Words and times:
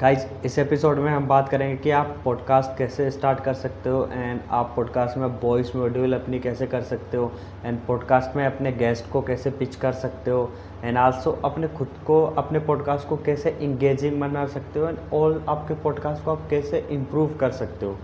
Guys 0.00 0.46
इस 0.46 0.58
episode 0.58 0.98
में 0.98 1.10
हम 1.10 1.26
बात 1.26 1.48
करेंगे 1.48 1.76
कि 1.76 1.90
आप 1.90 2.16
पॉडकास्ट 2.24 2.78
कैसे 2.78 3.10
स्टार्ट 3.10 3.40
कर 3.40 3.54
सकते 3.54 3.90
हो 3.90 4.08
एंड 4.12 4.40
आप 4.50 4.72
पॉडकास्ट 4.76 5.16
में 5.16 5.26
वॉइस 5.26 5.76
मॉड्यूल 5.76 6.12
अपनी 6.12 6.38
कैसे 6.38 6.66
कर 6.66 6.82
सकते 6.82 7.16
हो 7.16 7.32
एंड 7.64 7.78
पॉडकास्ट 7.86 8.36
में 8.36 8.46
अपने 8.46 8.72
गेस्ट 8.72 9.10
को 9.10 9.22
कैसे 9.22 9.50
पिच 9.50 9.76
कर 9.76 9.92
सकते 9.92 10.30
हो 10.30 10.52
एंड 10.84 10.98
आल्सो 10.98 11.30
अपने 11.44 11.68
खुद 11.68 11.88
को, 12.06 12.24
अपने 12.24 12.58
पॉडकास्ट 12.58 13.08
को 13.08 13.16
कैसे 13.16 13.50
इंगेजिंग 13.50 14.20
बना 14.20 14.46
सकते 14.46 14.80
हो 14.80 14.88
एंड 14.88 14.98
ऑल 15.12 15.44
आपके 15.48 15.74
पॉडकास्ट 15.74 16.24
को 16.24 16.30
आप 16.30 16.46
कैसे 16.50 16.88
इम्प्रूव 16.90 17.36
कर 17.40 17.50
सकते 17.50 17.86
हो। 17.86 17.98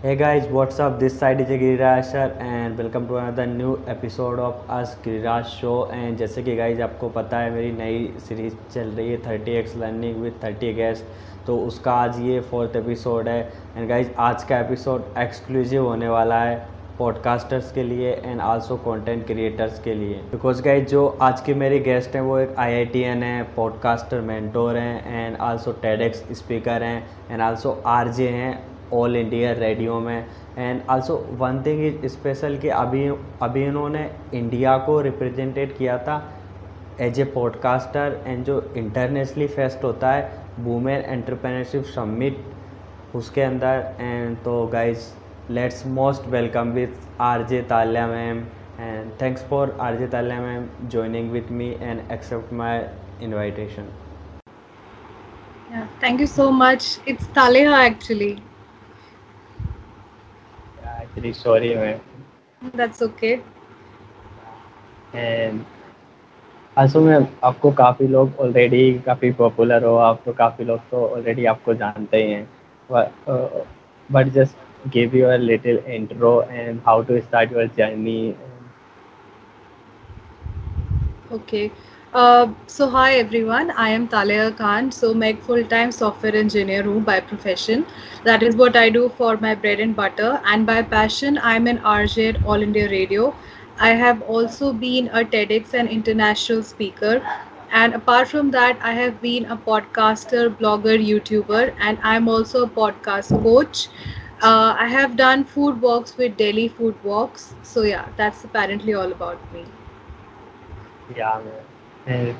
Hey 0.00 0.14
guys, 0.14 0.44
what's 0.46 0.78
up? 0.78 1.00
This 1.00 1.18
side 1.18 1.40
is 1.40 1.48
Giriraj 1.48 2.04
sir 2.08 2.26
and 2.38 2.78
welcome 2.78 3.08
to 3.08 3.16
another 3.16 3.46
new 3.46 3.80
episode 3.88 4.38
of 4.38 4.70
us 4.70 4.94
Giriraj 5.04 5.48
show. 5.54 5.72
And 5.90 6.18
जैसे 6.18 6.42
कि 6.42 6.54
गाइज़ 6.56 6.82
आपको 6.82 7.08
पता 7.16 7.38
है 7.38 7.50
मेरी 7.50 7.72
नई 7.72 8.12
सीरीज़ 8.28 8.54
चल 8.74 8.90
रही 8.90 9.10
है 9.10 9.16
thirty 9.26 9.56
X 9.60 9.76
learning 9.76 10.22
with 10.22 10.32
thirty 10.44 10.72
guest 10.74 11.46
तो 11.46 11.56
उसका 11.66 11.92
आज 11.92 12.20
ये 12.20 12.40
फोर्थ 12.50 12.76
एपिसोड 12.76 13.28
है। 13.28 13.40
एंड 13.76 13.88
गाइज़ 13.88 14.10
आज 14.28 14.44
का 14.44 14.60
एपिसोड 14.60 15.18
एक्सक्लूसिव 15.18 15.86
होने 15.86 16.08
वाला 16.08 16.40
है 16.42 16.56
पॉडकास्टर्स 16.98 17.72
के 17.72 17.82
लिए 17.84 18.12
एंड 18.24 18.40
आल्सो 18.40 18.76
कंटेंट 18.86 19.26
क्रिएटर्स 19.26 19.82
के 19.82 19.94
लिए। 19.94 20.22
बिकॉज़ 20.30 20.62
गाइज़ 20.62 20.88
जो 20.90 21.06
आज 21.22 21.40
के 21.40 21.54
मेरे 21.54 21.78
गेस्ट 21.90 22.14
हैं 22.14 22.22
वो 22.22 22.38
एक 22.38 22.54
आई 22.58 22.84
टी 22.94 23.02
है 23.02 23.42
पॉडकास्टर 23.56 24.20
मेंटोर 24.30 24.76
हैं 24.76 25.26
एंड 25.26 25.36
आल्सो 25.50 25.72
टेडेक्स 25.82 26.24
स्पीकर 26.38 26.82
हैं 26.82 27.06
एंड 27.30 27.40
आल्सो 27.40 27.80
आर 27.86 28.08
जे 28.12 28.28
हैं। 28.28 28.67
ऑल 28.94 29.16
इंडिया 29.16 29.52
रेडियो 29.52 29.98
में 30.00 30.26
and 30.58 30.80
also 30.90 31.16
one 31.38 31.62
thing 31.66 31.84
is 31.86 32.06
special 32.12 32.56
कि 32.58 32.68
अभी 32.76 33.06
अभी 33.42 33.64
इन्होंने 33.64 34.10
इंडिया 34.34 34.76
को 34.86 35.00
रिप्रेजेंटेड 35.00 35.76
किया 35.76 35.98
था 36.08 36.16
एज 37.00 37.20
ए 37.20 37.24
पॉडकास्टर 37.34 38.20
एंड 38.26 38.44
जो 38.44 38.60
इंटरनेशनली 38.76 39.46
फेस्ट 39.46 39.84
होता 39.84 40.12
है 40.12 40.46
वुमेन 40.60 41.00
एंटरप्रेन्योरशिप 41.00 41.84
समिट 41.94 42.44
उसके 43.16 43.42
अंदर 43.42 43.94
एंड 44.00 44.36
तो 44.44 44.66
guys 44.72 45.10
let's 45.50 45.86
most 45.98 46.26
welcome 46.28 46.72
with 46.72 47.20
R 47.20 47.46
J 47.48 47.62
Talya 47.70 48.06
ma'am 48.06 48.42
and 48.80 49.12
thanks 49.22 49.44
for 49.50 49.76
R 49.80 49.96
J 49.98 50.06
Talya 50.06 50.40
ma'am 50.40 50.68
joining 50.90 51.30
with 51.30 51.50
me 51.52 51.70
and 51.80 52.10
accept 52.12 52.52
my 52.52 52.82
invitation 53.22 53.88
Yeah, 55.70 55.86
thank 56.00 56.20
you 56.20 56.26
so 56.26 56.50
much. 56.50 56.84
It's 57.04 57.26
actually. 57.38 58.42
Actually 61.18 61.32
sorry 61.34 61.74
man 61.74 62.00
That's 62.74 63.02
okay. 63.02 63.40
And 65.14 65.60
आँसू 66.76 67.00
में 67.00 67.26
आपको 67.44 67.70
काफ़ी 67.72 68.06
लोग 68.06 68.38
already 68.40 68.82
काफ़ी 69.06 69.30
popular 69.38 69.84
हो 69.84 69.94
आप 69.96 70.20
तो 70.24 70.32
काफ़ी 70.40 70.64
लोग 70.64 70.80
तो 70.90 71.06
ऑलरेडी 71.06 71.44
आपको 71.52 71.74
जानते 71.74 72.16
ही 72.22 72.30
हैं 72.30 72.48
but 74.08 74.28
just 74.34 74.88
give 74.94 75.16
you 75.16 75.26
a 75.26 75.36
little 75.36 75.78
intro 75.94 76.32
and 76.50 76.80
how 76.86 77.02
to 77.02 77.20
start 77.20 77.52
your 77.52 77.70
journey 77.78 78.20
Okay. 81.30 81.70
Uh, 82.20 82.52
so 82.66 82.88
hi 82.90 83.14
everyone, 83.16 83.70
I 83.70 83.90
am 83.90 84.06
Talia 84.08 84.50
Khan. 84.52 84.90
So 84.92 85.10
I'm 85.12 85.22
a 85.22 85.32
full-time 85.34 85.92
software 85.92 86.34
engineer 86.34 86.82
who 86.82 87.00
by 87.00 87.20
profession. 87.20 87.84
That 88.24 88.42
is 88.42 88.56
what 88.56 88.76
I 88.76 88.88
do 88.90 89.08
for 89.18 89.36
my 89.36 89.54
bread 89.54 89.80
and 89.80 89.94
butter. 89.94 90.40
And 90.44 90.66
by 90.66 90.82
passion, 90.82 91.38
I'm 91.50 91.66
an 91.68 91.78
RJ 91.92 92.28
at 92.30 92.44
All 92.44 92.62
India 92.68 92.88
Radio. 92.90 93.34
I 93.78 93.90
have 94.02 94.22
also 94.22 94.72
been 94.72 95.08
a 95.20 95.24
TEDx 95.36 95.74
and 95.74 95.88
international 95.98 96.62
speaker. 96.64 97.14
And 97.70 97.94
apart 97.94 98.28
from 98.28 98.50
that, 98.58 98.78
I 98.82 98.92
have 99.00 99.20
been 99.22 99.44
a 99.46 99.56
podcaster, 99.56 100.44
blogger, 100.62 100.98
YouTuber, 101.12 101.74
and 101.78 101.98
I'm 102.02 102.28
also 102.36 102.64
a 102.64 102.68
podcast 102.82 103.42
coach. 103.44 103.88
Uh, 104.42 104.74
I 104.86 104.88
have 104.98 105.16
done 105.16 105.44
food 105.44 105.80
walks 105.80 106.16
with 106.16 106.36
Delhi 106.36 106.68
Food 106.68 107.02
Walks. 107.04 107.54
So 107.62 107.82
yeah, 107.82 108.06
that's 108.16 108.44
apparently 108.44 108.94
all 108.94 109.12
about 109.20 109.52
me. 109.52 109.66
Yeah, 111.14 111.40
man 111.44 111.67
and 112.08 112.34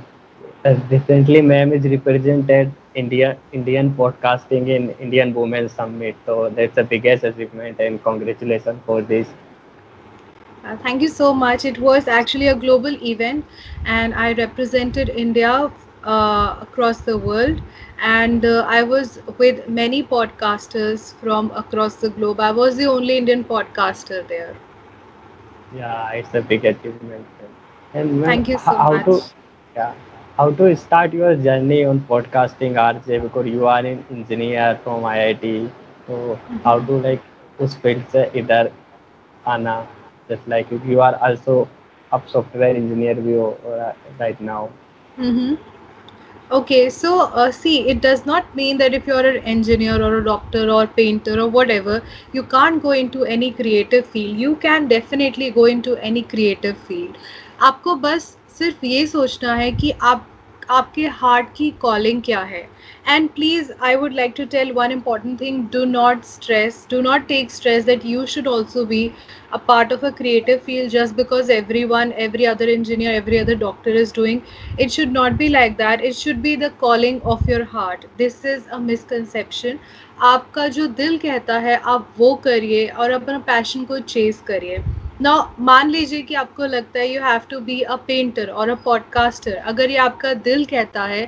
uh, 0.65 0.75
recently, 0.91 1.43
ma'am 1.43 1.73
is 1.73 1.85
represented 1.85 2.73
India 2.95 3.39
Indian 3.53 3.95
podcasting 3.95 4.69
in 4.69 4.91
Indian 5.09 5.35
Women 5.35 5.69
Summit. 5.69 6.17
So 6.27 6.51
that's 6.51 6.75
the 6.77 6.85
biggest 6.85 7.25
achievement, 7.25 7.79
and 7.81 8.03
congratulations 8.03 8.81
for 8.87 9.03
this. 9.03 9.29
Uh, 10.65 10.77
thank 10.79 11.03
you 11.03 11.09
so 11.09 11.33
much. 11.35 11.65
It 11.65 11.79
was 11.79 12.09
actually 12.09 12.49
a 12.49 12.55
global 12.55 12.95
event, 13.13 13.45
and 13.85 14.15
I 14.15 14.33
represented 14.33 15.09
India 15.09 15.71
uh, 16.05 16.57
across 16.61 17.01
the 17.03 17.17
world. 17.19 17.61
And 18.01 18.45
uh, 18.45 18.65
I 18.69 18.83
was 18.83 19.21
with 19.39 19.69
many 19.69 20.03
podcasters 20.03 21.15
from 21.15 21.51
across 21.53 21.97
the 21.97 22.11
globe. 22.11 22.41
I 22.41 22.51
was 22.53 22.77
the 22.77 22.87
only 22.87 23.19
Indian 23.19 23.45
podcaster 23.45 24.27
there. 24.29 24.57
Yeah, 25.75 26.11
it's 26.13 26.35
a 26.35 26.43
big 26.43 26.65
achievement. 26.65 27.27
And 27.95 28.25
Thank 28.25 28.49
you 28.49 28.59
so 28.59 28.79
how 28.79 28.91
much. 28.91 29.07
to 29.07 29.23
yeah 29.79 29.95
how 30.39 30.51
to 30.59 30.67
start 30.77 31.13
your 31.13 31.35
journey 31.47 31.85
on 31.85 32.01
podcasting 32.11 32.79
RJ 32.83 33.19
because 33.19 33.47
you 33.47 33.67
are 33.67 33.81
an 33.81 34.05
engineer 34.11 34.81
from 34.85 35.05
IIT. 35.05 35.71
So 36.07 36.39
how 36.65 36.79
to 36.91 37.01
like 37.09 37.25
उस 37.61 37.77
field 37.83 38.05
से 38.13 38.25
इधर 38.41 38.71
आना 39.55 39.77
just 40.31 40.47
like 40.53 40.71
you, 40.71 40.81
you 40.87 41.01
are 41.01 41.15
also 41.29 41.69
a 42.13 42.21
software 42.35 42.77
engineer 42.83 43.15
भी 43.25 43.35
हो 43.39 43.49
uh, 43.73 43.93
right 44.21 44.41
now. 44.41 44.69
Mm-hmm. 45.19 45.57
Okay, 46.51 46.89
so 46.89 47.21
uh, 47.23 47.51
see, 47.53 47.89
it 47.89 48.01
does 48.01 48.25
not 48.27 48.55
mean 48.57 48.79
that 48.79 48.95
if 48.95 49.07
you're 49.07 49.27
an 49.31 49.43
engineer 49.55 50.03
or 50.03 50.19
a 50.19 50.25
doctor 50.25 50.71
or 50.71 50.87
painter 50.87 51.41
or 51.41 51.49
whatever, 51.49 52.01
you 52.33 52.43
can't 52.43 52.83
go 52.83 52.93
into 52.93 53.25
any 53.25 53.51
creative 53.51 54.07
field. 54.07 54.39
You 54.39 54.57
can 54.57 54.89
definitely 54.89 55.51
go 55.51 55.67
into 55.67 55.97
any 56.11 56.23
creative 56.23 56.79
field. 56.89 57.19
आपको 57.69 57.95
बस 58.07 58.38
सिर्फ़ 58.59 58.85
ये 58.87 59.07
सोचना 59.07 59.55
है 59.55 59.71
कि 59.73 59.91
आप, 60.03 60.27
आपके 60.71 61.07
heart 61.09 61.47
की 61.57 61.71
कॉलिंग 61.81 62.23
क्या 62.23 62.41
है। 62.41 62.69
And 63.09 63.29
please 63.31 63.71
I 63.83 63.95
would 63.97 64.13
like 64.15 64.35
to 64.37 64.45
tell 64.47 64.73
one 64.73 64.93
important 64.93 65.41
thing 65.41 65.63
do 65.73 65.85
not 65.85 66.25
stress 66.25 66.87
do 66.91 67.01
not 67.01 67.27
take 67.29 67.51
stress 67.51 67.85
that 67.85 68.05
you 68.07 68.25
should 68.27 68.49
also 68.49 68.85
be 68.85 69.11
a 69.53 69.57
part 69.69 69.93
of 69.93 70.05
a 70.07 70.11
creative 70.19 70.59
feel 70.67 70.89
just 70.89 71.15
because 71.15 71.53
every 71.53 71.85
one 71.85 72.13
every 72.19 72.45
other 72.45 72.69
engineer 72.69 73.15
every 73.15 73.39
other 73.39 73.55
doctor 73.59 73.97
is 73.97 74.13
doing 74.17 74.41
it 74.81 74.91
should 74.91 75.13
not 75.13 75.33
be 75.33 75.49
like 75.49 75.73
that 75.77 76.01
it 76.01 76.15
should 76.15 76.37
be 76.43 76.57
the 76.57 76.71
calling 76.81 77.23
of 77.25 77.51
your 77.51 77.63
heart 77.73 78.05
this 78.19 78.45
is 78.47 78.69
a 78.69 78.79
misconception 78.81 79.79
आपका 80.25 80.67
जो 80.69 80.87
दिल 80.87 81.19
कहता 81.19 81.59
है, 81.59 81.77
आप 81.77 82.15
वो 82.19 82.35
करिए 82.45 82.87
और 82.89 83.11
अपना 83.11 83.39
पैशन 83.39 83.85
को 83.85 83.99
चेज 83.99 84.43
करिए। 84.47 84.79
ना 85.23 85.35
मान 85.61 85.91
लीजिए 85.91 86.23
कि 86.23 86.35
आपको 86.35 86.67
लगता 86.67 86.99
है 87.01 87.13
you 87.15 87.23
have 87.23 87.41
to 87.51 87.59
be 87.61 87.81
a 87.81 87.95
painter 87.97 88.51
और 88.51 88.69
अ 88.69 88.75
पॉडकास्टर 88.75 89.55
अगर 89.55 89.91
ये 89.91 89.97
आपका 89.97 90.33
दिल 90.35 90.65
कहता 90.65 91.05
है 91.05 91.25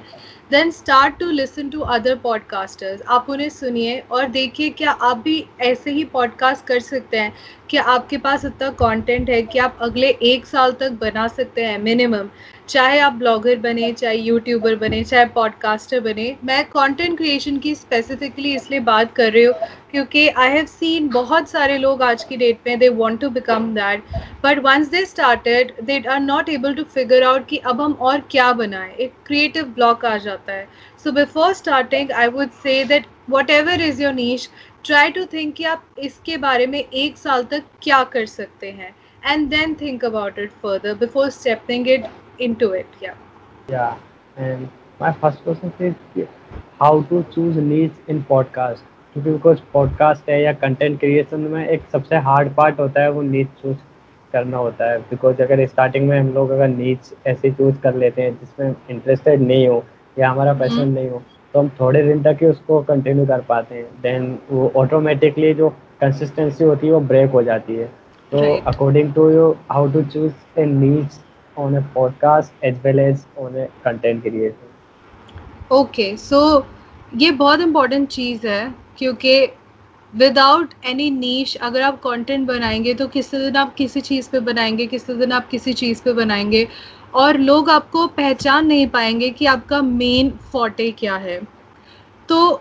then 0.51 0.71
start 0.71 1.19
to 1.19 1.31
listen 1.31 1.69
to 1.71 1.81
other 1.89 2.15
podcasters 2.15 3.03
आप 3.09 3.27
उन्हें 3.31 3.49
सुनिए 3.49 3.99
और 4.11 4.29
देखिए 4.29 4.71
क्या 4.71 4.91
आप 4.91 5.17
भी 5.17 5.45
ऐसे 5.61 5.91
ही 5.91 6.05
पॉडकास्ट 6.05 6.67
कर 6.67 6.81
सकते 6.81 7.19
हैं 7.19 7.33
कि 7.71 7.77
आपके 7.77 8.17
पास 8.19 8.45
इतना 8.45 8.69
कंटेंट 8.79 9.31
है 9.31 9.43
कि 9.43 9.59
आप 9.59 9.79
अगले 9.83 10.09
एक 10.25 10.47
साल 10.47 10.73
तक 10.73 10.99
बना 11.01 11.27
सकते 11.29 11.65
हैं 11.65 11.79
मिनिमम 11.79 12.29
चाहे 12.71 12.99
आप 13.01 13.13
ब्लॉगर 13.13 13.57
बने, 13.59 13.91
चाहे 13.93 14.17
यूट्यूबर 14.17 14.75
बने, 14.77 15.03
चाहे 15.05 15.25
पॉडकास्टर 15.35 16.01
बने, 16.01 16.37
मैं 16.45 16.65
कंटेंट 16.67 17.17
क्रिएशन 17.19 17.57
की 17.59 17.75
स्पेसिफिकली 17.75 18.55
इसलिए 18.55 18.81
बात 18.81 19.13
कर 19.15 19.33
रही 19.33 19.45
हूँ 19.45 19.55
क्योंकि 19.91 20.27
आई 20.29 20.51
हैव 20.51 20.67
सीन 20.67 21.09
बहुत 21.09 21.49
सारे 21.51 21.79
लोग 21.79 22.03
आज 22.03 22.23
की 22.25 22.37
डेट 22.37 22.59
में 22.67 22.79
they 22.79 22.89
want 22.91 23.21
to 23.21 23.31
become 23.31 23.67
that 23.75 24.03
but 24.45 24.59
once 24.65 24.89
they 24.91 25.05
started 25.07 25.73
they 25.83 25.99
are 26.09 26.21
not 26.21 26.49
able 26.49 26.75
to 26.75 26.85
figure 26.95 27.25
out 27.25 27.47
कि 27.49 27.59
अब 27.65 27.81
हम 27.81 27.93
और 28.03 28.23
क्या 28.31 28.53
बनाएँ। 28.53 28.95
एक 28.95 29.15
क्रिएटिव 29.27 29.65
ब्लॉक 29.75 30.05
आ 30.05 30.17
जाता 30.19 30.53
है। 30.53 30.69
So 31.05 31.13
before 31.13 31.53
starting 31.55 32.13
I 32.13 32.29
would 32.29 32.51
say 32.63 32.83
that 32.85 33.07
whatever 33.51 33.83
is 33.83 34.03
your 34.03 34.15
niche 34.15 34.49
try 34.85 35.11
to 35.11 35.25
think 35.33 35.55
कि 35.55 35.65
आप 35.67 35.85
इसके 35.99 36.37
बारे 36.39 36.67
में 36.67 36.81
एक 36.81 37.19
साल 37.19 37.45
तक 37.51 37.65
क्या 37.83 38.03
कर 38.15 38.27
सकते 38.29 38.71
हैं 38.71 38.95
and 39.23 39.49
then 39.51 39.75
think 39.81 40.05
about 40.05 40.39
it 40.39 40.51
further 40.63 40.95
before 40.97 41.31
stepping 41.31 41.89
it 41.89 42.07
into 42.41 42.71
it 42.73 43.01
yeah. 43.01 43.17
Yeah, 43.69 43.97
and 44.37 44.69
my 45.01 45.13
first 45.15 45.43
question 45.45 45.73
is 45.81 46.27
how 46.81 46.95
to 47.11 47.25
choose 47.35 47.57
niche 47.73 47.99
in 48.09 48.25
podcast. 48.31 48.87
क्योंकि 49.15 49.31
बिकॉज़ 49.31 49.59
पॉडकास्ट 49.73 50.29
है 50.31 50.41
या 50.43 50.53
कंटेंट 50.59 50.99
क्रिएशन 51.01 51.41
में 51.53 51.67
एक 51.67 51.83
सबसे 51.93 52.17
हार्ड 52.27 52.53
पार्ट 52.57 52.79
होता 52.81 53.03
है 53.03 53.11
वो 53.13 53.23
नीच 53.23 53.49
चूज़ 53.63 53.77
करना 54.33 54.57
होता 54.57 54.91
है। 54.91 54.99
बिकॉज़ 55.11 55.43
अगर 55.43 55.67
स्टार्टिंग 55.67 56.09
में 56.09 56.19
हम 56.19 56.29
लोग 56.35 56.51
अगर 56.51 56.69
नीच 56.69 57.13
ऐसे 57.27 57.51
चूज़ 57.51 57.81
कर 57.83 57.95
लेते 57.95 58.23
हैं 58.23 58.33
जिसमें 58.41 58.75
इंटरेस्टेड 58.91 59.41
नहीं 59.41 59.67
हो 59.69 59.83
या 60.19 60.31
हमारा 60.31 60.53
पैशन 60.61 60.89
नहीं 60.89 61.09
हो 61.11 61.23
तो 61.55 61.59
हम 61.59 61.69
थोड़े 61.81 62.03
दिन 62.03 62.23
तक 62.23 62.43
ही 62.43 62.47
उसको 62.49 62.81
कंटिन्यू 62.91 63.27
कर 63.27 63.41
पाते 63.49 63.75
हैं। 63.75 63.87
देन 64.03 64.39
वो 64.51 64.71
ऑटोमेटिकली 64.77 65.53
जो 65.55 65.69
कंसिस्टेंसी 66.01 66.65
होती 66.65 66.87
है 66.87 66.93
वो 66.93 67.01
ब्रेक 67.01 67.31
हो 67.31 67.43
जाती 67.43 67.77
है। 67.77 67.87
तो 68.33 68.55
according 68.71 69.13
to 69.15 69.29
you 69.31 69.51
how 69.71 69.91
to 69.93 70.03
choose 70.03 70.61
a 70.61 70.65
niche 70.67 71.19
on 71.57 71.75
a 71.77 71.83
podcast 71.95 72.51
as 72.63 72.77
well 72.85 73.01
as 73.01 73.27
on 73.39 73.57
a 73.57 73.69
content 73.85 74.23
creation 74.23 74.69
okay, 75.71 76.17
so 76.17 76.67
ये 77.13 77.31
बहुत 77.33 77.61
इम्पोर्टेंट 77.61 78.09
चीज़ 78.09 78.47
है, 78.47 78.75
क्योंकि 78.99 79.47
विदाउट 80.13 80.75
एनी 80.87 81.11
नीश 81.11 81.55
अगर 81.57 81.83
आप 81.83 82.01
कंटेंट 82.03 82.47
बनाएँगे 82.47 82.95
तो 82.95 83.07
किसी 83.09 83.39
दिन 83.39 83.57
आप 83.57 83.75
किसी 83.75 84.01
चीज़ 84.01 84.31
पे 84.31 84.41
बनाएँगे, 84.41 84.87
किसी 84.87 85.15
दिन 85.15 85.33
आप 85.33 85.49
किसी 85.49 85.73
चीज़ 85.73 86.03
पे 86.03 86.13
बनाएँगे, 86.13 86.67
और 87.15 87.39
लोग 87.39 87.71
आपको 87.71 88.07
पहचान 88.17 88.67
नहीं 88.67 88.87
पाएँगे 88.89 89.31
कि 89.31 89.47
आपका 89.47 89.81
मेन 89.83 90.31
फोटे 90.53 90.91
क्या 90.99 91.17
है। 91.17 91.41
तो 92.29 92.61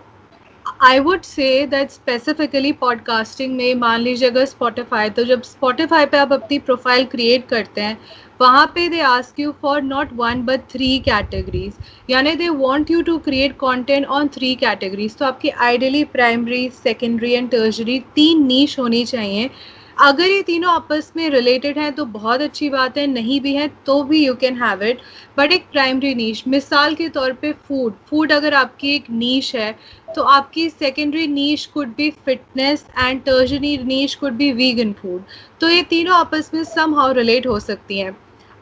I 0.84 0.98
would 1.00 1.22
say 1.22 1.66
that 1.66 1.90
specifically 1.90 2.72
podcasting 2.72 3.56
में, 3.56 3.74
मान 3.74 4.00
लीजिए 4.00 4.30
अगर 4.30 4.44
स्पॉटिफाई 4.44 5.10
तो 5.10 5.24
जब 5.24 5.42
स्पॉटिफाई 5.42 6.06
पे 6.06 6.18
आप 6.18 6.32
अपनी 6.32 6.58
प्रोफ़ाइल 6.58 7.04
क्रिएट 7.06 7.46
करते 7.48 7.80
हैं 7.80 7.98
वहाँ 8.40 8.66
पे 8.74 8.88
they 8.88 9.00
ask 9.02 9.40
you 9.40 9.50
for 9.62 9.82
not 9.82 10.12
one 10.16 10.42
but 10.42 10.60
three 10.70 10.98
categories 10.98 11.72
यानी 12.10 12.34
they 12.34 12.48
want 12.48 12.90
you 12.90 13.02
to 13.02 13.16
create 13.20 13.52
content 13.60 14.06
on 14.08 14.28
three 14.34 14.54
categories 14.56 15.16
तो 15.16 15.24
आपकी 15.24 15.48
ideally 15.48 16.04
primary 16.12 16.68
secondary 16.74 17.32
and 17.32 17.50
tertiary 17.50 17.98
तीन 18.14 18.46
नीच 18.46 18.78
होनी 18.78 19.04
चाहिए। 19.04 19.50
अगर 19.98 20.28
ये 20.28 20.42
तीनों 20.42 20.70
आपस 20.72 21.12
में 21.16 21.28
रिलेटेड 21.30 21.78
हैं 21.78 21.92
तो 21.92 22.04
बहुत 22.06 22.40
अच्छी 22.40 22.68
बात 22.70 22.96
है। 22.98 23.06
नहीं 23.06 23.40
भी 23.40 23.54
है 23.54 23.66
तो 23.86 24.02
भी 24.02 24.24
you 24.24 24.34
can 24.34 24.56
have 24.62 24.82
it 24.84 25.00
but 25.38 25.52
एक 25.52 25.66
प्राइमरी 25.72 26.14
नीच 26.14 26.42
मिसाल 26.48 26.94
के 26.94 27.08
तौर 27.08 27.32
पे 27.42 27.52
फ़ूड 27.68 27.94
फ़ूड 28.10 28.32
अगर 28.32 28.54
आपकी 28.54 28.94
एक 28.94 29.10
नीच 29.10 29.54
है 29.56 29.72
तो 30.14 30.22
आपकी 30.30 30.68
secondary 30.70 31.26
niche 31.26 31.66
could 31.74 31.94
be 31.96 32.10
fitness 32.24 32.86
and 32.98 33.22
tertiary 33.24 33.76
niche 33.84 34.14
could 34.14 34.32
be 34.34 34.52
vegan 34.54 34.92
food 35.02 35.22
तो 35.60 35.68
ये 35.68 35.82
तीनों 35.90 36.16
आपस 36.16 36.50
में 36.54 36.64
सम 36.64 36.94
हाउ 36.94 37.12
रिलेट 37.12 37.46
हो 37.46 37.60
सकती 37.60 37.98
हैं। 37.98 38.16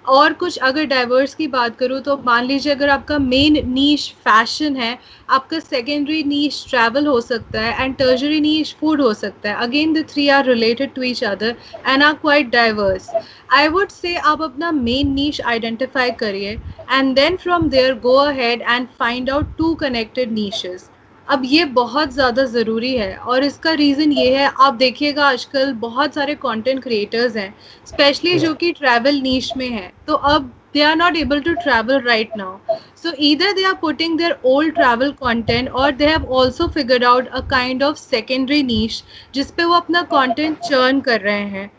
और 0.09 0.33
कुछ 0.33 0.57
अगर 0.59 0.85
डाइवर्स 0.87 1.35
की 1.35 1.47
बात 1.49 1.77
करूँ 1.79 2.01
तो 2.03 2.17
मान 2.27 2.45
लीजिए 2.45 2.73
अगर 2.73 2.89
आपका 2.91 3.19
मेन 3.19 3.59
नीश 3.69 4.09
फ़ैशन 4.25 4.77
है, 4.77 4.99
आपका 5.31 5.59
सेकेंडरी 5.59 6.23
नीश 6.25 6.65
ट्रैवल 6.71 7.07
हो 7.07 7.21
सकता 7.21 7.61
है 7.61 7.85
एंड 7.85 7.97
टर्जरी 7.97 8.41
नीश 8.41 8.75
फ़ूड 8.81 9.01
हो 9.01 9.13
सकता 9.15 9.51
है। 9.51 9.55
Again 9.63 9.93
the 9.95 10.05
three 10.11 10.29
are 10.29 10.45
related 10.47 10.95
to 10.95 11.03
each 11.03 11.23
other 11.25 11.57
and 11.87 12.03
are 12.03 12.13
quite 12.15 12.51
diverse 12.51 13.11
I 13.55 13.69
would 13.69 13.89
say 13.91 14.17
आप 14.17 14.43
अपना 14.43 14.71
मेन 14.73 15.13
नीश 15.15 15.41
आइडेंटिफाई 15.47 16.11
करिए 16.21 16.59
and 16.91 17.15
then 17.17 17.37
from 17.37 17.69
there 17.71 17.99
go 18.01 18.17
ahead 18.19 18.63
and 18.63 18.89
find 18.99 19.31
out 19.31 19.57
two 19.59 19.75
connected 19.81 20.33
niches 20.33 20.89
अब 21.29 21.43
ये 21.45 21.65
बहुत 21.77 22.13
ज़्यादा 22.13 22.45
ज़रूरी 22.45 22.95
है 22.97 23.17
और 23.17 23.45
इसका 23.45 23.73
रीज़न 23.73 24.13
ये 24.13 24.37
है 24.37 24.51
आप 24.61 24.75
देखिएगा 24.75 25.25
आजकल 25.25 25.73
बहुत 25.81 26.15
सारे 26.15 26.35
कंटेंट 26.35 26.83
क्रिएटर्स 26.83 27.37
हैं 27.37 27.53
स्पेशली 27.87 28.39
जो 28.39 28.55
कि 28.55 28.71
ट्रैवल 28.73 29.21
नीच 29.23 29.53
में 29.57 29.69
हैं 29.69 29.93
तो 30.07 30.15
अब 30.31 30.53
they 30.75 30.83
are 30.83 30.97
not 30.97 31.17
able 31.17 31.41
to 31.41 31.55
travel 31.55 32.01
right 32.01 32.37
now 32.37 32.77
so 33.03 33.13
either 33.25 33.53
they 33.53 33.65
are 33.65 33.75
putting 33.81 34.17
their 34.19 34.39
old 34.47 34.75
travel 34.75 35.11
content 35.23 35.69
और 35.71 35.93
they 35.93 36.07
have 36.07 36.35
also 36.39 36.69
figured 36.69 37.05
out 37.05 37.29
a 37.29 37.41
kind 37.51 37.83
of 37.83 37.97
secondary 37.99 38.63
niche 38.63 39.03
जिस 39.35 39.51
पे 39.51 39.65
वो 39.65 39.75
अपना 39.75 40.03
कंटेंट 40.13 40.59
चर्न 40.61 41.01
कर 41.01 41.21
रहे 41.21 41.47
हैं। 41.49 41.71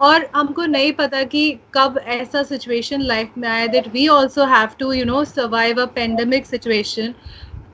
और 0.00 0.28
हमको 0.34 0.64
नहीं 0.66 0.92
पता 0.92 1.22
कि 1.24 1.50
कब 1.74 1.98
ऐसा 2.06 2.42
सिचुएशन 2.42 3.02
लाइफ 3.02 3.30
में 3.38 3.48
आया 3.48 3.66
that 3.66 3.88
we 3.92 4.06
also 4.08 4.44
have 4.46 4.68
to 4.78 4.92
you 4.92 5.04
know 5.04 5.24
survive 5.24 5.80
a 5.82 5.86
pandemic 5.94 6.46
situation 6.46 7.14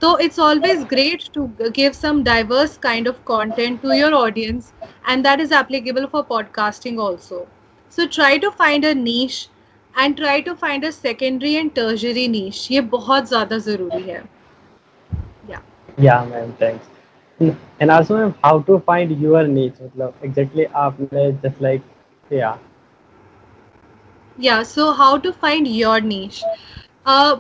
so 0.02 0.16
it's 0.16 0.40
always 0.40 0.84
great 0.86 1.24
to 1.34 1.48
give 1.74 1.96
some 1.96 2.24
diverse 2.24 2.78
kind 2.78 3.08
of 3.08 3.24
content 3.26 3.82
to 3.82 3.94
your 3.96 4.14
audience 4.16 4.74
and 5.08 5.26
that 5.26 5.40
is 5.46 5.52
applicable 5.52 6.08
for 6.08 6.24
podcasting 6.24 7.00
also 7.08 7.46
so 7.90 8.08
try 8.08 8.38
to 8.38 8.52
find 8.52 8.86
a 8.86 8.94
niche 8.96 9.50
and 9.98 10.18
try 10.18 10.40
to 10.42 10.56
find 10.56 10.84
a 10.84 10.92
secondary 10.92 11.56
and 11.62 11.76
tertiary 11.76 12.28
niche 12.38 12.68
ये 12.72 12.82
बहुत 12.96 13.28
ज़्यादा 13.30 13.58
ज़रूरी 13.70 14.04
है 14.10 14.22
yeah 15.50 15.62
yeah 16.06 16.26
ma'am 16.32 16.54
thanks 16.60 16.90
and 17.80 17.92
also 17.96 18.18
ma'am 18.18 18.34
how 18.44 18.54
to 18.70 18.80
find 18.90 19.14
your 19.26 19.44
niche 19.48 19.80
मतलब 19.84 20.26
exactly 20.30 20.66
आपने 20.86 21.26
just 21.46 21.62
like 21.68 21.82
yeah 22.40 22.58
yeah 24.38 24.64
so 24.64 24.92
how 24.94 25.18
to 25.18 25.34
find 25.34 25.68
your 25.68 26.00
niche 26.02 26.42
uh, 27.06 27.38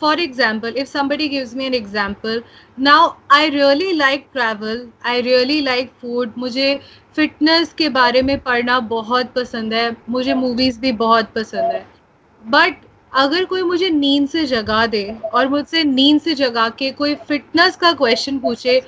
for 0.00 0.14
example, 0.14 0.76
if 0.76 0.88
somebody 0.88 1.28
gives 1.28 1.54
me 1.54 1.66
an 1.66 1.74
example, 1.74 2.40
now 2.78 3.16
i 3.30 3.46
really 3.48 3.92
like 3.94 4.32
travel, 4.32 4.86
i 5.04 5.20
really 5.20 5.60
like 5.62 5.90
food, 6.00 6.36
मुझे 6.38 6.80
fitness 7.16 7.72
के 7.78 7.88
बारे 7.88 8.22
में 8.22 8.38
पढ़ना 8.40 8.78
बहुत 8.92 9.32
पसंद 9.34 9.74
है, 9.74 9.96
मुझे 10.08 10.34
मूवीज़ 10.34 10.80
भी 10.80 10.92
बहुत 11.02 11.32
पसंद 11.34 11.72
है। 11.72 11.86
बट 12.42 12.84
अगर 13.12 13.44
कोई 13.44 13.62
मुझे 13.62 13.90
नींद 13.90 14.28
से 14.28 14.44
जगा 14.46 14.86
दे 14.86 15.04
और 15.34 15.48
मुझसे 15.48 15.84
नींद 15.84 16.20
से 16.20 16.34
जगा 16.34 16.68
के 16.78 16.90
कोई 16.90 17.14
फिटनेस 17.28 17.76
का 17.76 17.92
क्वेश्चन 17.92 18.38
पूछे 18.38 18.80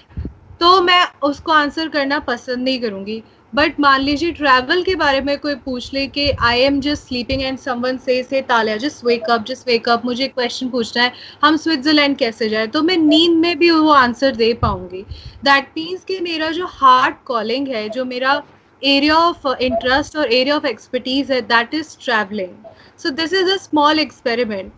तो 0.60 0.80
मैं 0.82 1.04
उसको 1.22 1.52
आंसर 1.52 1.88
करना 1.88 2.18
पसंद 2.18 2.64
नहीं 2.64 2.80
करूँगी। 2.80 3.22
बट 3.52 3.80
मान 3.80 4.00
लीजिए 4.00 4.32
ट्रैवल 4.32 4.82
के 4.82 4.94
बारे 4.94 5.20
में 5.20 5.38
कोई 5.38 5.54
पूछ 5.54 5.92
ले 5.94 6.06
कि 6.06 6.30
I 6.42 6.60
am 6.60 6.80
just 6.80 7.08
sleeping 7.08 7.42
and 7.42 7.58
someone 7.58 7.96
से 7.98 8.22
से 8.22 8.40
तालिया 8.42 8.76
just 8.76 9.04
wake up 9.04 9.44
just 9.46 9.68
wake up 9.68 10.04
मुझे 10.04 10.24
एक 10.24 10.34
क्वेश्चन 10.34 10.68
पूछना 10.68 11.02
है, 11.02 11.12
हम 11.44 11.56
स्विट्जरलैंड 11.56 12.16
कैसे 12.16 12.48
जाए? 12.48 12.66
तो 12.66 12.82
मैं 12.82 12.96
नींद 12.96 13.36
में 13.38 13.58
भी 13.58 13.70
वो 13.70 13.90
आंसर 13.92 14.36
दे 14.36 14.52
पाऊँगी। 14.54 15.02
दैट 15.44 15.68
मीन्स 15.76 16.04
कि 16.04 16.18
मेरा 16.20 16.50
जो 16.50 16.66
हार्ट 16.70 17.16
कॉलिंग 17.26 17.68
है, 17.68 17.88
जो 17.88 18.04
मेरा 18.04 18.42
एरिया 18.82 19.16
ऑफ़ 19.16 19.46
इंटरेस्ट 19.62 20.16
और 20.16 20.32
एरिया 20.32 20.56
ऑफ़ 20.56 20.66
एक्सपर्टीज 20.66 21.30
है 21.32 21.40
that 21.40 21.74
is 21.74 21.96
travelling 22.04 22.54
so 22.98 23.10
this 23.10 23.32
is 23.32 23.50
a 23.50 23.56
small 23.56 23.98
experiment 24.00 24.72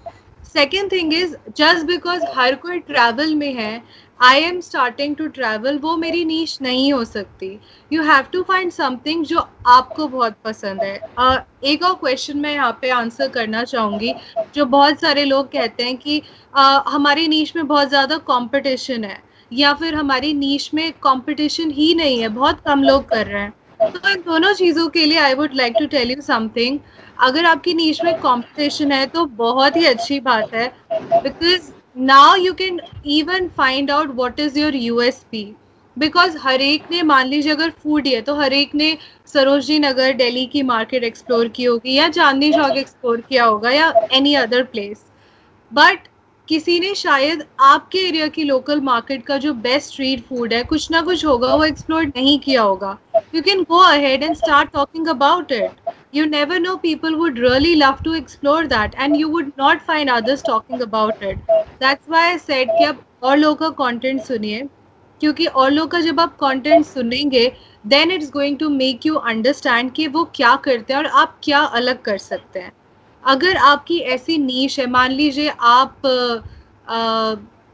second 0.46 0.90
thing 0.92 1.14
is 1.14 1.34
just 1.56 1.86
because 1.86 2.24
हर 2.34 2.54
कोई 2.54 2.78
ट्रैवल 2.80 3.34
में 3.34 3.52
है 3.54 3.82
I 4.20 4.40
am 4.40 4.60
starting 4.60 5.14
to 5.16 5.26
travel 5.28 5.78
वो 5.78 5.96
मेरी 5.96 6.24
नीच 6.24 6.58
नहीं 6.62 6.92
हो 6.92 7.04
सकती। 7.04 7.48
You 7.90 8.02
have 8.02 8.26
to 8.32 8.42
find 8.42 8.70
something 8.72 9.24
जो 9.24 9.46
आपको 9.66 10.06
बहुत 10.08 10.36
पसंद 10.44 10.82
है। 10.82 11.00
uh, 11.20 11.38
एक 11.64 11.82
और 11.84 11.94
क्वेश्चन 11.94 12.38
मैं 12.38 12.52
यहाँ 12.54 12.78
पे 12.82 12.90
आंसर 12.90 13.28
करना 13.28 13.64
चाहूँगी 13.64 14.14
जो 14.54 14.66
बहुत 14.66 15.00
सारे 15.00 15.24
लोग 15.24 15.46
कहते 15.52 15.82
हैं 15.82 15.96
कि 15.96 16.20
uh, 16.54 16.80
हमारी 16.88 17.28
नीच 17.28 17.52
में 17.56 17.66
बहुत 17.66 17.88
ज़्यादा 17.88 18.18
कंपटीशन 18.30 19.04
है 19.04 19.22
या 19.52 19.72
फिर 19.74 19.94
हमारी 19.94 20.32
नीच 20.34 20.70
में 20.74 20.90
कंपटीशन 21.02 21.70
ही 21.70 21.94
नहीं 21.94 22.20
है 22.20 22.28
बहुत 22.30 22.60
कम 22.66 22.82
लोग 22.82 23.08
कर 23.08 23.26
रहे 23.26 23.42
हैं। 23.42 23.52
तो 23.92 24.08
इन 24.10 24.20
दोनों 24.26 24.52
चीज़ों 24.54 24.88
के 24.88 25.04
लिए 25.06 25.18
I 25.18 25.34
would 25.34 25.54
like 25.54 25.74
to 25.78 25.86
tell 25.88 26.10
you 26.10 26.20
something 26.22 26.78
अगर 27.22 27.44
आपकी 27.46 27.74
नीच 27.74 28.02
में 28.04 28.14
कंपटीशन 28.20 28.92
है 28.92 29.06
तो 29.06 29.24
बहुत 29.38 29.76
ही 29.76 29.86
अच्छी 29.86 30.20
बात 30.20 30.54
है 30.54 30.68
because 30.92 31.70
now 31.96 32.36
even 32.36 33.48
find 33.48 33.90
out 33.90 34.14
what 34.14 34.40
is 34.40 34.58
your 34.58 34.74
U 34.76 35.00
S 35.00 35.24
P 35.30 35.44
because 35.96 36.36
हर 36.38 36.60
एक 36.60 36.84
ने, 36.90 37.02
मान 37.02 37.26
लीजिए 37.26 37.52
अगर 37.52 37.70
फ़ूड 37.82 38.06
ही 38.06 38.12
है 38.12 38.20
तो 38.22 38.34
हर 38.34 38.52
एक 38.52 38.74
ने 38.74 38.96
सरोजनी 39.26 39.78
नगर 39.78 40.12
डेली 40.12 40.44
की 40.46 40.62
मार्केट 40.62 41.04
एक्सप्लोर 41.04 41.48
की 41.48 41.64
होगी, 41.64 41.94
या 41.94 42.08
चांदनी 42.08 42.52
चौक 42.52 42.76
एक्सप्लोर 42.76 43.20
किया 43.20 43.44
होगा, 43.44 43.70
या 43.70 43.92
एनी 44.12 44.34
अदर 44.34 44.62
प्लेस 44.64 45.04
बट 45.72 46.08
किसी 46.48 46.78
ने 46.80 46.94
शायद 46.94 47.44
आपके 47.60 47.98
एरिया 47.98 48.26
की 48.28 48.42
लोकल 48.44 48.80
मार्केट 48.80 49.22
का 49.26 49.36
जो 49.38 49.52
बेस्ट 49.54 49.90
स्ट्रीट 49.90 50.24
फ़ूड 50.26 50.52
है, 50.52 50.62
कुछ 50.64 50.90
ना 50.90 51.00
कुछ 51.02 51.24
होगा, 51.26 51.54
वो 51.54 51.64
एक्सप्लोर 51.64 52.04
नहीं 52.06 52.38
किया 52.38 52.62
होगा। 52.62 52.96
You 53.34 53.42
can 53.42 53.62
go 53.62 53.78
ahead 53.80 54.22
and 54.22 54.34
start 54.36 54.70
talking 54.72 55.08
about 55.08 55.52
it 55.52 55.90
you 56.14 56.24
never 56.26 56.60
know 56.60 56.76
people 56.76 57.14
would 57.14 57.38
really 57.38 57.74
love 57.74 58.02
to 58.04 58.14
explore 58.14 58.66
that 58.66 58.94
and 58.94 59.16
you 59.16 59.28
would 59.28 59.52
not 59.58 59.80
find 59.86 60.10
others 60.10 60.42
talking 60.46 60.82
about 60.82 61.22
it 61.22 61.50
that's 61.50 62.10
why 62.10 62.30
I 62.30 62.38
said 62.38 62.68
कि 62.78 62.84
आप 62.84 63.02
और 63.22 63.36
लोगों 63.36 63.56
का 63.56 63.68
content 63.76 64.22
सुनिए। 64.22 64.68
क्योंकि 65.20 65.44
और 65.46 65.70
लोग 65.70 65.90
का 65.90 66.00
जब 66.00 66.20
आप 66.20 66.36
कॉन्टेंट 66.36 66.84
सुनेंगे 66.86 67.50
then 67.86 68.10
it's 68.10 68.30
going 68.30 68.56
to 68.58 68.68
make 68.68 69.06
you 69.06 69.14
understand 69.14 69.92
कि 69.92 70.06
वो 70.06 70.24
क्या 70.34 70.54
करते 70.64 70.92
हैं 70.92 71.00
और 71.00 71.06
आप 71.06 71.38
क्या 71.44 71.60
अलग 71.78 72.02
कर 72.02 72.18
सकते 72.18 72.60
हैं। 72.60 72.72
अगर 73.26 73.56
आपकी 73.56 73.98
ऐसी 74.14 74.38
नीश 74.38 74.78
है, 74.80 74.86
मान 74.88 75.10
लीजिए 75.12 75.52
आप 75.60 76.00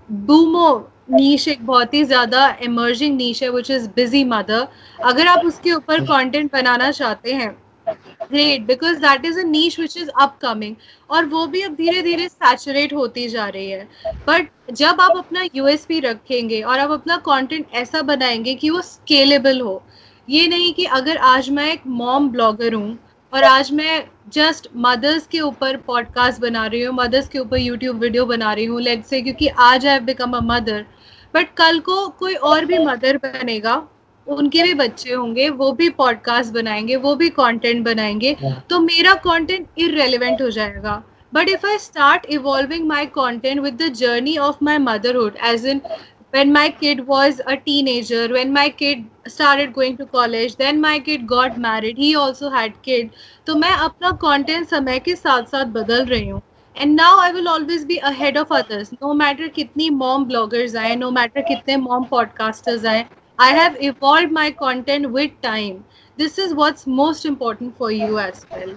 बूमो 0.08 0.68
नीश 1.10 1.46
एक 1.48 1.64
बहुत 1.66 1.94
ही 1.94 2.02
ज़्यादा 2.04 2.48
इमर्जिंग 2.62 3.16
नीश 3.16 3.42
है 3.42 3.48
विच 3.50 3.70
इज़ 3.70 3.88
बिज़ी 3.96 4.22
मदर 4.26 4.66
अगर 5.04 5.26
आप 5.26 5.44
उसके 5.46 5.72
ऊपर 5.72 6.00
कंटेंट 6.06 6.52
बनाना 6.52 6.90
चाहते 6.92 7.32
हैं 7.32 7.50
great 7.86 8.66
because 8.66 8.98
that 8.98 9.24
is 9.24 9.38
a 9.40 9.42
niche 9.44 9.78
which 9.80 9.96
is 9.96 10.08
upcoming 10.20 10.74
और 11.10 11.24
वो 11.26 11.46
भी 11.46 11.62
अब 11.62 11.74
धीरे 11.74 12.02
धीरे 12.02 12.28
सैचुरेट 12.28 12.92
होती 12.92 13.26
जा 13.28 13.48
रही 13.48 13.70
है। 13.70 13.88
बट 14.28 14.48
जब 14.72 15.00
आप 15.00 15.16
अपना 15.16 15.42
यूएसपी 15.54 16.00
रखेंगे 16.00 16.60
और 16.62 16.78
आप 16.78 16.90
अपना 16.90 17.16
कंटेंट 17.26 17.66
ऐसा 17.74 18.02
बनाएँगे 18.04 18.54
कि 18.54 18.70
वो 18.70 18.80
स्केलेबल 18.82 19.60
हो, 19.60 19.82
ये 20.28 20.46
नहीं 20.48 20.72
कि 20.74 20.84
अगर 20.84 21.16
आज 21.16 21.50
मैं 21.50 21.72
एक 21.72 21.86
मॉम 21.86 22.28
ब्लॉगर 22.30 22.74
हूँ 22.74 22.98
और 23.32 23.44
आज 23.44 23.72
मैं 23.72 24.02
जस्ट 24.32 24.68
मदर्स 24.76 25.26
के 25.26 25.40
ऊपर 25.40 25.76
पॉडकास्ट 25.76 26.40
बना 26.40 26.66
रही 26.66 26.82
हूँ 26.82 26.94
मदर्स 26.94 27.28
के 27.28 27.38
ऊपर 27.38 27.58
यूट्यूब 27.58 27.98
वीडियो 27.98 28.26
बना 28.26 28.52
रही 28.52 28.64
हूँ 28.64 28.80
लेट 28.80 29.04
से 29.04 29.22
क्योंकि 29.22 29.48
आज 29.48 29.86
I 29.86 29.98
become 29.98 30.32
a 30.32 30.40
mother 30.42 30.84
but 31.34 31.46
कल 31.56 31.78
को 31.78 32.08
कोई 32.08 32.34
और 32.34 32.64
भी 32.64 32.78
मदर 32.78 33.16
बनेगा 33.16 33.88
उनके 34.26 34.62
भी 34.62 34.74
बच्चे 34.74 35.12
होंगे 35.12 35.48
वो 35.48 35.72
भी 35.72 35.88
पॉडकास्ट 35.90 36.52
बनाएँगे 36.52 36.96
वो 36.96 37.14
भी 37.14 37.28
कंटेंट 37.28 37.84
बनाएँगे 37.84 38.36
तो 38.70 38.80
मेरा 38.80 39.14
कंटेंट 39.14 39.66
इरेलीवेंट 39.78 40.42
हो 40.42 40.50
जाएगा। 40.50 41.02
But 41.34 41.48
if 41.48 41.66
I 41.66 41.78
start 41.78 42.26
evolving 42.26 42.88
my 42.88 43.06
content 43.06 43.60
with 43.60 43.82
the 43.82 43.88
journey 43.88 44.36
of 44.38 44.56
my 44.62 44.78
motherhood 44.78 45.36
as 45.44 45.66
in 45.66 45.80
when 46.32 46.52
my 46.52 46.68
kid 46.70 47.00
was 47.06 47.40
a 47.46 47.56
teenager 47.56 48.26
when 48.34 48.52
my 48.52 48.68
kid 48.80 49.04
started 49.28 49.72
going 49.72 49.96
to 49.96 50.06
college 50.06 50.54
then 50.56 50.80
my 50.80 50.98
kid 51.00 51.26
got 51.26 51.58
married 51.58 51.98
he 51.98 52.10
also 52.16 52.50
had 52.50 52.76
kid. 52.82 53.10
तो 53.46 53.54
मैं 53.54 53.72
अपना 53.86 54.10
content 54.22 54.68
समय 54.68 54.98
के 54.98 55.14
साथ 55.16 55.50
साथ 55.52 55.64
बदल 55.78 56.04
रही 56.06 56.28
हूँ। 56.28 56.40
And 56.76 56.94
now 56.96 57.18
I 57.20 57.32
will 57.32 57.48
always 57.48 57.84
be 57.86 57.96
ahead 58.10 58.38
of 58.38 58.52
others 58.54 58.92
no 58.92 59.12
matter 59.14 59.48
कितनी 59.56 59.88
मॉम 59.90 60.24
ब्लॉगर्स 60.24 60.76
आए 60.76 60.94
नो 60.96 61.10
मैटर 61.10 61.40
कितने 61.48 61.76
मॉम 61.76 62.04
पॉडकास्टर्स 62.10 62.84
आए 62.86 63.04
I 63.38 63.52
have 63.54 63.76
evolve 63.88 64.32
my 64.34 64.50
content 64.60 65.06
with 65.16 65.30
time 65.42 65.76
this 66.18 66.38
is 66.38 66.54
what's 66.54 66.88
most 66.88 67.26
important 67.26 67.74
for 67.78 67.92
you 67.92 68.18
as 68.18 68.44
well 68.54 68.76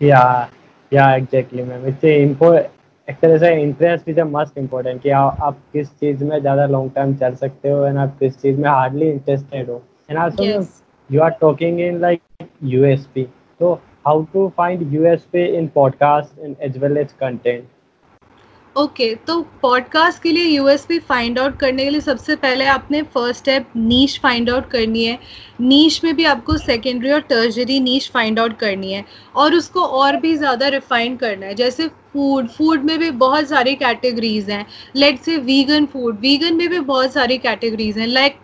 Yeah, 0.00 0.48
yeah, 0.92 1.10
exactly, 1.20 1.64
ma'am 1.68 1.86
इससे 1.86 2.14
इम्पो 2.22 2.52
एक 3.10 3.16
तरह 3.22 3.38
से 3.38 3.54
interest 3.62 4.08
is 4.08 4.20
must 4.20 4.58
important 4.58 5.02
कि 5.02 5.10
आ, 5.10 5.20
आप 5.20 5.58
किस 5.72 5.88
चीज़ 5.90 6.24
में 6.24 6.38
ज़्यादा 6.40 6.66
लॉन्ग 6.66 6.92
टर्म 6.94 7.14
चल 7.16 7.34
सकते 7.36 7.70
हो 7.70 7.84
एंड 7.86 7.98
आप 7.98 8.16
किस 8.20 8.36
चीज़ 8.42 8.60
में 8.60 8.68
हार्डली 8.68 9.08
इंटरेस्टेड 9.10 9.70
हो। 9.70 9.82
And 10.10 10.18
also 10.18 10.68
you 11.10 11.20
are 11.22 11.32
talking 11.38 11.78
in 11.80 11.96
like 12.00 12.20
USP. 12.72 13.22
So 13.60 13.70
how 14.06 14.12
to 14.34 14.42
find 14.56 14.82
USP 14.92 15.40
in 15.58 15.68
podcast 15.68 16.44
and 16.44 16.60
as 16.66 16.76
well 16.82 16.98
as 17.02 17.14
content? 17.22 17.64
Okay 18.76 19.04
okay, 19.04 19.26
तो 19.26 19.40
पॉडकास्ट 19.62 20.22
के 20.22 20.32
लिए 20.32 20.44
यूएसपी 20.44 20.98
फाइंड 21.08 21.38
आउट 21.38 21.56
करने 21.58 21.84
के 21.84 21.90
लिए 21.90 22.00
सबसे 22.00 22.36
पहले 22.36 22.64
आपने 22.74 23.02
first 23.14 23.38
step 23.38 23.72
niche 23.76 24.18
find 24.22 24.50
out 24.50 24.68
करनी 24.70 25.04
है। 25.04 25.18
नीश 25.60 26.02
में 26.04 26.14
भी 26.16 26.24
आपको 26.24 26.56
सेकेंडरी 26.56 27.10
और 27.12 27.20
टर्जरी 27.30 27.80
नीश 27.80 28.10
फाइंड 28.10 28.38
आउट 28.40 28.56
करनी 28.58 28.92
है। 28.92 29.04
और 29.36 29.54
उसको 29.54 29.84
और 30.02 30.16
भी 30.16 30.34
ज़्यादा 30.36 30.68
रिफाइन 30.68 31.16
करना 31.16 31.46
है। 31.46 31.54
जैसे 31.54 31.88
फ़ूड 32.12 32.48
फ़ूड 32.48 32.84
में 32.84 32.98
भी 32.98 33.10
बहुत 33.10 33.48
सारी 33.48 33.74
कैटेगरीज 33.74 34.50
हैं. 34.50 34.64
Let's 34.96 35.20
say 35.20 35.36
vegan 35.38 35.86
food 35.86 36.18
vegan 36.20 36.54
में 36.54 36.68
भी 36.68 36.80
बहुत 36.80 37.12
सारी 37.12 37.38
कैटेगरीज 37.38 37.98
हैं. 37.98 38.06
Like 38.06 38.38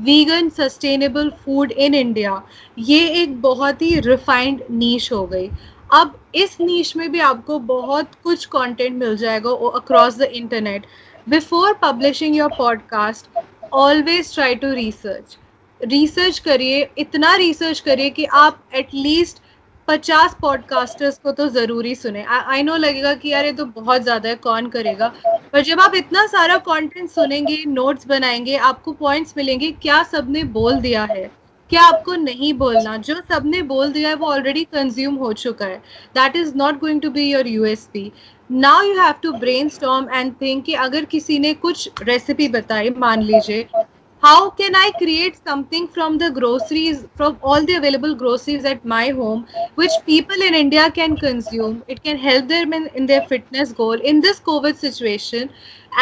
vegan 0.00 0.48
sustainable 0.48 1.30
food 1.44 1.72
in 1.72 1.94
India 1.94 2.42
ये 2.78 3.08
एक 3.22 3.40
बहुत 3.42 3.82
ही 3.82 3.98
रिफाइंड 4.00 4.62
नीश 4.70 5.12
हो 5.12 5.26
गई. 5.26 5.50
अब 5.94 6.18
इस 6.34 6.56
नीच 6.60 6.96
में 6.96 7.10
भी 7.12 7.20
आपको 7.20 7.58
बहुत 7.58 8.14
कुछ 8.24 8.44
कंटेंट 8.46 8.96
मिल 8.96 9.16
जाएगा 9.16 9.50
across 9.74 10.16
the 10.18 10.22
internet 10.22 10.86
before 11.28 11.72
publishing 11.82 12.36
your 12.36 12.54
podcast 12.58 13.40
always 13.72 14.34
try 14.34 14.54
to 14.54 14.72
research 14.72 15.36
research 15.80 16.38
करिए, 16.38 16.88
इतना 16.98 17.34
रिसर्च 17.36 17.80
करिए 17.80 18.10
कि 18.10 18.24
आप 18.24 18.62
एटलीस्ट 18.74 19.41
पचास 19.92 20.36
पॉडकास्टर्स 20.42 21.18
को 21.18 21.32
तो 21.32 21.46
ज़रूरी 21.48 21.94
सुने। 21.94 22.22
आई 22.24 22.62
नो 22.62 22.76
लगेगा 22.76 23.12
कि 23.14 23.28
यार 23.28 23.44
ये 23.44 23.52
तो 23.52 23.64
बहुत 23.64 24.02
ज़्यादा 24.02 24.28
है, 24.28 24.34
कौन 24.36 24.66
करेगा? 24.68 25.12
पर 25.52 25.60
जब 25.62 25.80
आप 25.80 25.94
इतना 25.94 26.26
सारा 26.26 26.56
कंटेंट 26.68 27.10
सुनेंगे 27.10 27.56
नोट्स 27.68 28.06
बनाएँगे, 28.08 28.56
आपको 28.58 28.92
पॉइंट्स 28.94 29.34
मिलेंगे, 29.36 29.70
क्या 29.82 30.02
सबने 30.04 30.44
बोल 30.54 30.80
दिया 30.80 31.04
है? 31.10 31.30
क्या 31.70 31.82
आपको 31.82 32.14
नहीं 32.14 32.52
बोलना? 32.54 32.96
जो 32.98 33.14
सबने 33.30 33.62
बोल 33.64 33.92
दिया 33.92 34.08
है, 34.08 34.14
वो 34.14 34.26
ऑलरेडी 34.26 34.64
कंज्यूम 34.72 35.14
हो 35.16 35.32
चुका 35.34 35.66
है। 35.66 35.76
That 36.14 36.36
is 36.36 36.56
not 36.56 36.78
going 36.80 37.00
to 37.00 37.10
be 37.10 37.30
your 37.32 37.46
USP 37.48 38.10
now 38.50 38.82
you 38.82 38.98
have 39.00 39.14
to 39.22 39.32
brainstorm 39.68 40.08
and 40.10 40.34
think 40.42 40.64
कि 40.64 40.74
अगर 40.80 41.04
किसी 41.06 41.38
ने 41.38 41.54
कुछ 41.56 41.88
रेसिपी 42.02 42.48
बताई, 42.50 42.90
मान 42.90 43.22
लीजिए 43.22 43.66
how 44.23 44.49
can 44.49 44.75
i 44.75 44.89
create 44.97 45.39
something 45.45 45.87
from 45.87 46.17
the 46.17 46.29
groceries 46.31 47.05
from 47.15 47.37
all 47.43 47.65
the 47.65 47.75
available 47.75 48.15
groceries 48.15 48.65
at 48.65 48.83
my 48.85 49.09
home 49.09 49.45
which 49.75 49.97
people 50.05 50.45
in 50.49 50.55
india 50.55 50.89
can 50.91 51.15
consume 51.15 51.83
it 51.87 52.03
can 52.03 52.17
help 52.17 52.47
them 52.47 52.73
in, 52.73 52.87
in 52.95 53.05
their 53.05 53.21
fitness 53.33 53.71
goal 53.71 54.05
in 54.13 54.21
this 54.21 54.39
covid 54.39 54.75
situation 54.75 55.49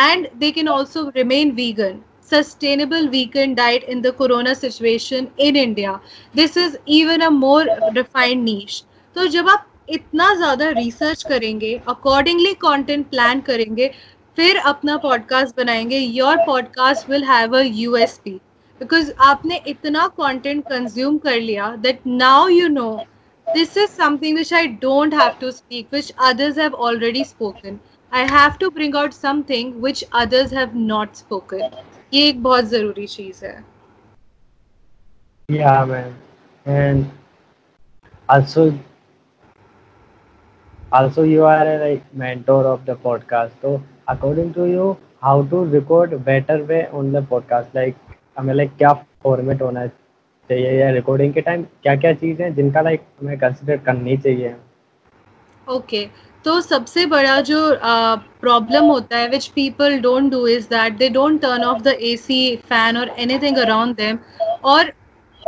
and 0.07 0.29
they 0.39 0.51
can 0.51 0.67
also 0.67 1.11
remain 1.11 1.55
vegan 1.55 2.03
sustainable 2.29 3.07
vegan 3.09 3.53
diet 3.53 3.83
in 3.83 4.01
the 4.01 4.11
corona 4.11 4.55
situation 4.55 5.29
in 5.37 5.55
India. 5.55 5.99
This 6.33 6.57
is 6.57 6.77
even 6.85 7.21
a 7.21 7.31
more 7.31 7.65
refined 7.93 8.43
niche. 8.43 8.83
तो 9.15 9.27
जब 9.35 9.49
आप 9.49 9.67
इतना 9.89 10.33
ज़्यादा 10.35 10.69
research 10.77 11.23
करेंगे 11.23 11.73
accordingly 11.89 12.53
content 12.61 13.09
plan 13.09 13.41
करेंगे 13.49 13.91
फिर 14.40 14.56
अपना 14.56 14.96
podcast 14.96 15.56
बनाएँगे। 15.56 15.98
Your 15.98 16.36
podcast 16.36 17.08
will 17.10 17.24
have 17.24 17.56
a 17.56 17.60
USP 17.60 18.30
because 18.80 19.10
आपने 19.20 19.56
इतना 19.66 20.06
कंटेंट 20.08 20.62
कंज्यूम 20.68 21.18
कर 21.18 21.40
लिया 21.40 21.76
that 21.76 22.00
now 22.06 22.48
you 22.48 22.68
know 22.68 23.04
this 23.46 23.76
is 23.76 23.90
something 23.90 24.38
which 24.38 24.52
I 24.54 24.66
don't 24.84 25.14
have 25.14 25.32
to 25.40 25.50
speak 25.50 25.88
which 25.92 26.12
others 26.18 26.58
have 26.58 26.74
already 26.74 27.24
spoken 27.24 27.78
I 28.12 28.22
have 28.22 28.54
to 28.60 28.70
bring 28.70 28.96
out 28.96 29.12
something 29.12 29.74
which 29.84 30.04
others 30.14 30.52
have 30.52 30.70
not 30.74 31.14
spoken 31.14 31.84
ये 32.14 32.26
एक 32.28 32.42
बहुत 32.42 32.64
ज़रूरी 32.64 33.06
चीज़ 33.06 33.44
है। 33.44 33.64
Yeah, 35.48 35.84
man, 35.84 36.10
and 36.66 37.04
also, 38.28 38.66
also 40.92 41.30
you 41.34 41.46
are 41.52 41.62
a 41.68 41.78
like 41.86 42.12
mentor 42.26 42.60
of 42.74 42.90
the 42.90 43.00
podcast, 43.06 43.62
तो 43.62 43.80
according 44.12 44.52
to 44.54 44.66
you 44.66 44.86
how 45.22 45.42
to 45.44 45.64
record 45.66 46.24
better 46.24 46.64
way 46.64 46.86
on 46.92 47.12
the 47.12 47.22
podcast? 47.32 47.74
Like 47.74 47.94
हमें 48.38 48.54
like 48.54 48.70
क्या 48.78 48.92
format 49.22 49.62
होना 49.62 49.86
चाहिए 49.86 50.72
या 50.80 50.90
रिकॉर्डिंग 50.90 51.32
के 51.34 51.40
टाइम 51.40 51.62
क्या 51.82 51.94
क्या 51.96 52.12
चीज़ 52.14 52.42
है 52.42 52.54
जिनका 52.54 52.80
लाइक 52.80 53.02
हमें 53.20 53.38
कंसिडर 53.38 53.76
करनी 53.86 54.16
चाहिए? 54.16 54.54
Okay 55.66 56.04
okay. 56.04 56.08
तो 56.44 56.60
सबसे 56.60 57.04
बड़ा 57.06 57.40
जो 57.40 57.58
प्रॉब्लम 58.40 58.82
uh, 58.82 58.90
होता 58.90 59.16
है 59.16 59.28
which 59.28 59.46
people 59.54 59.98
don't 60.00 60.30
do 60.30 60.46
is 60.46 60.68
that 60.68 60.96
they 60.98 61.08
don't 61.08 61.40
turn 61.42 61.64
off 61.64 61.82
the 61.82 61.96
A 62.00 62.16
C 62.16 62.56
fan 62.68 62.96
और 62.96 63.08
एनीथिंग 63.18 63.56
अराउंड 63.58 63.96
देम 63.96 64.18
और 64.64 64.92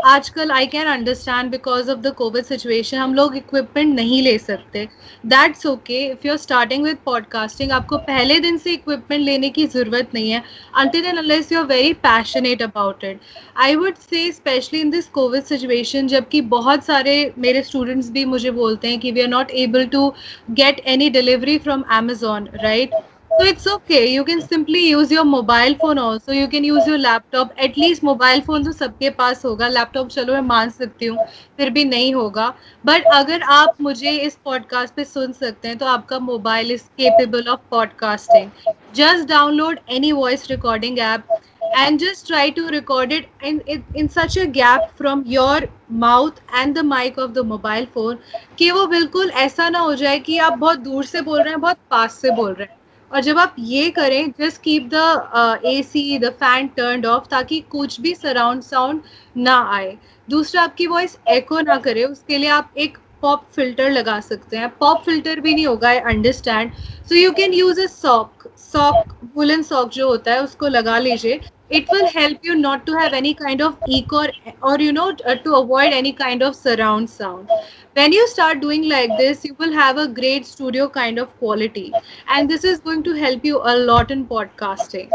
आजकल 0.06 0.50
I 0.50 0.66
can 0.66 0.86
understand 0.86 1.50
because 1.50 1.90
of 1.90 1.98
the 2.00 2.12
COVID 2.16 2.44
situation 2.44 2.96
हम 2.98 3.14
लोग 3.14 3.36
इक्विपमेंट 3.36 3.94
नहीं 3.94 4.20
ले 4.22 4.36
सकते। 4.38 4.84
That's 5.26 5.66
okay 5.66 6.00
if 6.06 6.26
you 6.26 6.32
are 6.32 6.38
starting 6.38 6.84
with 6.84 6.96
podcasting 7.04 7.72
आपको 7.72 7.98
पहले 8.08 8.38
दिन 8.40 8.58
से 8.58 8.72
इक्विपमेंट 8.72 9.22
लेने 9.24 9.50
की 9.50 9.66
ज़रूरत 9.66 10.10
नहीं 10.14 10.30
है 10.30 10.42
until 10.76 11.04
and 11.06 11.18
unless 11.18 11.52
you 11.52 11.58
are 11.58 11.64
very 11.66 11.92
passionate 12.02 12.62
about 12.62 13.04
it 13.04 13.20
I 13.56 13.74
would 13.76 13.96
say 14.10 14.30
specially 14.32 14.80
in 14.80 14.90
this 14.90 15.08
COVID 15.10 15.44
situation 15.44 16.08
जबकि 16.08 16.40
बहुत 16.56 16.84
सारे 16.84 17.14
मेरे 17.38 17.62
स्टूडेंट्स 17.62 18.10
भी 18.10 18.24
मुझे 18.24 18.50
बोलते 18.50 18.88
हैं 18.88 18.98
कि 19.00 19.12
we 19.12 19.20
are 19.20 19.28
not 19.28 19.50
able 19.66 19.86
to 19.86 20.08
get 20.52 20.82
any 20.86 21.10
delivery 21.10 21.58
from 21.58 21.84
Amazon 21.92 22.48
right 22.62 23.00
So 23.38 23.46
it's 23.46 23.66
okay. 23.66 24.06
You 24.12 24.24
can 24.24 24.40
simply 24.40 24.80
use 24.88 25.10
your 25.10 25.24
mobile 25.24 25.74
phone 25.76 25.98
also. 25.98 26.32
You 26.32 26.48
can 26.48 26.64
use 26.64 26.86
your 26.86 26.98
laptop. 26.98 27.52
At 27.56 27.76
least 27.76 28.02
mobile 28.02 28.42
phone 28.48 28.64
तो 28.64 28.72
सबके 28.72 29.10
पास 29.20 29.44
होगा 29.44 29.68
laptop 29.68 30.08
चलो 30.08 30.32
मैं 30.32 30.40
मान 30.48 30.70
सकती 30.70 31.06
हूँ 31.06 31.24
फिर 31.56 31.70
भी 31.70 31.84
नहीं 31.84 32.12
होगा 32.14 32.48
बट 32.84 33.04
अगर 33.14 33.42
आप 33.52 33.80
मुझे 33.80 34.10
इस 34.26 34.38
पॉडकास्ट 34.44 34.94
पे 34.94 35.04
सुन 35.04 35.32
सकते 35.32 35.68
हैं 35.68 35.78
तो 35.78 35.86
आपका 35.86 36.18
mobile 36.18 36.72
is 36.72 36.82
capable 36.98 37.48
of 37.48 37.60
podcasting 37.70 38.50
just 38.96 39.28
download 39.28 39.78
any 39.90 40.12
voice 40.12 40.50
recording 40.50 40.98
app 40.98 41.38
and 41.74 42.00
just 42.00 42.26
try 42.28 42.40
to 42.50 42.62
record 42.68 43.12
it 43.12 43.28
in, 43.42 43.60
in, 43.74 43.84
in 43.94 44.08
such 44.08 44.36
a 44.36 44.46
gap 44.46 44.82
from 44.96 45.22
your 45.26 45.60
mouth 46.02 46.42
and 46.54 46.76
the 46.76 46.82
mic 46.82 47.16
of 47.18 47.32
the 47.34 47.44
mobile 47.44 47.86
phone 47.94 48.18
कि 48.58 48.70
वो 48.70 48.86
बिल्कुल 48.88 49.30
ऐसा 49.46 49.68
ना 49.68 49.78
हो 49.78 49.94
जाए 49.94 50.18
कि 50.20 50.38
आप 50.50 50.58
बहुत 50.58 50.78
दूर 50.80 51.04
से 51.04 51.20
बोल 51.22 51.40
रहे 51.40 51.50
हैं 51.50 51.60
बहुत 51.60 51.78
पास 51.90 52.20
से 52.22 52.30
बोल 52.30 52.52
रहे 52.52 52.66
हैं 52.66 52.81
और 53.12 53.20
जब 53.20 53.38
आप 53.38 53.54
ये 53.58 53.90
करें 53.90 54.32
just 54.40 54.60
keep 54.62 54.88
the 54.94 55.60
A 55.66 55.82
C 55.82 56.18
the 56.18 56.30
fan 56.40 56.68
turn 56.76 57.04
off 57.06 57.28
ताकि 57.30 57.60
कुछ 57.70 58.00
भी 58.00 58.14
सराउंड 58.14 58.62
साउंड 58.62 59.00
ना 59.36 59.56
आए। 59.74 59.96
दूसरा, 60.28 60.62
आपकी 60.62 60.86
वॉइस 60.86 61.18
एको 61.28 61.60
ना 61.60 61.76
करे, 61.78 62.04
उसके 62.04 62.38
लिए 62.38 62.48
आप 62.50 62.72
एक 62.78 62.98
पॉप 63.22 63.44
फ़िल्टर 63.56 63.90
लगा 63.90 64.18
सकते 64.20 64.56
हैं। 64.56 64.68
पॉप 64.78 65.02
फ़िल्टर 65.04 65.40
भी 65.40 65.54
नहीं 65.54 65.66
होगा 65.66 65.88
I 65.88 65.98
understand 66.12 66.72
so 67.08 67.14
you 67.14 67.32
can 67.32 67.52
use 67.54 67.80
a 67.80 67.86
sock 67.86 68.48
sock 68.58 69.14
woollen 69.36 69.62
sock 69.62 69.90
जो 69.92 70.08
होता 70.08 70.32
है, 70.32 70.42
उसको 70.44 70.68
लगा 70.68 70.98
लीजिए। 70.98 71.40
it 71.71 71.87
will 71.91 72.07
help 72.07 72.37
you 72.43 72.55
not 72.55 72.85
to 72.85 72.93
have 72.97 73.13
any 73.13 73.33
kind 73.33 73.61
of 73.61 73.77
echo 73.89 74.21
or, 74.23 74.29
or 74.61 74.79
you 74.79 74.91
know 74.91 75.09
uh, 75.25 75.35
to 75.35 75.55
avoid 75.55 75.93
any 75.93 76.11
kind 76.13 76.41
of 76.43 76.55
surround 76.55 77.09
sound 77.09 77.49
when 77.93 78.13
you 78.13 78.27
start 78.27 78.61
doing 78.61 78.87
like 78.89 79.11
this 79.17 79.43
you 79.45 79.55
will 79.59 79.73
have 79.73 79.97
a 79.97 80.07
great 80.07 80.45
studio 80.45 80.87
kind 80.89 81.19
of 81.19 81.35
quality 81.39 81.91
and 82.29 82.49
this 82.49 82.63
is 82.63 82.79
going 82.79 83.03
to 83.03 83.13
help 83.13 83.43
you 83.45 83.61
a 83.63 83.75
lot 83.91 84.11
in 84.11 84.25
podcasting 84.25 85.09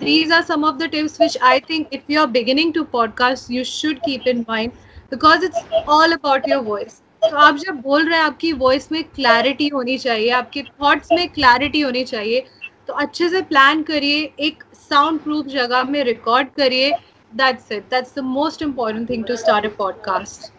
these 0.00 0.30
are 0.30 0.42
some 0.42 0.64
of 0.64 0.78
the 0.78 0.88
tips 0.88 1.18
which 1.18 1.36
i 1.42 1.58
think 1.60 1.88
if 1.90 2.02
you 2.08 2.20
are 2.20 2.28
beginning 2.38 2.72
to 2.72 2.84
podcast 2.84 3.48
you 3.48 3.64
should 3.64 4.02
keep 4.02 4.26
in 4.26 4.44
mind 4.48 4.72
because 5.10 5.42
it's 5.42 5.64
all 5.86 6.12
about 6.20 6.46
your 6.54 6.62
voice 6.62 7.00
तो 7.28 7.36
आप 7.40 7.56
जब 7.56 7.80
बोल 7.82 8.08
रहे 8.08 8.18
हैं 8.18 8.24
आपकी 8.24 8.52
voice 8.52 8.90
में 8.92 9.02
clarity 9.04 9.68
होनी 9.74 9.96
चाहिए 9.98 10.30
आपके 10.38 10.62
थॉट्स 10.62 11.12
में 11.12 11.28
क्लैरिटी 11.32 11.80
होनी 11.80 12.02
चाहिए 12.04 12.44
तो 12.86 12.92
अच्छे 13.04 13.28
से 13.28 13.40
प्लान 13.52 13.82
करिए 13.90 14.18
एक 14.46 14.62
साउंड 14.89 15.19
प्रूफ 15.23 15.45
जगह 15.47 15.83
में 15.91 16.03
रिकॉर्ड 16.03 16.47
करिए 16.57 16.91
that's 17.33 17.71
it 17.71 17.83
that's 17.89 18.15
the 18.15 18.23
most 18.35 18.61
important 18.61 19.09
thing 19.09 19.25
to 19.25 19.35
start 19.35 19.65
a 19.65 19.75
podcast 19.77 20.51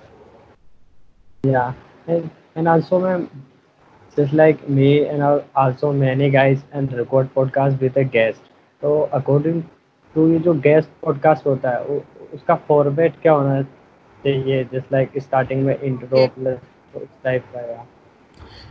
yeah 1.45 1.73
and, 2.07 2.31
and 2.55 2.69
also 2.69 2.99
ma'am 3.01 3.23
just 4.17 4.33
like 4.33 4.69
me 4.69 4.89
and 5.07 5.23
al- 5.23 5.45
also 5.55 5.93
many 5.93 6.29
guys 6.31 6.65
and 6.73 6.93
record 6.93 7.31
podcast 7.35 7.81
with 7.81 7.97
a 7.97 8.05
guest. 8.17 8.43
तो 8.83 8.91
according 9.13 9.63
to 10.15 10.27
ये 10.33 10.39
जो 10.39 10.55
guest 10.67 10.91
podcast 11.05 11.47
होता 11.47 11.71
है 11.71 11.99
उसका 12.35 12.55
format 12.69 13.21
क्या 13.23 13.33
होना 13.33 13.63
चाहिए 13.63 14.65
just 14.73 14.93
like 14.93 15.19
starting 15.23 15.65
में 15.67 15.79
इंट्रो 15.79 16.27
प्लस 16.37 16.59
टाइप 17.25 17.45
का 17.55 17.87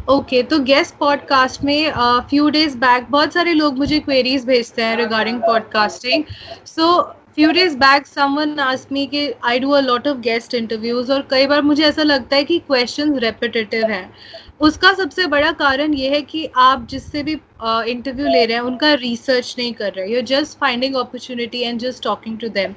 ओके 0.08 0.41
तो 0.44 0.60
गेस्ट 0.60 0.96
पॉडकास्ट 0.96 1.63
में 1.63 1.91
फ्यू 2.29 2.50
डेज़ 2.50 2.77
बैक 2.77 3.08
बहुत 3.10 3.34
सारे 3.34 3.53
लोग 3.53 3.77
मुझे 3.77 4.00
क्वेरीज 4.00 4.46
भेजते 4.46 4.82
हैं 4.82 4.96
regarding 4.98 5.41
podcasting 5.41 6.24
so 6.65 7.01
few 7.36 7.51
days 7.51 7.77
back 7.77 8.08
someone 8.08 8.60
ask 8.60 8.91
me 8.91 9.06
कि 9.08 9.34
I 9.46 9.60
do 9.60 9.72
a 9.72 9.79
lot 9.79 10.08
of 10.08 10.18
guest 10.18 10.53
interviews 10.53 11.12
और 11.12 11.27
कई 11.32 11.48
बार 11.48 11.62
मुझे 11.62 11.84
ऐसा 11.84 12.03
लगता 12.03 12.36
है 12.36 12.44
कि 12.44 12.60
क्वेश्चंस 12.60 13.20
रेपिटेटिव 13.20 13.86
हैं। 13.86 14.13
उसका 14.60 14.94
सबसे 14.94 15.27
बड़ा 15.27 15.51
कारण 15.51 15.94
ये 15.94 16.10
है 16.10 16.22
कि 16.22 16.50
आप 16.58 16.88
जिससे 16.89 17.24
भी 17.24 17.32
इंटरव्यू 17.32 18.25
uh, 18.25 18.32
ले 18.32 18.46
रहे 18.46 18.58
हैं 18.58 18.63
उनका 18.63 18.94
रिसर्च 18.94 19.56
नहीं 19.60 19.74
कर 19.74 19.94
रहे 19.94 20.15
you 20.15 20.22
just 20.22 20.58
finding 20.58 20.96
opportunity 20.96 21.62
and 21.62 21.79
just 21.79 22.03
talking 22.03 22.39
to 22.39 22.50
them 22.50 22.74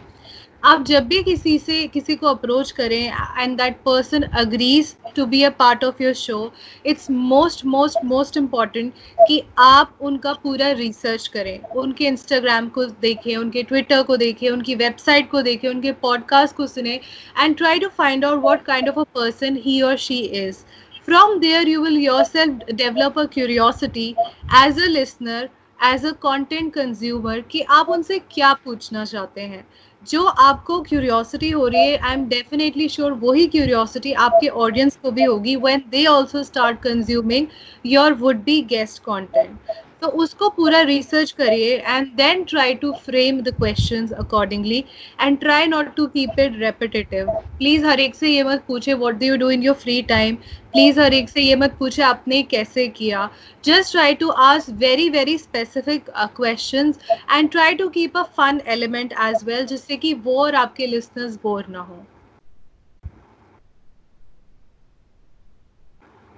आप 0.65 0.83
जब 0.85 1.07
भी 1.09 1.23
किसी 1.23 1.59
से, 1.59 1.87
किसी 1.87 2.15
को 2.17 2.27
अप्रोच 2.27 2.71
करें 2.73 3.13
and 3.39 3.57
that 3.59 3.77
person 3.85 4.23
agrees 4.23 4.95
to 5.17 5.25
be 5.27 5.43
a 5.43 5.51
part 5.59 5.85
of 5.85 6.03
your 6.03 6.13
show 6.15 6.53
it's 6.87 7.11
most 7.11 7.65
most 7.67 8.05
most 8.05 8.37
important 8.37 8.93
कि 9.29 9.43
आप 9.59 9.99
उनका 10.01 10.33
पूरा 10.43 10.71
रिसर्च 10.71 11.27
करें। 11.29 11.59
उनके 11.59 12.07
इंस्टाग्राम 12.07 12.69
को 12.69 12.85
देखें, 12.85 13.37
उनके 13.37 13.63
ट्विटर 13.63 14.03
को 14.03 14.17
देखें, 14.17 14.49
उनकी 14.51 14.75
वेबसाइट 14.75 15.31
को 15.31 15.43
देखें, 15.43 15.69
उनके 15.69 15.93
पॉडकास्ट 16.03 16.57
को 16.57 16.67
सुने 16.67 17.01
and 17.39 17.57
try 17.57 17.79
to 17.79 17.89
find 17.89 18.25
out 18.25 18.43
what 18.43 18.63
kind 18.65 18.89
of 18.89 18.99
a 18.99 19.05
person 19.15 19.57
he 19.65 19.81
और 19.83 19.97
she 19.99 20.19
is 20.19 20.65
from 21.07 21.41
there, 21.41 21.63
you 21.67 21.81
will 21.83 21.97
yourself 22.01 22.61
develop 22.77 23.17
a 23.17 23.27
curiosity 23.29 24.15
as 24.59 24.77
a 24.79 24.91
listener, 24.91 25.41
as 25.79 26.05
a 26.05 26.13
content 26.25 26.73
consumer 26.77 27.41
कि 27.51 27.61
आप 27.71 27.89
उनसे 27.89 28.19
क्या 28.33 28.53
पूछना 28.65 29.05
चाहते 29.05 29.41
हैं। 29.41 29.65
जो 30.09 30.23
आपको 30.25 30.81
क्यूरियोसिटी 30.83 31.51
हो 31.51 31.67
रही 31.67 31.91
है 31.91 31.97
आई 31.99 32.15
एम 32.15 32.27
डेफिनेटली 32.29 32.89
श्योर 32.89 33.13
वही 33.19 33.47
क्यूरियोसिटी 33.47 34.13
आपके 34.23 34.49
ऑडियंस 34.65 34.97
को 35.03 35.11
भी 35.11 35.25
होगी 35.25 35.55
when 35.57 35.83
they 35.91 36.05
also 36.07 36.43
start 36.43 36.81
consuming 36.83 37.47
your 37.87 38.13
would 38.15 38.43
be 38.45 38.61
guest 38.71 39.03
content 39.03 39.59
तो 40.03 40.09
उसको 40.23 40.49
पूरा 40.51 40.81
रिसर्च 40.83 41.31
करिए 41.33 41.77
and 41.79 42.07
then 42.17 42.43
try 42.51 42.75
to 42.75 42.93
frame 43.05 43.41
the 43.43 43.55
questions 43.57 44.13
accordingly 44.13 44.79
and 45.21 45.39
try 45.41 45.67
not 45.67 45.95
to 45.97 46.07
keep 46.17 46.41
it 46.41 46.59
repetitive 46.59 47.31
please 47.59 47.87
हर 47.87 48.01
एक 48.01 48.15
से 48.15 48.29
ये 48.29 48.43
मत 48.45 48.65
पूछे 48.69 48.95
what 48.95 49.19
do 49.19 49.27
you 49.27 49.37
do 49.37 49.51
in 49.51 49.63
your 49.63 49.75
free 49.83 50.01
time 50.11 50.37
please 50.73 51.01
हर 51.01 51.15
एक 51.15 51.29
से 51.29 51.41
ये 51.41 51.57
मत 51.57 51.77
पूछे 51.79 52.03
आपने 52.03 52.43
कैसे 52.55 52.87
किया? 52.89 53.29
Just 53.65 53.93
try 53.93 54.15
to 54.15 54.29
ask 54.47 54.71
very 54.79 55.09
very 55.11 55.37
specific 55.39 56.11
questions 56.37 56.99
and 57.31 57.51
try 57.51 57.75
to 57.75 57.89
keep 57.89 58.17
a 58.19 58.23
fun 58.37 58.61
element 58.75 59.13
as 59.21 59.45
well 59.45 59.67
जिससे 59.67 59.97
कि 59.97 60.15
वो 60.25 60.39
और 60.45 60.55
आपके 60.55 60.87
लिसनर्स 60.87 61.37
बोर 61.43 61.67
ना 61.71 61.81
हो। 61.81 62.05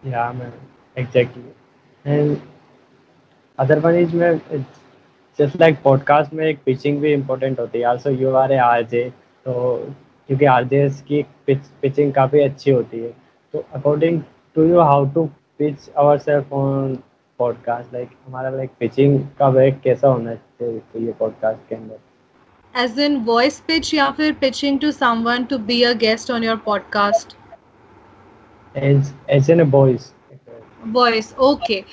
Yeah, 0.03 0.33
man, 0.39 0.53
exactly. 0.97 1.43
And 2.05 2.41
is 3.59 4.13
में 4.13 4.41
just 5.39 5.59
like 5.61 5.83
podcast 5.83 6.33
में 6.33 6.47
एक 6.47 6.59
pitching 6.69 6.99
भी 7.01 7.17
important 7.17 7.59
होती 7.61 7.79
है 7.79 7.87
also 7.87 8.11
you 8.11 8.35
are 8.35 8.51
a 8.53 8.59
RJ 8.59 9.11
तो 9.47 9.77
क्योंकि 10.29 10.47
RJs 10.47 11.01
की 11.01 11.23
pitch, 11.49 11.67
pitching 11.85 12.15
काफ़ी 12.15 12.41
अच्छी 12.41 12.71
होती 12.71 12.99
है 12.99 13.13
तो 13.53 13.65
according 13.77 14.21
to 14.57 14.67
you 14.67 14.81
how 14.81 15.05
to 15.17 15.29
pitch 15.61 15.89
ourselves 15.97 16.53
on 16.53 16.97
podcast 17.41 17.95
like 17.95 18.11
हमारा 18.27 18.51
like 18.51 18.75
pitching 18.83 19.19
का 19.39 19.49
वे 19.49 19.71
कैसा 19.85 20.09
होना 20.09 20.35
चाहिए 20.35 20.79
तो 20.79 21.01
ये 21.01 21.15
podcast 21.23 21.69
के 21.69 21.75
अंदर 21.75 21.99
एज 22.75 22.99
इन 23.01 23.17
वॉइस 23.17 23.61
पिच 23.61 23.95
या 23.95 24.11
फिर 24.11 24.33
pitching 24.33 24.81
to 24.81 24.91
someone 24.91 25.45
to 25.45 25.59
be 25.59 25.83
a 25.83 25.93
guest 25.93 26.31
on 26.31 26.45
your 26.45 26.57
podcast 26.57 27.37
as 28.77 29.13
as 29.31 29.49
in 29.49 29.61
a 29.61 29.67
voice 29.75 30.13
voice 30.87 31.35
okay 31.39 31.85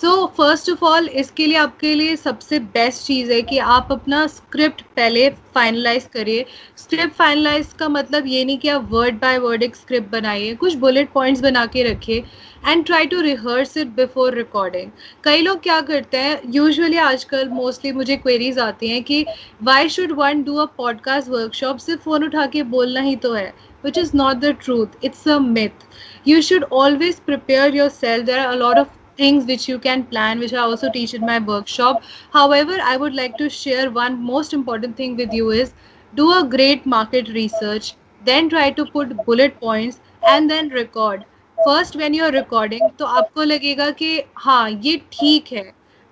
so 0.00 0.10
first 0.36 0.70
of 0.70 0.84
all 0.84 1.08
इसके 1.20 1.46
लिए 1.46 1.56
आपके 1.58 1.94
लिए 1.94 2.14
सबसे 2.16 2.58
बेस्ट 2.74 3.06
चीज़ 3.06 3.32
है 3.32 3.40
कि 3.42 3.58
आप 3.58 3.88
अपना 3.92 4.26
स्क्रिप्ट 4.26 4.80
पहले 4.96 5.28
फाइनलाइज 5.54 6.04
करिए। 6.12 6.44
स्क्रिप्ट 6.78 7.14
फाइनलाइज 7.14 7.72
का 7.78 7.88
मतलब 7.88 8.26
ये 8.26 8.44
नहीं 8.44 8.58
कि 8.58 8.68
आप 8.68 8.86
वर्ड 8.90 9.18
बाय 9.20 9.38
वर्ड 9.38 9.62
एक 9.62 9.76
स्क्रिप्ट 9.76 10.10
बनाइए, 10.10 10.54
कुछ 10.54 10.74
बुलेट 10.74 11.10
पॉइंट्स 11.12 11.42
बना 11.42 11.64
के 11.66 11.82
रखिए 11.90 12.24
and 12.66 12.84
try 12.86 13.06
to 13.06 13.20
rehearse 13.20 13.76
it 13.76 13.88
before 13.96 14.34
recording 14.34 14.90
कई 15.24 15.42
लोग 15.42 15.62
क्या 15.62 15.80
करते 15.90 16.18
हैं 16.18 16.40
यूजुअली 16.54 16.96
आजकल 16.98 17.48
मोस्टली 17.48 17.92
मुझे 17.92 18.16
क्वेरीज 18.16 18.58
आती 18.58 18.88
हैं 18.90 19.02
कि 19.04 19.24
why 19.62 19.88
should 19.88 20.12
one 20.18 20.42
do 20.44 20.56
a 20.56 20.64
podcast 20.76 21.28
workshop 21.28 21.78
सिर्फ़ 21.78 22.02
फ़ोन 22.04 22.24
उठा 22.24 22.46
के 22.46 22.62
बोलना 22.76 23.00
ही 23.00 23.16
तो 23.16 23.32
है, 23.34 23.52
which 23.84 24.00
is 24.04 24.14
not 24.22 24.40
the 24.40 24.54
truth, 24.64 24.96
it's 25.02 25.26
a 25.26 25.38
myth 25.50 25.84
you 26.24 26.40
should 26.48 26.64
always 26.80 27.20
prepare 27.20 27.68
yourself, 27.74 28.26
there 28.26 28.40
are 28.46 28.54
a 28.54 28.58
lot 28.64 28.82
of 28.84 28.96
things 29.22 29.48
which 29.52 29.68
you 29.68 29.78
can 29.78 30.04
plan 30.12 30.44
which 30.44 30.54
i 30.54 30.66
also 30.66 30.92
teach 30.98 31.14
in 31.14 31.26
my 31.30 31.38
workshop 31.52 32.04
however 32.34 32.78
i 32.84 32.96
would 32.96 33.18
like 33.22 33.38
to 33.38 33.48
share 33.56 33.88
one 33.96 34.20
most 34.28 34.60
important 34.60 34.96
thing 34.96 35.16
with 35.16 35.40
you 35.40 35.50
is 35.62 35.74
do 36.12 36.30
a 36.34 36.44
great 36.54 36.86
market 36.94 37.34
research 37.40 37.94
then 38.22 38.48
try 38.50 38.70
to 38.70 38.86
put 38.94 39.18
bullet 39.26 39.60
points 39.60 40.00
and 40.34 40.50
then 40.50 40.72
record 40.80 41.28
first 41.58 41.96
when 41.96 42.14
you 42.14 42.24
are 42.24 42.32
recording 42.32 42.88
तो 42.98 43.04
आपको 43.04 43.42
लगेगा 43.42 43.90
कि 43.90 44.22
हाँ 44.38 44.70
ये 44.70 44.96
ठीक 45.12 45.52
है 45.52 45.64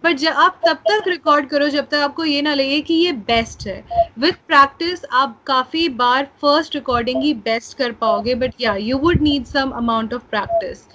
but 0.04 0.16
जब 0.16 0.32
आप 0.38 0.60
तब 0.66 0.82
तक 0.88 1.08
रिकॉर्ड 1.08 1.48
करो 1.48 1.68
जब 1.68 1.88
तक 1.90 1.98
आपको 1.98 2.24
ये 2.24 2.42
ना 2.42 2.54
लगे 2.54 2.80
कि 2.80 2.94
ये 2.94 3.12
बेस्ट 3.30 3.66
है 3.66 3.82
विथ 4.18 4.32
प्रैक्टिस 4.48 5.04
आप 5.20 5.38
काफ़ी 5.46 5.88
बार 6.02 6.24
फ़र्स्ट 6.42 6.74
रिकॉर्डिंग 6.74 7.22
ही 7.22 7.32
बेस्ट 7.46 7.76
कर 7.78 7.92
पाओगे 8.02 8.34
बट 8.42 8.60
या 8.60 8.74
you 8.80 8.98
would 8.98 9.22
need 9.22 9.44
some 9.46 9.70
amount 9.76 10.14
of 10.14 10.22
practice 10.30 10.86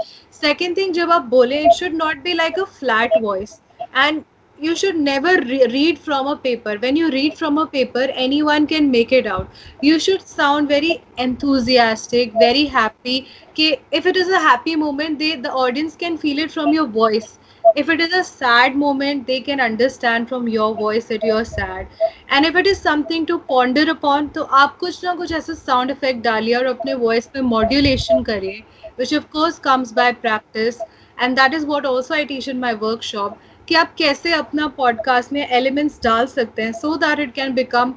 second 0.44 0.78
thing 0.78 0.94
जब 0.94 1.12
आप 1.12 1.26
बोले 1.32 1.62
it 1.64 1.74
should 1.74 1.94
not 1.96 2.24
be 2.24 2.34
like 2.34 2.60
a 2.60 2.64
flat 2.80 3.12
voice 3.22 3.60
and 3.96 4.22
you 4.60 4.74
should 4.76 4.96
never 4.96 5.44
read 5.44 5.98
from 5.98 6.28
a 6.28 6.34
paper 6.44 6.78
when 6.78 6.98
you 6.98 7.08
read 7.10 7.34
from 7.36 7.60
a 7.62 7.64
paper 7.72 8.10
anyone 8.42 8.66
can 8.66 8.90
make 8.90 9.14
it 9.14 9.28
out 9.28 9.84
you 9.84 10.00
should 10.00 10.20
sound 10.28 10.68
very 10.68 10.92
enthusiastic 11.20 12.36
very 12.36 12.66
happy 12.76 13.20
कि 13.56 13.72
if 13.94 14.08
it 14.08 14.18
is 14.18 14.32
a 14.32 14.40
happy 14.42 14.76
moment 14.76 15.18
they 15.18 15.36
the 15.36 15.48
audience 15.64 15.96
can 15.96 16.18
feel 16.18 16.40
it 16.40 16.52
from 16.52 16.74
your 16.74 16.88
voice 16.96 17.38
if 17.78 17.92
it 17.92 18.02
is 18.02 18.16
a 18.16 18.22
sad 18.22 18.76
moment 18.76 19.26
they 19.26 19.40
can 19.40 19.60
understand 19.60 20.28
from 20.28 20.48
your 20.50 20.76
voice 20.76 21.12
it 21.12 21.26
your 21.26 21.44
sad 21.44 21.88
and 22.32 22.46
if 22.46 22.58
it 22.58 22.68
is 22.68 22.80
something 22.80 23.28
to 23.28 23.38
ponder 23.50 23.90
upon 23.90 24.28
तो 24.28 24.44
आप 24.62 24.78
कुछ 24.78 25.04
ना 25.06 25.16
कुछ 25.16 25.32
ऐसा 25.32 25.54
sound 25.54 25.92
effect 25.92 26.24
डालिए 26.24 26.56
और 26.56 26.66
अपने 26.66 26.94
voice 26.94 27.28
पर 27.28 27.42
मॉड्यूलेशन 27.56 28.24
करिए। 28.24 28.64
Which 28.98 29.14
of 29.20 29.30
course 29.36 29.60
comes 29.60 29.92
by 29.92 30.12
practice 30.26 30.80
and 31.18 31.38
that 31.38 31.54
is 31.54 31.66
what 31.66 31.86
also 31.86 32.16
I 32.16 32.24
teach 32.26 32.48
in 32.56 32.60
my 32.68 32.74
workshop 32.86 33.40
कि 33.68 33.76
आप 33.76 33.94
कैसे 33.98 34.32
अपना 34.34 34.68
पॉडकास्ट 34.78 35.32
में 35.34 35.48
एलिमेंट्स 35.48 36.00
डाल 36.04 36.26
सकते 36.28 36.62
हैं 36.62 36.72
so 36.80 36.96
that 37.04 37.20
it 37.20 37.34
can 37.34 37.54
become 37.56 37.94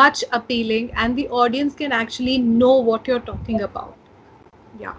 much 0.00 0.22
appealing 0.40 0.88
and 0.98 1.16
the 1.16 1.26
audience 1.42 1.74
can 1.78 1.92
actually 2.00 2.38
know 2.38 2.72
what 2.84 3.08
you 3.08 3.14
are 3.14 3.20
talking 3.26 3.60
about 3.60 4.82
या 4.82 4.94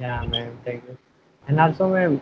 Yeah, 0.00 0.22
ma'am. 0.30 0.58
Thank 0.64 0.84
you. 0.88 0.96
And 1.46 1.60
also, 1.60 1.88
ma'am, 1.88 2.14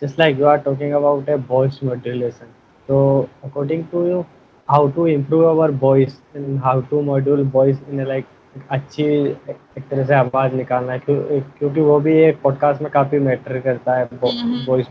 just 0.00 0.18
like 0.18 0.38
you 0.38 0.46
are 0.46 0.58
talking 0.62 0.94
about 0.94 1.28
a 1.28 1.36
voice 1.50 1.76
modulation. 1.82 2.48
So, 2.88 3.28
according 3.48 3.84
to 3.92 4.04
you, 4.06 4.26
how 4.68 4.88
to 4.96 5.04
improve 5.06 5.44
our 5.50 5.68
voice 5.84 6.16
and 6.34 6.58
how 6.60 6.80
to 6.92 7.02
module 7.10 7.44
voice 7.50 7.76
in 7.90 8.00
a 8.00 8.06
like 8.06 8.26
अच्छी 8.70 9.04
एक 9.04 9.82
तरह 9.90 10.04
से 10.04 10.14
आवाज़ 10.14 10.54
निकालना 10.54 10.92
है 10.92 10.98
क्यों, 10.98 11.40
क्योंकि 11.58 11.80
वो 11.80 11.98
भी 12.00 12.18
एक 12.18 12.40
पॉडकास्ट 12.42 12.82
में 12.82 12.90
काफ़ी 12.92 13.18
मैटर 13.18 13.60
करता 13.60 13.96
है 13.96 14.08
हम्म। 14.14 14.64
वॉइस 14.68 14.86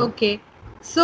ओके 0.00 0.38
सो 0.84 1.02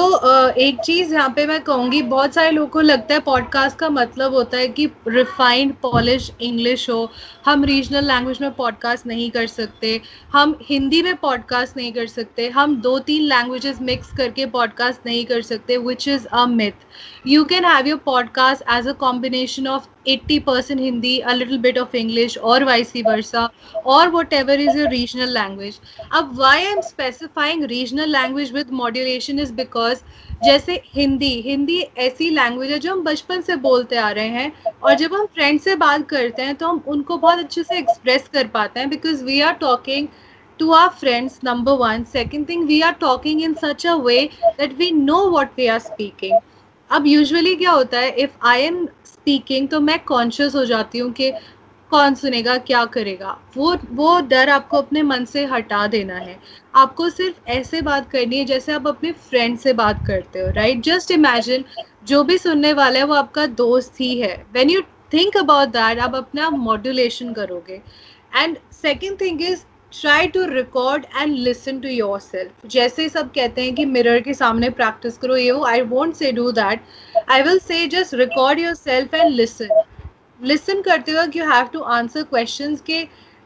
एक 0.51 0.81
चीज़ 0.81 1.13
यहाँ 1.15 1.29
पे 1.31 1.47
मैं 1.47 1.61
कहूँगी 1.61 2.01
बहुत 2.03 2.35
सारे 2.35 2.51
लोगों 2.51 2.69
को 2.69 2.81
लगता 2.81 3.15
है 3.15 3.21
पॉडकास्ट 3.21 3.79
का 3.79 3.89
मतलब 3.89 4.35
होता 4.35 4.57
है 4.57 4.69
कि 4.69 4.87
रिफाइंड 5.09 5.75
पॉलिश 5.75 6.31
इंग्लिश 6.41 6.89
हो। 6.91 7.11
हम 7.45 7.65
रीजनल 7.65 8.05
लैंग्वेज 8.05 8.39
में 8.41 8.51
पॉडकास्ट 8.51 9.07
नहीं 9.07 9.31
कर 9.31 9.47
सकते 9.47 10.01
हम 10.33 10.59
हिंदी 10.63 11.03
में 11.03 11.15
पॉडकास्ट 11.17 11.77
नहीं 11.77 11.93
कर 11.93 12.07
सकते 12.07 12.49
हम 12.49 12.77
दो 12.81 12.99
तीन 12.99 13.23
लैंग्वेजेस 13.23 13.81
मिक्स 13.83 14.13
करके 14.13 14.47
पॉडकास्ट 14.47 15.07
नहीं 15.07 15.25
कर 15.27 15.43
सकते 15.43 15.77
which 15.77 16.09
is 16.09 16.27
a 16.27 16.47
myth 16.47 16.87
you 17.25 17.45
can 17.45 17.65
have 17.65 17.87
your 17.87 17.99
podcast 18.01 18.63
as 18.67 18.87
a 18.87 18.95
combination 18.95 19.67
of 19.67 19.89
eighty 20.09 20.39
percent 20.39 20.81
Hindi 20.81 21.19
a 21.19 21.33
little 21.33 21.59
bit 21.59 21.79
of 21.79 21.97
English 21.97 22.37
और 22.39 22.65
वाइसी 22.65 23.03
वर्सा 23.03 23.49
और 23.87 24.11
whatever 24.33 24.61
is 24.61 24.79
a 24.79 24.89
regional 24.91 25.33
language 25.35 25.79
अब 26.13 26.39
why 26.39 26.65
I 26.65 26.73
am 26.73 26.81
specifying 26.81 27.65
regional 27.65 28.11
language 28.11 28.53
with 28.53 28.71
modulation 28.73 29.39
is 29.39 29.53
because 29.53 30.03
जैसे 30.45 30.81
हिंदी 30.95 31.35
हिंदी 31.41 31.81
ऐसी 31.99 32.29
language 32.31 32.71
है 32.71 32.79
जो 32.79 32.93
हम 32.93 33.03
बचपन 33.05 33.41
से 33.41 33.57
बोलते 33.57 33.97
आ 33.97 34.11
रहे 34.11 34.29
हैं, 34.29 34.53
और 34.83 34.95
जब 34.95 35.15
हम 35.15 35.27
फ्रेंड 35.27 35.61
से 35.61 35.75
बात 35.77 36.09
करते 36.09 36.43
हैं 36.43 36.55
तो 36.55 36.67
हम 36.67 36.83
उनको 36.89 37.17
बहुत 37.17 37.39
अच्छे 37.39 37.63
से 37.63 37.79
एक्सप्रेस 37.79 38.29
कर 38.33 38.47
पाते 38.47 38.81
हैं 38.81 38.89
because 38.91 39.25
we 39.25 39.41
are 39.41 39.53
talking 39.61 40.09
to 40.61 40.71
our 40.73 40.89
friends 41.01 41.41
number 41.45 41.73
one 41.73 42.05
second 42.13 42.49
thing 42.49 42.67
we 42.67 42.81
are 42.81 42.93
talking 43.01 43.43
in 43.43 43.55
such 43.55 43.87
a 43.87 43.95
way 43.95 44.23
that 44.45 44.79
we 44.79 44.91
know 44.91 45.19
what 45.31 45.59
we 45.59 45.67
are 45.67 45.79
speaking 45.79 46.39
अब 46.91 47.07
यूजली 47.07 47.55
क्या 47.57 47.71
होता 47.71 47.99
है 47.99 48.11
इफ़ 48.17 48.47
आई 48.47 48.63
एम 48.63 48.87
स्पीकिंग 49.29 49.69
तो 49.69 49.79
मैं 49.81 49.99
conscious 50.05 50.55
हो 50.55 50.65
जाती 50.65 50.99
हूँ 50.99 51.11
कि 51.13 51.31
कौन 51.91 52.15
सुनेगा, 52.15 52.57
क्या 52.59 52.85
करेगा। 52.85 53.37
वो 53.57 53.77
वो 53.93 54.21
डर 54.29 54.51
आपको 54.51 54.77
अपने 54.77 55.03
मन 55.03 55.25
से 55.25 55.45
हटा 55.47 55.87
देना 55.87 56.15
है। 56.17 56.39
आपको 56.75 57.09
सिर्फ़ 57.11 57.51
ऐसे 57.51 57.81
बात 57.83 58.09
करनी 58.11 58.39
है 58.39 58.45
जैसे 58.45 58.73
आप 58.73 58.87
अपने 58.89 59.13
फ्रेंड 59.29 59.59
से 59.59 59.73
बात 59.75 60.05
करते 60.07 60.41
हो 60.41 60.51
राइट 60.57 60.81
जस्ट 60.85 61.11
इमेजिन 61.11 61.65
जो 62.07 62.23
भी 62.25 62.39
सुनने 62.39 62.73
वाला 62.73 62.99
है 62.99 63.05
वो 63.05 63.15
आपका 63.15 63.47
दोस्त 63.61 64.01
ही 64.01 64.19
है। 64.21 64.35
When 64.53 64.71
you 64.71 64.81
think 65.13 65.37
about 65.37 65.69
that 65.69 65.99
आप 65.99 66.15
अपना 66.15 66.51
मॉड्यूलेशन 66.51 67.33
करोगे। 67.33 67.81
And 68.35 68.57
second 68.73 69.21
thing 69.21 69.43
is 69.43 69.65
try 69.93 70.27
to 70.27 70.45
record 70.47 71.05
and 71.17 71.35
listen 71.37 71.79
to 71.81 71.89
yourself 72.21 72.67
जैसे 72.71 73.09
सब 73.09 73.31
कहते 73.35 73.63
हैं 73.63 73.75
कि 73.75 73.85
मिरर 73.85 74.21
के 74.21 74.35
सामने 74.35 74.71
प्रैक्टिस 74.71 75.17
करो, 75.19 75.37
ये 75.37 75.51
वो 75.51 75.65
I 75.67 75.81
want 75.83 76.17
say 76.17 76.33
do 76.33 76.51
that 76.53 76.81
I 77.31 77.43
will 77.43 77.59
say 77.59 77.87
just 77.87 78.15
record 78.15 78.61
yourself 78.75 79.15
and 79.15 79.35
listen 79.35 79.83
listen 80.41 80.83
करते 80.83 81.15
वक्त 81.15 81.37
you 81.37 81.51
have 81.51 81.67
to 81.73 81.81
answer 81.81 82.23
question 82.23 82.77
के 82.87 83.03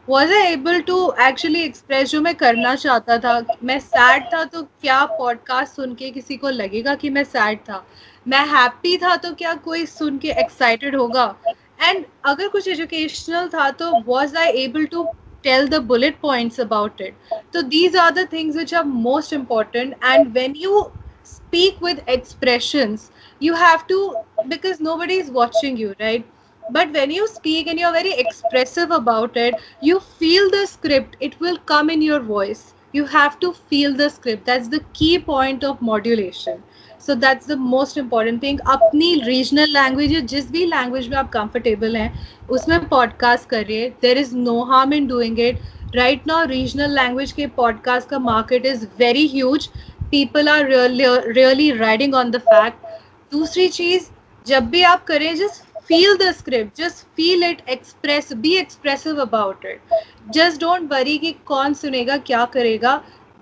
was 0.09 0.33
I 0.33 0.53
able 0.53 0.81
to 0.81 0.97
actually 1.21 1.63
express 1.63 2.11
जो 2.11 2.21
मैं 2.21 2.35
करना 2.35 2.75
चाहता 2.75 3.19
था? 3.19 3.57
मैं 3.65 3.79
सैड 3.79 4.25
था 4.35 4.45
तो 4.45 4.63
क्या 4.63 5.05
पॉडकास्ट 5.07 5.77
सुन 5.77 5.95
के 5.95 6.11
किसी 6.11 6.37
को 6.37 6.51
लगेगा 6.51 6.95
कि 6.95 7.11
मैं 7.11 7.25
सैड 7.25 7.59
था? 7.59 7.85
मैं 8.29 8.45
हैप्पी 8.49 8.97
था 8.97 9.17
तो 9.17 9.33
क्या 9.35 9.55
कोई 9.55 9.87
सुन 9.87 10.19
के 10.19 10.31
एक्साइटेड 10.41 10.97
होगा? 10.97 11.35
एंड 11.83 12.05
अगर 12.25 12.49
कुछ 12.49 12.69
एजुकेशनल 12.69 13.49
था 13.49 13.71
तो 13.71 13.93
was 14.07 14.37
I 14.37 14.49
able 14.65 14.85
to 14.87 15.07
tell 15.43 15.67
the 15.69 15.81
bullet 15.81 16.21
points 16.21 16.59
about 16.59 17.01
it. 17.01 17.15
So 17.53 17.63
these 17.63 17.95
are 17.95 18.13
the 18.13 18.27
things 18.27 18.57
which 18.57 18.73
are 18.73 18.85
most 18.85 19.33
important 19.33 19.95
and 20.03 20.35
when 20.35 20.55
you 20.55 20.93
speak 21.23 21.81
with 21.81 22.03
expressions 22.07 23.11
you 23.39 23.55
have 23.55 23.87
to 23.89 24.17
because 24.49 24.81
nobody 24.81 25.15
is 25.15 25.31
watching 25.31 25.77
you 25.77 25.95
right? 26.01 26.27
But 26.71 26.93
when 26.93 27.11
you 27.11 27.27
speak 27.29 27.67
and 27.67 27.79
you're 27.79 27.93
very 27.93 28.13
expressive 28.13 28.91
about 28.91 29.37
it 29.37 29.59
you 29.81 30.01
feel 30.01 30.51
the 30.51 30.67
script 30.67 31.17
it 31.21 31.39
will 31.41 31.59
come 31.59 31.91
in 31.91 32.03
your 32.03 32.21
voice. 32.21 32.75
You 32.93 33.07
have 33.07 33.39
to 33.41 33.53
feel 33.53 33.95
the 33.95 34.09
script. 34.11 34.47
That's 34.47 34.69
the 34.69 34.81
key 34.93 35.19
point 35.19 35.65
of 35.65 35.81
modulation 35.81 36.63
so 37.07 37.15
that's 37.15 37.49
the 37.49 37.59
most 37.59 37.99
important 37.99 38.43
thing 38.43 38.61
अपनी 38.71 39.15
regional 39.25 39.73
language 39.73 40.13
या 40.13 40.21
जिस 40.33 40.51
भी 40.51 40.65
language 40.67 41.09
में 41.09 41.17
आप 41.17 41.31
comfortable 41.33 41.97
हैं, 41.97 42.13
उसमें 42.51 42.89
podcast 42.89 43.49
करिए. 43.49 43.89
There 44.03 44.19
is 44.19 44.35
no 44.37 44.63
harm 44.73 44.95
in 44.95 45.07
doing 45.07 45.41
it 45.41 45.61
right 45.97 46.27
now 46.27 46.47
regional 46.47 46.95
language 46.95 47.33
के 47.33 47.47
पॉडकास्ट 47.57 48.09
का 48.09 48.19
market 48.19 48.67
is 48.67 48.87
very 48.99 49.27
huge 49.35 49.67
people 50.11 50.49
are 50.49 50.69
really 50.69 51.71
riding 51.79 52.15
on 52.15 52.31
the 52.31 52.41
fact 52.49 52.87
दूसरी 53.33 53.69
चीज़, 53.69 54.11
जब 54.47 54.71
भी 54.71 54.83
आप 54.83 55.05
करें 55.05 55.35
just 55.37 55.71
feel 55.87 56.17
the 56.19 56.33
script. 56.33 56.77
Just 56.77 57.01
feel 57.17 57.43
it. 57.43 57.63
Express, 57.67 58.29
be 58.35 58.53
expressive 58.59 59.19
about 59.19 59.65
it. 59.65 59.97
Just 60.37 60.61
don't 60.61 60.93
worry 60.93 61.19
कि 61.19 61.33
कौन 61.47 61.75
सुनेगा, 61.75 62.17
क्या 62.29 62.45
करेगा. 62.55 62.93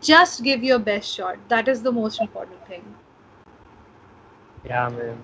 Just 0.02 0.42
give 0.42 0.64
your 0.70 0.78
best 0.88 1.18
shot. 1.18 1.44
That 1.50 1.68
is 1.68 1.82
the 1.82 1.92
most 1.92 2.22
important 2.22 2.66
thing. 2.70 2.82
Yeah, 4.64 4.88
man. 4.88 5.22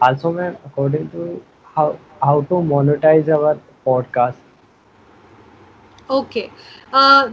Also, 0.00 0.32
man, 0.32 0.56
according 0.64 1.10
to 1.10 1.42
how 1.66 1.98
how 2.22 2.40
to 2.42 2.54
monetize 2.66 3.28
our 3.30 3.58
podcast. 3.86 4.40
Okay 6.10 6.48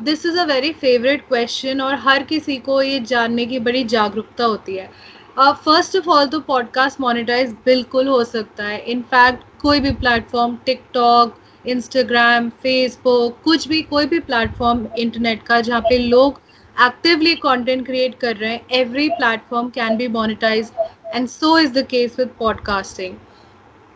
this 0.04 0.26
is 0.26 0.38
a 0.39 0.44
very 0.46 0.72
favourite 0.74 1.22
question 1.28 1.82
और 1.82 1.96
हर 2.00 2.24
किसी 2.24 2.58
को 2.68 2.82
ये 2.82 3.00
जानने 3.08 3.46
की 3.46 3.60
बड़ी 3.60 3.84
जागरूकता 3.94 4.46
होती 4.46 4.76
है 4.76 4.89
फ़र्स्ट 5.38 5.98
ऑफ़ 5.98 6.10
ऑल 6.10 6.28
तो 6.28 6.39
पॉडकास्ट 6.48 7.02
मोनेटाइज 7.02 7.52
बिल्कुल 7.65 8.08
हो 8.08 8.24
सकता 8.24 8.65
है 8.65 8.78
इनफैक्ट 8.92 9.44
कोई 9.62 9.80
भी 9.80 9.92
प्लेटफॉर्म 10.04 10.56
टिकटॉक 10.65 11.38
इंस्टाग्राम 11.65 12.50
फेसबुक 12.63 13.42
कुछ 13.44 13.68
भी 13.68 13.82
कोई 13.92 14.06
भी 14.06 14.20
प्लेटफॉर्म 14.30 14.88
इंटरनेट 14.98 15.44
का 15.44 15.60
जहाँ 15.62 15.82
पे 15.89 15.98
लोग 15.98 16.42
actively 16.80 17.36
content 17.46 17.86
create 17.88 18.20
कर 18.20 18.36
रहे 18.36 18.52
हैं 18.52 18.68
every 18.76 19.10
platform 19.15 19.72
can 19.72 19.98
be 19.98 20.08
monetized 20.10 20.86
and 21.13 21.30
so 21.32 21.56
is 21.58 21.74
the 21.74 21.84
case 21.86 22.18
with 22.20 22.38
podcasting. 22.42 23.18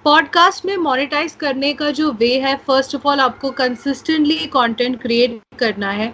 Podcast 0.05 0.65
में 0.65 0.75
मोनेटाइज 0.77 1.35
करने 1.39 1.73
का 1.73 1.89
जो 1.91 2.11
वे 2.11 2.29
है 2.39 2.55
फ़र्स्ट 2.67 2.95
ऑफ़ 2.95 3.07
ऑल 3.07 3.19
आपको 3.19 3.51
कंसिस्टेंटली 3.59 4.37
कंटेंट 4.53 5.01
क्रिएट 5.01 5.39
करना 5.59 5.89
है। 5.91 6.13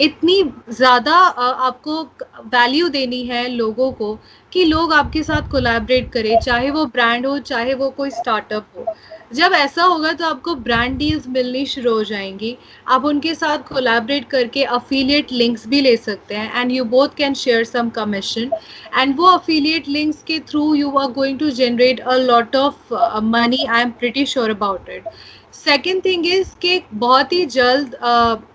इतनी 0.00 0.42
ज़्यादा 0.70 1.14
आपको 1.14 2.02
वैल्यू 2.52 2.88
देनी 2.88 3.22
है 3.26 3.46
लोगों 3.48 3.90
को 3.92 4.14
कि 4.52 4.64
लोग 4.64 4.92
आपके 4.92 5.22
साथ 5.22 5.50
कोलैबोरेट 5.50 6.10
करें, 6.12 6.38
चाहे 6.40 6.70
वो 6.70 6.84
ब्रांड 6.86 7.26
हो, 7.26 7.38
चाहे 7.40 7.74
वो 7.74 7.90
कोई 7.90 8.10
स्टार्टअप 8.10 8.66
हो। 8.76 8.86
जब 9.34 9.52
ऐसा 9.54 9.82
होगा 9.82 10.12
तो 10.12 10.24
आपको 10.26 10.54
ब्रांड 10.64 10.96
डील्स 10.98 11.26
मिलनी 11.28 11.64
शुरू 11.66 11.92
हो 11.94 12.02
जाएँगी। 12.04 12.56
आप 12.88 13.04
उनके 13.04 13.34
साथ 13.34 13.58
कोलैबोरेट 13.68 14.28
करके 14.30 14.64
अफिलिएट 14.78 15.32
लिंक्स 15.32 15.66
भी 15.68 15.80
ले 15.80 15.96
सकते 15.96 16.34
हैं 16.34 16.60
and 16.60 16.72
you 16.72 16.84
both 16.84 17.14
can 17.16 17.34
share 17.34 17.64
some 17.64 17.90
commission 17.90 18.50
and 18.98 19.16
वो 19.16 19.26
अफिलिएट 19.26 19.88
लिंक्स 19.88 20.22
के 20.22 20.38
through 20.48 20.74
you 20.74 20.90
are 20.98 21.10
going 21.12 21.38
to 21.38 21.50
generate 21.60 22.00
a 22.00 22.16
lot 22.16 22.56
of 22.56 22.94
money 23.34 23.64
I 23.64 23.82
am 23.82 23.90
pretty 23.98 24.26
sure 24.26 24.50
about 24.50 24.90
it 24.90 25.08
second 25.54 26.04
thing 26.04 26.26
is 26.26 26.54
कि 26.62 26.80
बहुत 26.94 27.32
ही 27.32 27.44
जल्द 27.46 27.96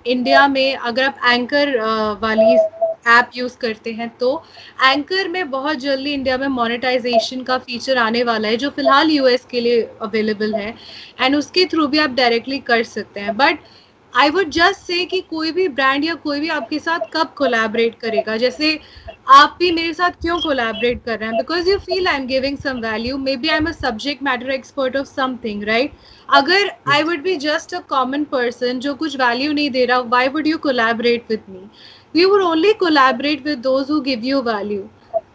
इंडिया 0.07 0.45
uh, 0.45 0.51
में 0.53 0.75
अगर 0.75 1.03
आप 1.03 1.19
anchor 1.25 1.77
uh, 1.77 2.21
वाली 2.23 2.57
ऐप 3.07 3.31
यूज़ 3.35 3.57
करते 3.57 3.91
हैं 3.93 4.09
तो 4.19 4.31
एंकर 4.83 5.27
में 5.29 5.49
बहुत 5.49 5.77
जल्दी 5.79 6.13
इंडिया 6.13 6.37
में 6.37 6.47
मोनेटाइजेशन 6.49 7.43
का 7.43 7.57
फीचर 7.57 7.97
आने 7.97 8.23
वाला 8.23 8.47
है, 8.47 8.57
जो 8.57 8.69
फ़िलहाल 8.69 9.11
यूएस 9.11 9.45
के 9.51 9.61
लिए 9.61 9.81
अवेलेबल 10.01 10.55
है 10.55 10.73
एंड 11.21 11.35
उसके 11.35 11.65
थ्रू 11.65 11.87
भी 11.87 11.99
आप 11.99 12.09
डायरेक्टली 12.15 12.59
कर 12.61 12.83
सकते 12.85 13.19
हैं। 13.19 13.35
But 13.37 13.59
I 14.13 14.29
would 14.29 14.49
just 14.51 14.79
say 14.81 15.03
कि 15.05 15.19
कोई 15.29 15.51
भी 15.51 15.67
ब्रांड 15.69 16.05
या 16.05 16.13
कोई 16.15 16.39
भी 16.39 16.47
आपके 16.49 16.77
साथ 16.79 16.99
कब 17.13 17.33
कोलैबोरेट 17.37 17.95
करेगा? 17.99 18.37
जैसे 18.37 18.79
आप 19.29 19.55
भी 19.59 19.71
मेरे 19.71 19.93
साथ 19.93 20.11
क्यों 20.21 20.39
कोलैबोरेट 20.41 21.03
कर 21.05 21.19
रहे 21.19 21.29
हैं? 21.29 21.37
Because 21.37 21.69
you 21.69 21.77
feel 21.79 22.07
I 22.07 22.15
am 22.15 22.25
giving 22.27 22.57
some 22.57 22.79
value 22.81 23.17
maybe 23.35 23.49
I 23.49 23.57
am 23.57 23.67
a 23.67 23.71
subject 23.71 24.23
matter 24.23 24.49
expert 24.51 24.95
of 24.97 25.07
something 25.07 25.63
right 25.63 25.91
अगर 26.29 26.71
I 26.93 27.03
would 27.03 27.21
be 27.23 27.35
just 27.37 27.73
a 27.75 27.79
common 27.89 28.23
person 28.31 28.79
जो 28.79 28.93
कुछ 28.95 29.17
वैल्यू 29.17 29.51
नहीं 29.51 29.69
दे 29.71 29.85
रहा 29.85 29.99
why 30.09 30.27
would 30.27 30.47
you 30.47 30.57
collaborate 30.57 31.25
with 31.29 31.43
me 31.49 31.67
we 32.13 32.25
would 32.25 32.41
only 32.41 32.73
collaborate 32.73 33.43
with 33.43 33.61
those 33.63 33.87
who 33.87 34.01
give 34.03 34.23
you 34.23 34.41
value. 34.41 34.87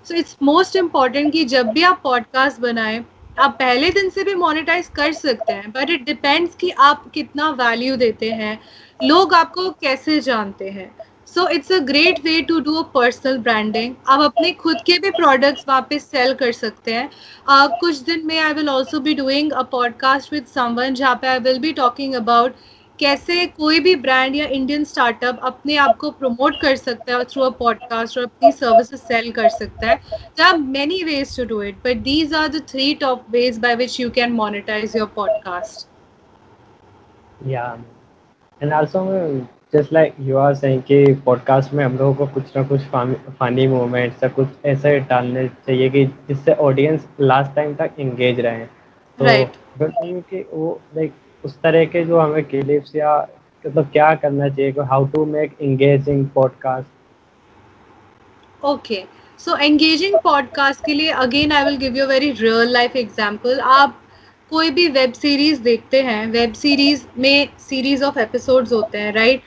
So 0.02 0.14
it's 0.14 0.36
most 0.42 0.76
important 0.76 1.32
कि 1.32 1.44
जब 1.44 1.68
भी 1.72 1.82
आप 1.82 2.00
पॉडकास्ट 2.04 2.60
बनाएँ 2.60 3.04
आप 3.38 3.56
पहले 3.58 3.90
दिन 3.90 4.10
से 4.10 4.24
भी 4.24 4.34
मोनेटाइज 4.34 4.88
कर 4.96 5.12
सकते 5.12 5.52
हैं 5.52 5.70
बट 5.72 5.90
इट 5.90 6.04
डिपेंड्स 6.06 6.54
कि 6.54 6.70
आप 6.88 7.08
कितना 7.14 7.48
वैल्यू 7.60 7.96
देते 7.96 8.30
हैं 8.30 8.58
लोग 9.04 9.34
आपको 9.34 9.70
कैसे 9.70 10.20
जानते 10.20 10.68
हैं। 10.70 10.90
So 11.26 11.46
it's 11.48 11.72
a 11.72 11.78
great 11.78 12.20
way 12.24 12.40
to 12.48 12.58
do 12.60 12.74
a 12.76 12.82
personal 12.94 13.38
branding 13.38 13.94
आप 14.08 14.20
अपने 14.20 14.52
खुद 14.52 14.76
के 14.86 14.98
भी 14.98 15.10
प्रोडक्ट्स 15.10 15.64
वहाँ 15.68 15.86
पे 15.90 15.98
सेल 15.98 16.34
कर 16.34 16.52
सकते 16.52 16.94
हैं। 16.94 17.08
uh, 17.08 17.68
कुछ 17.80 17.98
दिन 17.98 18.26
में 18.26 18.38
I 18.38 18.52
will 18.52 18.68
also 18.68 19.00
be 19.00 19.14
doing 19.14 19.52
a 19.52 19.62
podcast 19.72 20.32
with 20.32 20.46
someone 20.54 20.94
जहाँ 20.94 21.14
पे 21.22 21.28
I 21.28 21.38
will 21.38 21.58
be 21.58 21.72
talking 21.72 22.14
about 22.14 22.54
कैसे 22.98 23.46
कोई 23.46 23.80
भी 23.80 23.94
ब्रांड 23.96 24.36
या 24.36 24.46
इंडियन 24.46 24.84
स्टार्टअप 24.84 25.40
अपने 25.42 25.76
आप 25.76 25.96
को 25.96 26.10
प्रमोट 26.10 26.60
कर 26.60 26.76
सकता 26.76 27.16
है 27.16 27.24
थ्रू 27.24 27.42
अ 27.42 27.50
पॉडकास्ट 27.50 28.18
और 28.18 28.24
अपनी 28.24 28.52
सर्विसेज़ 28.52 29.00
सेल 29.00 29.30
कर 29.32 29.48
सकता 29.48 29.88
है। 29.90 29.96
There 29.96 30.46
are 30.46 30.58
many 30.58 31.02
ways 31.02 31.36
to 31.36 31.44
do 31.44 31.62
it 31.62 31.74
but 31.74 31.96
these 31.96 32.34
are 32.34 32.48
the 32.48 32.62
three 32.68 32.94
top 32.94 33.26
ways 33.30 33.58
by 33.58 33.74
which 33.74 34.00
you 34.00 34.10
can 34.10 34.32
monetize 34.32 34.96
your 34.96 35.12
podcast 35.16 35.88
yeah. 37.46 37.76
And 38.60 38.72
also 38.72 39.00
just 39.72 39.92
like 39.92 40.14
you 40.18 40.36
are 40.36 40.54
saying 40.54 40.82
कि 40.82 41.14
podcast 41.14 41.72
में 41.72 41.84
हम 41.84 41.96
लोगों 41.98 42.14
को 42.14 42.26
कुछ 42.26 42.56
ना 42.56 42.62
कुछ 42.62 42.80
फनी 43.40 43.66
मोमेंट्स 43.66 44.22
या 44.22 44.28
कुछ 44.28 44.48
ऐसे 44.64 44.98
डालने 45.00 45.48
चाहिए 45.48 45.90
कि 45.90 46.06
जिससे 46.06 46.52
ऑडियंस 46.52 47.06
लास्ट 47.20 47.54
टाइम 47.56 47.74
तक 47.74 47.90
एंगेज 47.98 48.40
रहे। 48.40 48.64
तो 49.18 49.24
right. 49.24 49.48
कि 50.30 50.44
वो 50.54 50.80
लाइक 50.96 51.12
उस 51.44 51.60
तरह 51.60 51.84
के 51.84 52.04
जो 52.04 52.18
हमें 52.18 52.44
क्लिप्स 52.44 52.96
या 52.96 53.16
मतलब 53.66 53.84
क्या 53.84 54.14
करना 54.14 54.48
चाहिए? 54.48 54.72
How 54.72 55.06
to 55.06 55.24
make 55.24 55.56
engaging 55.62 56.26
podcast 56.26 56.88
okay 58.64 59.04
so 59.38 59.56
engaging 59.56 60.14
podcast 60.24 60.84
के 60.86 60.94
लिए 60.94 61.10
again 61.10 61.52
I 61.52 61.64
will 61.64 61.76
give 61.76 61.96
you 61.96 62.06
very 62.06 62.30
real 62.30 62.72
life 62.72 62.96
example 62.96 63.60
आप 63.60 64.00
कोई 64.50 64.70
भी 64.70 64.88
वेब 64.88 65.12
सीरीज़ 65.12 65.62
देखते 65.62 66.02
हैं 66.02 66.26
वेब 66.26 66.52
सीरीज़ 66.52 67.06
में 67.18 67.48
सीरीज़ 67.58 68.04
ऑफ़ 68.04 68.18
एपिसोड्स 68.18 68.72
होते 68.72 68.98
हैं 68.98 69.12
राइट 69.12 69.42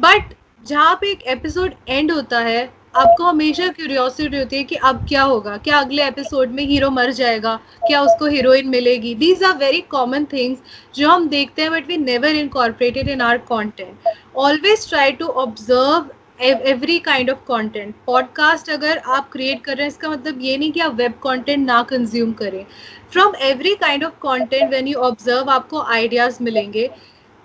बट 0.00 0.34
जहाँ 0.66 0.94
पे 0.94 1.10
एक 1.10 1.22
एपिसोड 1.26 1.72
एंड 1.88 2.12
होता 2.12 2.40
है 2.40 2.70
आपको 2.96 3.24
हमेशा 3.24 3.66
क्यूरियोसिटी 3.68 4.36
होती 4.36 4.56
है 4.56 4.64
कि 4.64 4.74
अब 4.84 5.04
क्या 5.08 5.22
होगा? 5.22 5.56
क्या 5.56 5.78
अगले 5.78 6.04
एपिसोड 6.04 6.50
में 6.50 6.62
हीरो 6.64 6.90
मर 6.90 7.10
जाएगा? 7.12 7.54
क्या 7.86 8.02
उसको 8.02 8.26
हीरोइन 8.26 8.68
मिलेगी? 8.68 9.14
These 9.14 9.42
are 9.44 9.56
very 9.56 9.80
common 9.90 10.24
things 10.24 10.58
जो 10.96 11.08
हम 11.10 11.28
देखते 11.28 11.62
हैं 11.62 11.70
but 11.70 11.88
we 11.88 11.96
never 11.96 12.36
incorporated 12.36 13.08
in 13.08 13.20
our 13.20 13.38
content 13.48 14.08
always 14.36 14.88
try 14.88 15.12
to 15.12 15.26
observe 15.26 16.10
every 16.42 16.98
kind 17.00 17.30
of 17.30 17.38
content 17.48 17.94
podcast 18.06 18.70
अगर 18.70 18.98
आप 18.98 19.30
क्रिएट 19.32 19.62
कर 19.64 19.76
रहे 19.76 19.82
हैं, 19.82 19.88
इसका 19.88 20.10
मतलब 20.10 20.40
ये 20.42 20.56
नहीं 20.56 20.72
कि 20.72 20.80
आप 20.80 20.94
वेब 20.94 21.12
कंटेंट 21.22 21.66
ना 21.66 21.82
कंज्यूम 21.90 22.32
करें। 22.32 22.64
From 23.12 23.34
every 23.42 23.74
kind 23.76 24.04
of 24.04 24.14
content 24.22 24.68
when 24.70 24.88
you 24.88 24.98
observe 25.00 25.50
आपको 25.50 25.80
आइडियाज़ 25.82 26.42
मिलेंगे। 26.42 26.90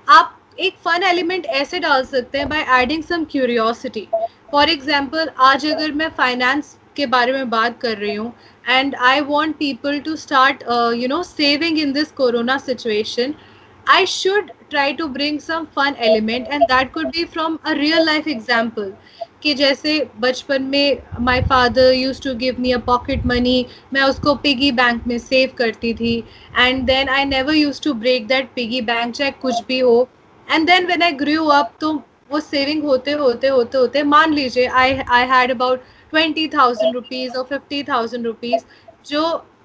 आप 0.07 0.37
एक 0.57 0.75
फन 0.85 1.03
एलिमेंट 1.03 1.45
ऐसे 1.45 1.79
डाल 1.79 2.03
सकते 2.05 2.37
हैं 2.37 2.47
by 2.49 2.65
adding 2.81 3.03
some 3.03 3.23
curiosity 3.31 4.07
for 4.51 4.69
example 4.69 5.29
आज 5.41 5.65
अगर 5.65 5.91
मैं 5.93 6.09
फाइनेंस 6.17 6.77
के 6.95 7.05
बारे 7.07 7.33
में 7.33 7.49
बात 7.49 7.79
कर 7.81 7.97
रही 7.97 8.15
हूँ 8.15 8.33
and 8.69 8.95
I 9.01 9.21
want 9.27 9.55
people 9.55 9.99
to 9.99 10.15
start 10.17 10.63
you 10.95 11.07
know 11.07 11.21
saving 11.23 11.79
in 11.79 11.93
this 11.93 12.11
corona 12.11 12.57
situation 12.59 13.33
I 13.87 14.05
should 14.05 14.51
try 14.69 14.93
to 14.93 15.07
bring 15.07 15.39
some 15.39 15.65
fun 15.67 15.95
element, 15.97 16.47
and 16.49 16.63
that 16.67 16.91
could 16.93 17.11
be 17.11 17.25
from 17.25 17.59
a 17.65 17.75
real 17.75 18.05
life 18.05 18.27
example. 18.27 18.91
कि 19.41 19.53
जैसे 19.53 19.93
बचपन 20.21 20.63
में 20.63 20.97
my 21.21 21.41
father 21.41 21.93
use 21.93 22.21
to 22.21 22.33
give 22.35 22.59
me 22.59 22.71
a 22.71 22.77
pocket 22.85 23.25
money 23.25 23.65
मैं 23.93 24.01
उसको 24.01 24.35
piggy 24.43 24.71
bank 24.71 25.07
में 25.07 25.17
save 25.19 25.53
करती 25.57 25.93
थी 25.93 26.17
and 26.57 26.83
then 26.85 27.09
I 27.09 27.25
never 27.25 27.53
use 27.53 27.81
to 27.81 27.93
break 27.95 28.27
that 28.27 28.49
piggy 28.55 28.81
bank 28.81 29.15
चाहे 29.15 29.31
कुछ 29.41 29.63
भी 29.67 29.79
हो 29.79 30.07
and 30.51 30.67
then 30.67 30.85
when 30.85 31.03
I 31.03 31.11
grew 31.23 31.45
up 31.45 31.73
तो 31.81 31.93
वो 32.31 32.39
सेविंग 32.39 32.83
होते 32.83 33.11
होते 33.11 33.47
होते 33.47 33.77
होते 33.77 34.03
मान 34.03 34.33
लीजिए 34.33 34.65
I 34.81 34.99
I 35.09 35.27
had 35.27 35.51
about 35.51 35.83
twenty 36.11 36.47
thousand 36.47 36.93
rupees 36.95 37.37
और 37.37 37.43
फिफ्टी 37.43 37.83
थाउज़ेंड 37.83 38.25
रुपीज़ 38.25 38.63
जो 39.09 39.23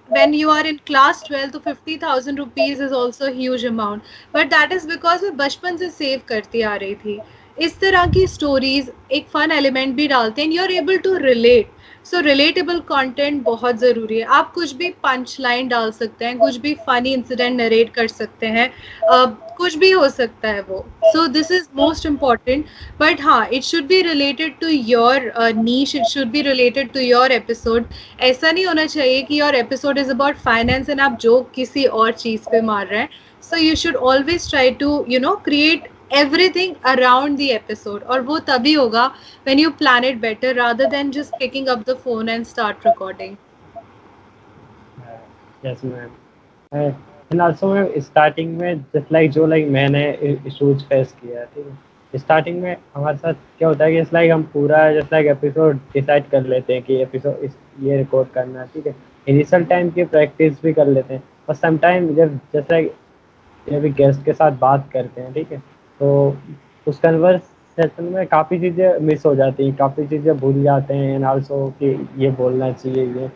when 0.08 0.34
you 0.34 0.50
are 0.50 0.64
in 0.64 0.76
class 0.86 1.22
12 1.22 1.52
तो 1.52 1.58
50000 1.60 2.36
rupees 2.38 2.80
is 2.80 2.92
also 2.92 3.26
a 3.26 3.30
huge 3.30 3.64
amount. 3.64 4.02
But 4.34 4.50
that 4.50 4.72
is 4.72 4.84
because 4.86 5.22
मैं 5.22 5.36
बचपन 5.36 5.76
से 5.76 5.88
सेव 5.90 6.20
करती 6.28 6.62
आ 6.62 6.74
रही 6.76 6.94
थी। 6.94 7.18
इस 7.56 7.78
तरह 7.80 8.06
की 8.06 8.26
स्टोरीज 8.26 8.90
एक 9.12 9.26
फन 9.28 9.52
एलिमेंट 9.52 9.94
भी 9.96 10.06
डालते 10.08 10.42
हैं 10.42 10.50
you 10.50 10.62
are 10.62 10.72
able 10.72 10.98
to 10.98 11.16
relate 11.16 11.70
so 12.06 12.20
relatable 12.20 12.78
content 12.88 13.42
बहुत 13.42 13.76
ज़रूरी 13.76 14.18
है। 14.18 14.24
आप 14.38 14.52
कुछ 14.54 14.74
भी 14.74 14.90
पंच 15.02 15.36
लाइन 15.40 15.68
डाल 15.68 15.90
सकते 15.92 16.24
हैं 16.24 16.38
कुछ 16.38 16.56
भी 16.56 16.74
फनी 16.86 17.12
इंसिडेंट 17.14 17.60
नरेट 17.60 17.92
कर 17.94 18.08
सकते 18.08 18.46
हैं। 18.46 18.70
uh, 19.12 19.28
कुछ 19.56 19.76
भी 19.78 19.90
हो 19.90 20.08
सकता 20.08 20.48
है 20.48 20.60
वो। 20.68 20.84
So 21.04 21.26
this 21.36 21.50
is 21.52 21.66
most 21.76 22.06
important 22.06 22.66
but 23.00 23.20
हाँ 23.22 23.46
it 23.52 23.62
should 23.62 23.86
be 23.86 24.00
related 24.02 24.58
to 24.60 24.68
your 24.68 25.30
niche 25.56 25.94
it 25.96 26.04
should 26.12 26.30
be 26.30 26.42
related 26.42 26.92
to 26.92 27.00
your 27.00 27.32
episode 27.32 27.84
ऐसा 28.20 28.50
नहीं 28.50 28.66
होना 28.66 28.86
चाहिए 28.86 29.22
कि 29.22 29.40
your 29.40 29.54
episode 29.54 29.98
is 29.98 30.10
about 30.10 30.36
finance 30.44 30.88
and 30.88 31.00
आप 31.00 31.18
जो 31.20 31.40
किसी 31.54 31.84
और 31.84 32.12
चीज़ 32.12 32.48
पे 32.50 32.60
मार 32.60 32.86
रहे 32.86 33.00
हैं। 33.00 33.08
So 33.50 33.56
you 33.56 33.74
should 33.76 33.96
always 33.96 34.50
try 34.50 34.70
to 34.80 35.04
you 35.08 35.20
know 35.20 35.36
create 35.44 35.88
everything 36.16 36.74
around 36.88 37.38
the 37.38 37.46
episode. 37.52 38.02
और 38.02 38.20
वो 38.26 38.38
तभी 38.48 38.72
होगा 38.72 39.06
when 39.46 39.58
you 39.58 39.70
plan 39.78 40.04
it 40.04 40.20
better 40.20 40.52
rather 40.58 40.88
than 40.92 41.10
just 41.16 41.34
picking 41.40 41.66
up 41.72 41.82
the 41.88 41.96
phone 42.04 42.28
and 42.34 42.48
start 42.50 42.86
recording. 42.88 43.36
Yes 45.64 45.82
ma'am. 45.82 46.12
Uh, 46.72 46.92
and 47.30 47.42
also 47.42 47.72
ma'am 47.72 47.88
starting 48.00 48.56
में 48.58 48.80
just 48.94 49.12
like 49.12 49.30
जो 49.30 49.46
like 49.46 49.68
मैंने 49.68 50.10
issues 50.46 50.84
face 50.84 51.14
किया, 51.22 51.44
ठीक 51.44 51.66
है। 51.66 52.18
स्टार्टिंग 52.18 52.60
में, 52.62 52.76
हमारे 52.94 53.16
साथ 53.16 53.34
क्या 53.58 53.68
होता 53.68 53.84
है 53.84 53.92
कि 53.92 54.10
लाइक 54.14 54.30
हम 54.32 54.42
पूरा 54.52 54.92
जस्ट 54.92 55.12
लाइक 55.12 55.26
एपिसोड 55.26 55.78
डिसाइड 55.94 56.28
कर 56.30 56.46
लेते 56.46 56.74
हैं 56.74 56.82
कि 56.82 57.00
एपिसोड 57.02 57.44
इस, 57.44 57.56
ये 57.82 57.96
रिकॉर्ड 57.96 58.28
करना 58.34 58.60
है 58.60 58.66
ठीक 58.74 58.86
है। 58.86 58.94
इनिशियल 59.26 59.64
टाइम 59.64 59.90
की 59.90 60.04
प्रैक्टिस 60.04 60.62
भी 60.62 60.72
कर 60.72 60.86
लेते 60.86 61.14
हैं। 61.14 61.22
और 61.48 61.54
समटाइम 61.54 62.14
जब 62.14 62.38
जस्ट 62.54 62.72
लाइक 62.72 62.94
जब 63.66 63.84
गेस्ट 63.96 64.24
के 64.24 64.32
साथ 64.32 64.58
बात 64.58 64.88
करते 64.92 65.20
हैं, 65.20 65.32
ठीक 65.34 65.52
है। 65.52 65.58
तो 66.00 66.36
उस 66.86 66.98
कन्वर्सेशन 67.00 68.04
में 68.04 68.26
काफ़ी 68.26 68.58
चीज़ें 68.60 68.98
मिस 69.00 69.26
हो 69.26 69.34
जाती 69.34 69.66
हैं, 69.66 69.74
काफ़ी 69.76 70.06
चीज़ें 70.06 70.36
भूल 70.38 70.62
जाते 70.62 70.94
हैं। 70.94 71.14
एंड 71.14 71.24
आल्सो 71.24 71.66
कि 71.82 72.08
ये 72.18 72.30
बोलना 72.30 72.70
चाहिए, 72.72 73.04
ये। 73.04 73.30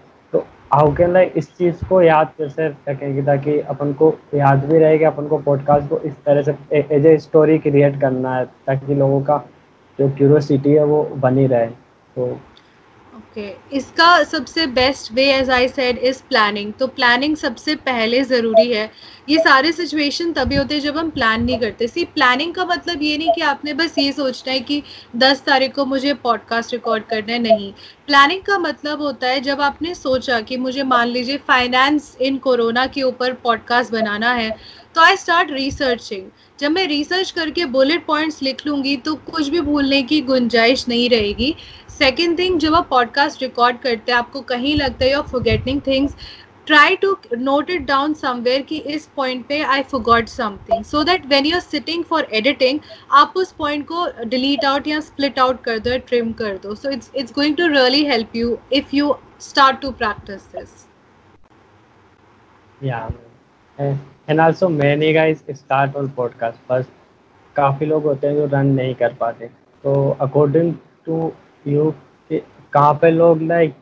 हाउ 0.73 0.93
कैन 0.97 1.13
लाइक 1.13 1.33
इस 1.37 1.49
चीज़ 1.57 1.85
को 1.89 2.01
याद 2.03 2.29
कैसे 2.39 2.67
रखेंगे 2.89 3.23
ताकि 3.23 3.59
अपन 3.61 3.93
को 3.93 4.13
याद 4.35 4.65
भी 4.65 4.79
रहेगा, 4.79 5.09
अपन 5.11 5.27
को 5.29 5.39
पॉडकास्ट 5.39 5.89
को 5.89 5.99
इस 5.99 6.13
तरह 6.27 6.43
से 6.43 6.53
एज 6.97 7.07
ए 7.07 7.17
स्टोरी 7.19 7.59
क्रिएट 7.59 8.01
करना 8.01 8.35
है 8.37 8.45
ताकि 8.67 8.95
लोगों 8.95 9.21
का 9.21 9.39
जो 9.99 10.09
क्यूरोसिटी 10.19 10.73
है 10.73 10.85
वो 10.85 11.03
बनी 11.17 11.47
रहे। 11.47 11.67
तो 11.67 12.27
ओके 13.21 13.41
okay. 13.43 13.77
इसका 13.77 14.23
सबसे 14.25 14.67
best 14.67 15.13
way 15.13 15.25
as 15.33 15.51
I 15.51 15.69
said 15.69 15.99
is 15.99 16.23
planning 16.29 16.73
तो 16.73 16.87
प्लानिंग 16.87 17.37
सबसे 17.37 17.75
पहले 17.77 18.23
ज़रूरी 18.25 18.73
है। 18.73 18.91
ये 19.29 19.39
सारे 19.39 19.73
सिचुएशन 19.73 20.33
तभी 20.33 20.57
होते 20.57 20.75
हैं 20.75 20.83
जब 20.83 20.97
हम 20.99 21.11
प्लान 21.11 21.45
नहीं 21.45 21.59
करते। 21.59 21.87
सी 21.89 22.05
प्लानिंग 22.05 22.55
का 22.55 22.65
मतलब 22.65 23.03
ये 23.03 23.17
नहीं 23.19 23.35
कि 23.35 23.41
आपने 23.43 23.75
बस 23.75 23.99
ये 23.99 24.13
सोचना 24.13 24.53
है 24.53 24.61
कि 24.61 24.83
10 25.17 25.43
तारीख 25.47 25.75
को 25.75 25.85
मुझे 25.85 26.15
पॉडकास्ट 26.25 26.73
रिकॉर्ड 26.73 27.05
करना 27.05 27.33
है। 27.33 27.39
नहीं। 27.39 27.73
प्लानिंग 28.07 28.43
का 28.43 28.59
मतलब 28.59 29.03
होता 29.03 29.29
है 29.29 29.41
जब 29.41 29.61
आपने 29.61 29.95
सोचा 29.95 30.41
कि 30.41 30.57
मुझे 30.57 30.83
मान 30.85 31.09
लीजिए 31.09 31.37
फाइनेंस 31.49 32.17
इन 32.21 32.39
कोरोना 32.39 32.87
के 32.87 33.03
ऊपर 33.03 33.33
पॉडकास्ट 33.33 33.93
बनाना 33.93 34.33
है 34.33 34.51
तो 34.95 35.01
आई 35.01 35.17
स्टार्ट 35.17 35.51
रिसर्चिंग 35.51 36.23
जब 36.61 36.71
मैं 36.71 36.87
रिसर्च 36.87 37.31
करके 37.31 37.65
बुलेट 37.65 38.05
पॉइंट्स 38.07 38.43
लिख 38.43 38.67
लूँगी 38.67 38.97
तो 38.97 39.15
कुछ 39.15 39.49
भी 39.49 39.61
भूलने 39.61 40.03
की 40.03 40.21
गुंजाइश 40.21 40.85
नहीं 40.89 41.09
रहेगी। 41.11 41.55
सेकेंड 42.01 42.39
थिंग 42.39 42.59
जब 42.61 42.75
आप 42.75 42.87
पॉडकास्ट 42.91 43.43
रिकॉर्ड 43.43 43.79
करते 43.79 44.13
हैं, 44.13 44.19
आपको 44.19 44.41
कहीं 44.41 44.75
लगता 44.77 45.05
है 45.05 45.11
you 45.11 45.19
are 45.19 45.27
forgetting 45.29 45.81
things 45.87 46.15
try 46.67 46.97
to 46.97 47.17
note 47.39 47.71
it 47.71 47.83
down 47.87 48.13
somewhere 48.15 48.63
कि 48.63 48.77
इस 48.95 49.09
पॉइंट 49.17 49.45
पे 49.47 49.61
I 49.75 49.83
forgot 49.91 50.29
something 50.29 50.85
so 50.85 51.03
that 51.05 51.27
when 51.27 51.47
you 51.47 51.55
are 51.55 51.61
sitting 51.61 52.05
for 52.05 52.27
editing 52.35 52.79
आप 53.13 53.33
उस 53.37 53.53
पॉइंट 53.59 53.87
को 53.87 54.07
डिलीट 54.25 54.65
आउट 54.65 54.87
या 54.87 55.01
स्प्लिट 55.01 55.39
आउट 55.39 55.61
कर 55.65 55.79
दो 55.79 55.99
ट्रिम 56.09 56.33
कर 56.33 56.57
दो. 56.63 56.75
So 56.75 56.91
it's 56.91 57.11
it's 57.17 57.33
going 57.33 57.57
to 57.57 57.67
really 57.67 58.05
help 58.05 58.37
you 58.37 58.57
if 58.73 58.97
you 58.97 59.15
start 59.41 59.81
to 59.83 59.91
practise 60.01 60.47
this 60.55 60.87
या 62.85 63.09
and 63.79 64.41
also 64.41 64.69
many 64.69 65.13
guys 65.13 65.45
start 65.51 65.97
on 65.97 66.09
podcast 66.17 66.73
बस 66.73 66.87
काफ़ी 67.57 67.87
लोग 67.87 68.05
होते 68.05 68.27
हैं 68.27 68.35
जो 68.37 68.47
रन 68.53 68.67
नहीं 68.67 68.95
कर 68.95 69.15
पाते. 69.21 69.47
तो 69.47 70.11
अकॉर्डिंग 70.21 70.75
टू 71.07 71.33
यू 71.65 71.93
कहाँ 72.31 72.93
पे 72.95 73.11
लोग 73.11 73.43
लाइक 73.43 73.75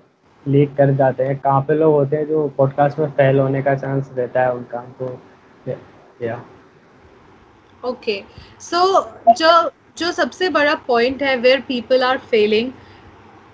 लीक 0.46 0.74
कर 0.76 0.92
जाते 0.94 1.24
हैं? 1.24 1.38
कहाँ 1.38 1.60
पे 1.68 1.74
लोग 1.74 1.92
होते 1.94 2.16
हैं 2.16 2.26
जो 2.28 2.46
पॉडकास्ट 2.56 2.98
में 2.98 3.10
फेल 3.10 3.38
होने 3.38 3.62
का 3.62 3.74
चांस 3.74 4.10
रहता 4.16 4.42
है 4.42 4.52
उनका? 4.54 4.80
तो 5.00 5.18
या 6.22 6.40
ओके 7.84 8.22
सो 8.60 8.80
जो 9.32 9.50
जो 9.98 10.10
सबसे 10.12 10.48
बड़ा 10.48 10.74
पॉइंट 10.86 11.22
है 11.22 11.36
वेयर 11.36 11.60
पीपल 11.68 12.02
आर 12.02 12.18
फेलिंग 12.30 12.70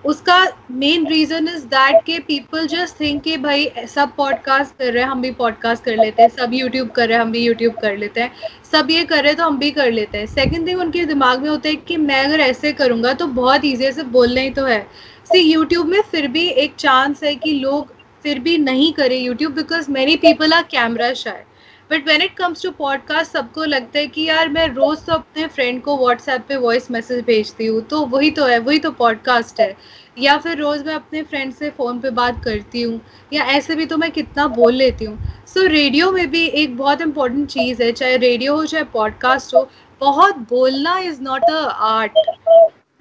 उसका 0.04 0.36
मेन 0.70 1.06
रीजन 1.06 1.48
इज़ 1.48 1.64
दैट 1.66 2.02
के 2.04 2.18
पीपल 2.18 2.66
जस्ट 2.66 3.00
थिंक 3.00 3.22
कि 3.22 3.36
भाई 3.36 3.70
सब 3.88 4.14
पॉडकास्ट 4.16 4.78
कर 4.78 4.92
रहे 4.92 5.02
हैं, 5.02 5.10
हम 5.10 5.22
भी 5.22 5.30
पॉडकास्ट 5.30 5.84
कर 5.84 5.96
लेते 5.96 6.22
हैं, 6.22 6.28
सब 6.28 6.50
यूट्यूब 6.54 6.90
कर 6.90 7.08
रहे 7.08 7.18
हैं, 7.18 7.24
हम 7.24 7.32
भी 7.32 7.44
यूट्यूब 7.44 7.74
कर 7.74 7.96
लेते 7.96 8.20
हैं। 8.20 8.32
सब 8.72 8.90
ये 8.90 9.04
कर 9.04 9.22
रहे 9.22 9.28
हैं 9.28 9.36
तो 9.36 9.44
हम 9.44 9.58
भी 9.58 9.70
कर 9.70 9.90
लेते 9.92 10.18
हैं। 10.18 10.26
सेकंड 10.26 10.68
थिंग 10.68 10.80
उनके 10.80 11.04
दिमाग 11.04 11.42
में 11.42 11.48
होता 11.50 11.68
है 11.68 11.74
कि 11.76 11.96
मैं 11.96 12.22
अगर 12.24 12.40
ऐसे 12.40 12.72
करूँगा 12.72 13.12
तो 13.12 13.26
बहुत 13.26 13.64
ईजी 13.64 13.92
से 13.92 14.02
बोलना 14.02 14.40
ही 14.40 14.50
तो 14.50 14.64
है। 14.64 14.80
सी 15.24 15.38
यूट्यूब 15.40 15.86
में 15.86 16.00
फिर 16.02 16.28
भी 16.28 16.46
एक 16.46 16.74
चांस 16.78 17.22
है 17.24 17.34
कि 17.34 17.52
लोग 17.52 17.94
फिर 18.22 18.38
भी 18.38 18.56
नहीं 18.58 18.92
करें 18.92 19.18
YouTube 19.18 19.52
because 19.52 19.90
many 19.90 20.16
people 20.16 20.52
are 20.52 20.62
camera 20.62 21.12
shy 21.14 21.44
but 21.90 22.06
when 22.06 22.22
it 22.22 22.34
comes 22.34 22.62
to 22.62 22.70
podcast 22.70 23.32
सबको 23.32 23.64
लगता 23.64 23.98
है 23.98 24.06
कि 24.06 24.22
यार 24.22 24.48
मैं 24.48 24.66
रोज़ 24.68 25.04
तो 25.06 25.12
अपने 25.12 25.46
फ्रेंड 25.46 25.80
को 25.82 25.96
व्हाट्सएप 25.98 26.44
पे 26.48 26.56
वॉइस 26.56 26.90
मैसेज 26.90 27.24
भेजती 27.24 27.66
हूँ 27.66 27.80
तो 27.82 28.00
वही 28.06 28.30
तो 28.30 28.44
है 28.44 28.58
वही 28.58 28.78
तो 28.78 28.90
पॉडकास्ट 28.90 29.60
है। 29.60 29.76
या 30.18 30.36
फिर 30.38 30.56
रोज़ 30.58 30.84
मैं 30.84 30.94
अपने 30.94 31.22
फ्रेंड 31.22 31.52
से 31.54 31.70
फ़ोन 31.70 32.00
पे 32.00 32.10
बात 32.10 32.42
करती 32.44 32.82
हूँ 32.82 33.00
या 33.32 33.44
ऐसे 33.44 33.74
भी 33.74 33.86
तो 33.86 33.96
मैं 33.96 34.10
कितना 34.10 34.46
बोल 34.46 34.74
लेती 34.74 35.04
हूँ। 35.04 35.18
सो 35.46 35.60
so, 35.60 35.68
रेडियो 35.68 36.10
में 36.12 36.30
भी 36.30 36.46
एक 36.46 36.76
बहुत 36.76 37.00
इंपॉर्टेंट 37.00 37.48
चीज़ 37.48 37.82
है 37.82 37.92
चाहे 37.92 38.16
रेडियो 38.16 38.56
हो 38.56 38.64
चाहे 38.66 38.84
पॉडकास्ट 38.84 39.54
हो 39.54 39.68
बहुत 40.00 40.36
बोलना 40.50 40.98
is 40.98 41.20
not 41.22 41.44
a 41.44 41.62
art 41.90 42.18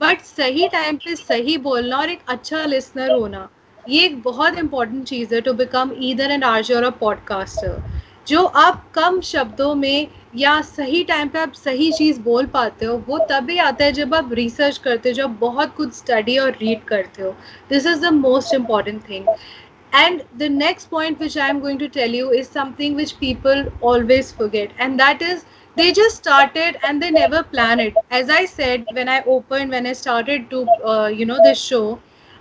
but 0.02 0.22
सही 0.22 0.68
टाइम 0.68 0.96
पे 0.96 1.16
सही 1.16 1.58
बोलना 1.58 1.98
और 1.98 2.10
एक 2.10 2.20
अच्छा 2.28 2.66
लिसनर 2.66 3.12
होना 3.12 3.50
ये 3.90 4.06
एक 4.06 4.22
बहुत 4.22 4.58
इंपॉर्टेंट 4.58 5.04
चीज़ 5.06 5.36
है 5.36 5.42
to 5.42 5.54
become 5.54 5.92
either 6.02 6.32
an 6.32 6.44
orator 6.44 6.84
a 6.84 6.90
podcaster 6.90 7.93
जो 8.28 8.44
आप 8.44 8.84
कम 8.94 9.20
शब्दों 9.22 9.74
में 9.76 10.08
या 10.36 10.60
सही 10.62 11.04
टाइम 11.04 11.30
पे 11.30 11.40
आप 11.40 11.54
सही 11.54 11.92
चीज़ 11.92 12.20
बोल 12.22 12.46
पाते 12.54 12.86
हो, 12.86 12.96
वो 13.08 13.18
तभी 13.32 13.58
आता 13.58 13.86
है 13.86 13.92
जब 13.92 14.16
आप 14.16 14.30
रिसर्च 14.34 14.78
करते 14.78 15.10
हो, 15.10 15.14
जब 15.14 15.38
बहुत 15.40 15.76
कुछ 15.76 15.94
स्टडी 15.94 16.38
और 16.38 16.52
रीड 16.62 16.84
करते 16.88 17.22
हो। 17.24 17.32
This 17.70 17.86
is 17.86 18.00
the 18.02 18.14
most 18.14 18.54
important 18.56 19.02
thing 19.10 19.26
and 19.94 20.22
the 20.38 20.44
next 20.52 20.90
point 20.90 21.22
which 21.22 21.38
I 21.38 21.50
am 21.50 21.60
going 21.60 21.80
to 21.80 21.88
tell 21.94 22.16
you 22.16 22.32
is 22.32 22.48
something 22.50 22.96
which 22.96 23.12
people 23.20 23.66
always 23.84 24.34
forget 24.38 24.82
and 24.82 24.98
that 25.02 25.22
is 25.22 25.44
they 25.78 25.92
just 25.92 26.16
started 26.16 26.78
and 26.86 27.02
they 27.02 27.10
never 27.12 27.42
plan 27.52 27.80
it 27.80 27.98
as 28.14 28.32
I 28.32 28.48
said 28.48 28.94
when 28.96 29.10
I 29.10 29.20
open 29.28 29.70
when 29.70 29.88
I 29.88 29.94
started 29.94 30.50
to 30.50 30.66
you 31.20 31.26
know 31.26 31.44
this 31.44 31.58
show 31.60 31.82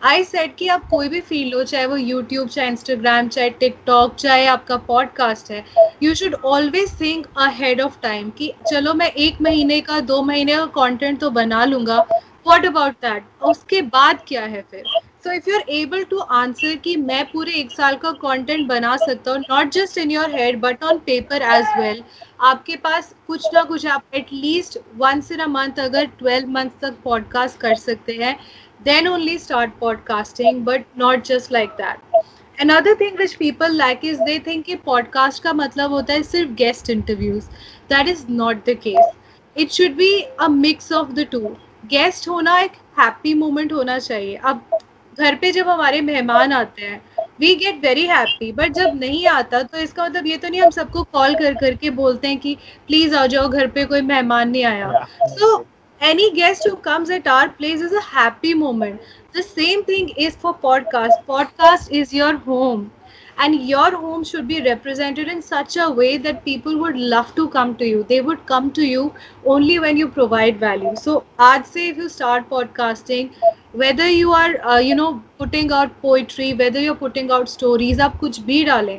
I 0.05 0.25
said 0.25 0.57
कि 0.57 0.69
आप 0.69 0.89
कोई 0.91 1.09
भी 1.09 1.21
field 1.21 1.55
हो, 1.55 1.63
चाहे 1.65 1.87
वो 1.87 1.97
YouTube 1.97 2.49
चाहे 2.49 2.69
Instagram 2.69 3.29
चाहे 3.29 3.51
TikTok 3.51 4.15
चाहे 4.15 4.47
आपका 4.47 4.77
पॉडकास्ट 4.77 5.51
है 5.51 5.65
you 6.03 6.15
should 6.15 6.35
always 6.35 7.01
think 7.01 7.27
ahead 7.39 7.81
of 7.81 8.01
time 8.03 8.31
कि 8.31 8.53
चलो 8.71 8.95
मैं 8.95 9.11
एक 9.11 9.41
महीने 9.43 9.81
का, 9.81 10.01
दो 10.01 10.23
महीने 10.23 10.57
का 10.57 10.67
कंटेंट 10.67 11.21
तो 11.21 11.31
बना 11.31 11.65
लूँगा 11.65 12.07
वॉट 12.47 12.67
अबाउट 12.67 12.93
दैट 12.93 13.25
उसके 13.43 13.83
बाद 13.83 14.25
क्या 14.29 14.43
है 14.43 14.65
फिर? 14.71 14.85
So 15.25 15.33
if 15.33 15.51
you 15.51 15.57
are 15.57 15.65
able 15.71 16.05
to 16.05 16.19
answer 16.19 16.77
कि 16.77 16.97
मैं 16.97 17.25
पूरे 17.33 17.53
एक 17.53 17.71
साल 17.71 17.97
का 17.97 18.13
कंटेंट 18.13 18.69
बना 18.69 18.97
सकता 18.97 19.31
हूँ 19.31 19.41
not 19.41 19.71
just 19.71 19.99
in 19.99 20.11
your 20.11 20.35
head 20.35 20.61
but 20.61 20.85
on 20.85 20.99
paper 20.99 21.43
as 21.43 21.79
well 21.79 22.03
आपके 22.41 22.77
पास 22.77 23.15
कुछ 23.27 23.47
ना 23.55 23.63
कुछ 23.63 23.87
आप 23.87 24.03
at least 24.15 24.79
once 24.97 25.33
in 25.33 25.39
a 25.39 25.47
month 25.47 25.81
अगर 25.81 26.07
ट्वेल्व 26.07 26.49
मंथ 26.49 26.71
तक 26.83 26.95
पॉडकास्ट 27.05 27.59
कर 27.59 27.75
सकते 27.75 28.13
हैं 28.13 28.37
then 28.85 29.09
only 29.09 29.39
start 29.39 29.71
podcasting 29.81 30.65
but 30.65 30.85
not 30.99 31.25
just 31.27 31.53
like 31.53 31.71
that 31.81 32.11
another 32.59 32.93
thing 32.95 33.15
which 33.19 33.33
people 33.39 33.73
like 33.77 34.03
is 34.09 34.19
they 34.27 34.35
think 34.47 34.65
कि 34.65 34.75
podcast 34.89 35.39
का 35.45 35.53
मतलब 35.53 35.93
होता 35.93 36.13
है 36.13 36.23
सिर्फ़ 36.23 36.51
guest 36.57 36.91
interviews. 36.95 37.49
That 37.93 38.11
is 38.13 38.21
not 38.41 38.61
the 38.67 38.75
case. 38.83 39.09
It 39.57 39.73
should 39.77 39.97
be 40.01 40.11
a 40.47 40.49
mix 40.49 40.93
of 40.99 41.15
the 41.17 41.25
two. 41.33 41.51
Guest 41.93 42.29
होना 42.29 42.59
एक 42.61 42.77
happy 42.99 43.35
moment 43.41 43.73
होना 43.73 43.99
चाहिए. 43.99 44.37
अब 44.37 44.79
घर 45.19 45.35
पे 45.37 45.53
जब 45.53 45.69
हमारे 45.69 46.01
मेहमान 46.01 46.53
आते 46.53 46.83
हैं 46.83 47.01
we 47.41 47.55
get 47.55 47.81
very 47.85 48.07
happy 48.07 48.53
but 48.53 48.73
जब 48.75 49.01
नहीं 49.01 49.27
आता 49.29 49.63
तो 49.63 49.79
इसका 49.79 50.05
मतलब 50.05 50.27
ये 50.27 50.37
तो 50.37 50.49
नहीं 50.49 50.63
हम 50.63 50.71
सबको 50.71 51.03
कॉल 51.13 51.35
कर 51.35 51.55
करके 51.61 51.91
बोलते 51.99 52.29
हैं 52.29 52.39
कि 52.39 52.57
प्लीज़ 52.87 53.15
आ 53.17 53.27
जाओ 53.35 53.49
घर 53.49 53.67
पे 53.75 53.85
कोई 53.85 54.01
मेहमान 54.13 54.51
नहीं 54.51 54.65
आया. 54.65 55.07
सो 55.23 55.57
any 56.03 56.33
guest 56.35 56.65
who 56.69 56.77
comes 56.77 57.11
at 57.11 57.27
our 57.27 57.49
place 57.51 57.81
is 57.81 57.93
a 57.93 58.01
happy 58.03 58.55
moment. 58.55 59.01
The 59.33 59.43
same 59.43 59.85
thing 59.85 60.11
is 60.11 60.37
for 60.37 60.55
podcast. 60.55 61.25
Podcast 61.29 61.91
is 61.91 62.13
your 62.13 62.37
home. 62.39 62.91
And 63.39 63.55
your 63.69 63.91
home 63.97 64.25
should 64.25 64.47
be 64.49 64.61
represented 64.63 65.29
in 65.29 65.41
such 65.43 65.77
a 65.77 65.91
way 65.91 66.17
that 66.19 66.45
people 66.45 66.79
would 66.79 66.97
love 66.99 67.35
to 67.37 67.49
come 67.51 67.77
to 67.77 67.87
you. 67.87 68.05
They 68.09 68.21
would 68.21 68.47
come 68.47 68.71
to 68.73 68.87
you 68.87 69.15
only 69.47 69.79
when 69.79 69.97
you 69.97 70.09
provide 70.09 70.59
value. 70.61 70.95
So 70.97 71.25
i'd 71.49 71.67
say 71.67 71.89
if 71.91 71.97
you 71.97 72.09
start 72.09 72.49
podcasting 72.51 73.31
whether 73.73 74.09
you 74.09 74.33
are 74.33 74.53
uh, 74.73 74.79
you 74.79 74.95
know 74.95 75.23
putting 75.39 75.73
out 75.73 75.95
poetry 76.03 76.53
whether 76.63 76.81
you're 76.87 77.01
putting 77.03 77.31
out 77.39 77.49
stories 77.55 77.99
up 78.09 78.19
kuch 78.25 78.41
bhi 78.51 78.59
dale 78.71 78.93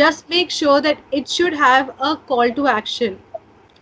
just 0.00 0.28
make 0.36 0.50
sure 0.58 0.80
that 0.88 0.98
it 1.20 1.28
should 1.38 1.54
have 1.64 1.90
a 2.00 2.16
call 2.16 2.50
to 2.60 2.66
action. 2.68 3.18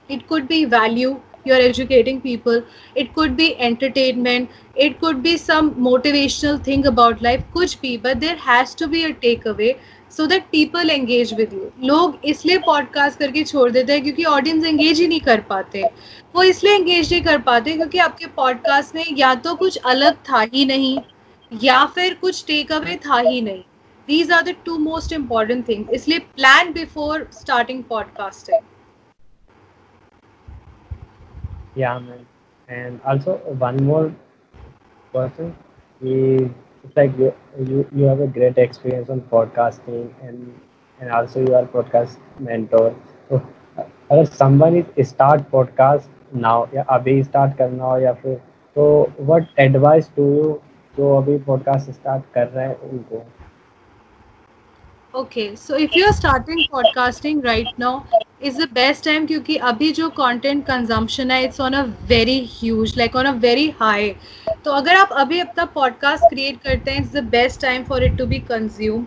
It 0.08 0.26
could 0.28 0.48
be 0.48 0.64
value 0.64 1.20
you're 1.44 1.62
educating 1.62 2.20
people 2.20 2.62
it 2.96 3.14
could 3.14 3.36
be 3.36 3.48
entertainment 3.60 4.60
it 4.76 5.00
could 5.00 5.22
be 5.22 5.36
some 5.38 5.72
motivational 5.88 6.62
thing 6.64 6.86
about 6.86 7.22
life 7.22 7.42
कुछ 7.54 7.78
भी 7.80 7.96
but 8.02 8.20
there 8.20 8.38
has 8.44 8.74
to 8.74 8.88
be 8.88 9.04
a 9.04 9.12
takeaway 9.16 9.74
so 10.10 10.26
that 10.26 10.50
people 10.50 10.90
engage 10.90 11.32
with 11.32 11.52
you 11.52 11.70
लोग 11.82 12.18
इसलिए 12.24 12.58
podcast 12.66 13.18
करके 13.18 13.44
छोड़ 13.44 13.70
देते 13.70 13.92
हैं 13.92 14.02
क्योंकि 14.02 14.24
audience 14.24 14.64
engage 14.64 15.00
ही 15.00 15.06
नहीं 15.08 15.20
कर 15.20 15.40
पाते 15.48 15.82
वो 16.34 16.42
इसलिए 16.42 16.74
एंगेज 16.74 17.12
नहीं 17.12 17.22
कर 17.22 17.38
पाते 17.42 17.72
क्योंकि 17.72 17.98
आपके 17.98 18.26
पॉडकास्ट 18.36 18.94
में 18.94 19.04
या 19.18 19.34
तो 19.46 19.54
कुछ 19.54 19.76
अलग 19.86 20.16
था 20.30 20.40
ही 20.52 20.64
नहीं 20.64 20.96
या 21.52 21.84
फिर 21.94 22.14
कुछ 22.14 22.44
टेक 22.46 22.72
अवे 22.72 22.96
था 23.06 23.18
ही 23.18 23.40
नहीं 23.40 23.62
these 24.08 24.32
are 24.32 24.42
the 24.42 24.54
two 24.64 24.78
most 24.78 25.12
important 25.12 25.68
thing 25.68 25.90
इसलिए 25.94 26.18
plan 26.18 26.72
before 26.72 27.28
starting 27.32 27.82
podcasting 27.90 28.60
Yeah, 31.75 31.99
man. 31.99 32.25
And 32.67 32.99
also 33.05 33.37
one 33.59 33.77
more 33.83 34.13
person 35.13 35.55
is 36.01 36.49
it's 36.83 36.95
like 36.95 37.17
you, 37.17 37.33
you 37.59 37.87
you 37.95 38.03
have 38.05 38.19
a 38.21 38.27
great 38.27 38.57
experience 38.57 39.09
on 39.09 39.21
podcasting 39.33 40.07
and 40.27 40.59
and 40.99 41.11
also 41.11 41.41
you 41.45 41.55
are 41.55 41.65
podcast 41.75 42.17
mentor. 42.39 42.93
So 43.29 43.41
अगर 44.11 44.25
someone 44.39 44.77
is 45.03 45.09
start 45.15 45.45
podcast 45.55 46.09
now 46.47 46.57
या 46.75 46.83
अभी 46.97 47.21
start 47.29 47.57
करना 47.57 47.83
हो 47.91 47.97
या 47.99 48.13
फिर 48.23 48.35
तो 48.75 48.87
what 49.31 49.53
advice 49.67 50.11
do 50.19 50.29
you 50.37 50.53
जो 50.97 51.15
अभी 51.21 51.39
podcast 51.51 51.93
start 51.99 52.31
कर 52.33 52.47
रहे 52.47 52.67
हैं 52.67 52.79
उनको 52.91 53.25
okay 55.19 55.45
so 55.55 55.75
if 55.85 55.95
you 55.97 56.05
are 56.05 56.11
starting 56.13 56.63
podcasting 56.71 57.43
right 57.45 57.71
now 57.79 57.99
is 58.44 58.58
the 58.58 58.68
best 58.74 59.04
time 59.04 59.26
क्योंकि 59.26 59.56
अभी 59.70 59.90
जो 59.92 60.08
कंटेंट 60.10 60.64
कंजम्पशन 60.66 61.30
है 61.30 61.42
it's 61.44 61.60
on 61.60 61.72
a 61.72 61.82
very 62.06 62.38
huge 62.52 62.96
like 62.98 63.16
on 63.16 63.26
a 63.26 63.32
very 63.40 63.68
high 63.80 64.10
तो 64.64 64.70
अगर 64.70 64.96
आप 64.96 65.12
अभी 65.16 65.40
अपना 65.40 65.64
पॉडकास्ट 65.74 66.28
क्रिएट 66.30 66.60
करते 66.62 66.90
हैं 66.90 67.00
it's 67.00 67.12
the 67.12 67.22
best 67.30 67.60
time 67.60 67.84
for 67.84 68.04
it 68.04 68.16
to 68.18 68.26
be 68.26 68.38
consume 68.48 69.06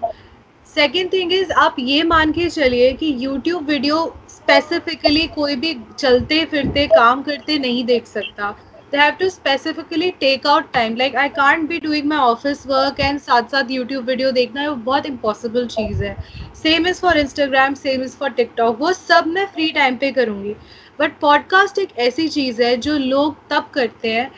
second 0.76 1.12
thing 1.14 1.34
is 1.34 1.52
आप 1.60 1.76
ये 1.80 2.04
मान 2.04 2.32
के 2.32 2.50
चलिए 2.50 2.92
कि 2.94 3.16
यूट्यूब 3.20 3.68
वीडियो 3.70 4.04
स्पेसिफिकली 4.30 5.28
कोई 5.36 5.56
भी 5.56 5.76
चलते 6.00 6.44
फिरते 6.46 6.86
काम 6.88 7.22
करते 7.24 7.58
नहीं 7.60 7.84
देख 7.86 8.06
सकता। 8.08 8.56
They 8.96 9.02
have 9.02 9.18
to 9.18 9.30
specifically 9.30 10.10
take 10.20 10.46
out 10.46 10.72
time 10.74 10.94
like 10.96 11.16
I 11.16 11.28
can't 11.28 11.68
be 11.68 11.80
doing 11.82 12.08
my 12.08 12.20
office 12.26 12.66
work 12.66 13.00
and 13.08 13.22
साथ 13.22 13.50
साथ 13.52 13.72
YouTube 13.78 14.06
वीडियो 14.10 14.32
देखना 14.32 14.62
है 14.62 14.70
वो 14.70 14.76
बहुत 14.86 15.08
impossible 15.10 15.68
चीज़ 15.72 16.04
है 16.04 16.16
same 16.62 16.88
is 16.88 17.02
for 17.02 17.18
Instagram 17.18 17.74
same 17.82 18.04
is 18.04 18.16
for 18.18 18.30
TikTok 18.38 18.80
वो 18.80 18.94
सब 18.94 19.28
मैं 19.28 19.46
फ्री 19.54 19.70
टाइम 19.72 19.98
पे 20.04 20.12
करूँगी 20.12 20.56
बट 21.00 21.20
पॉडकास्ट 21.22 21.80
एक 21.80 21.98
ऐसी 22.00 22.28
चीज़ 22.38 22.62
है 22.64 22.76
जो 22.88 22.98
लोग 22.98 23.36
तब 23.50 23.70
करते 23.74 24.14
हैं 24.14 24.32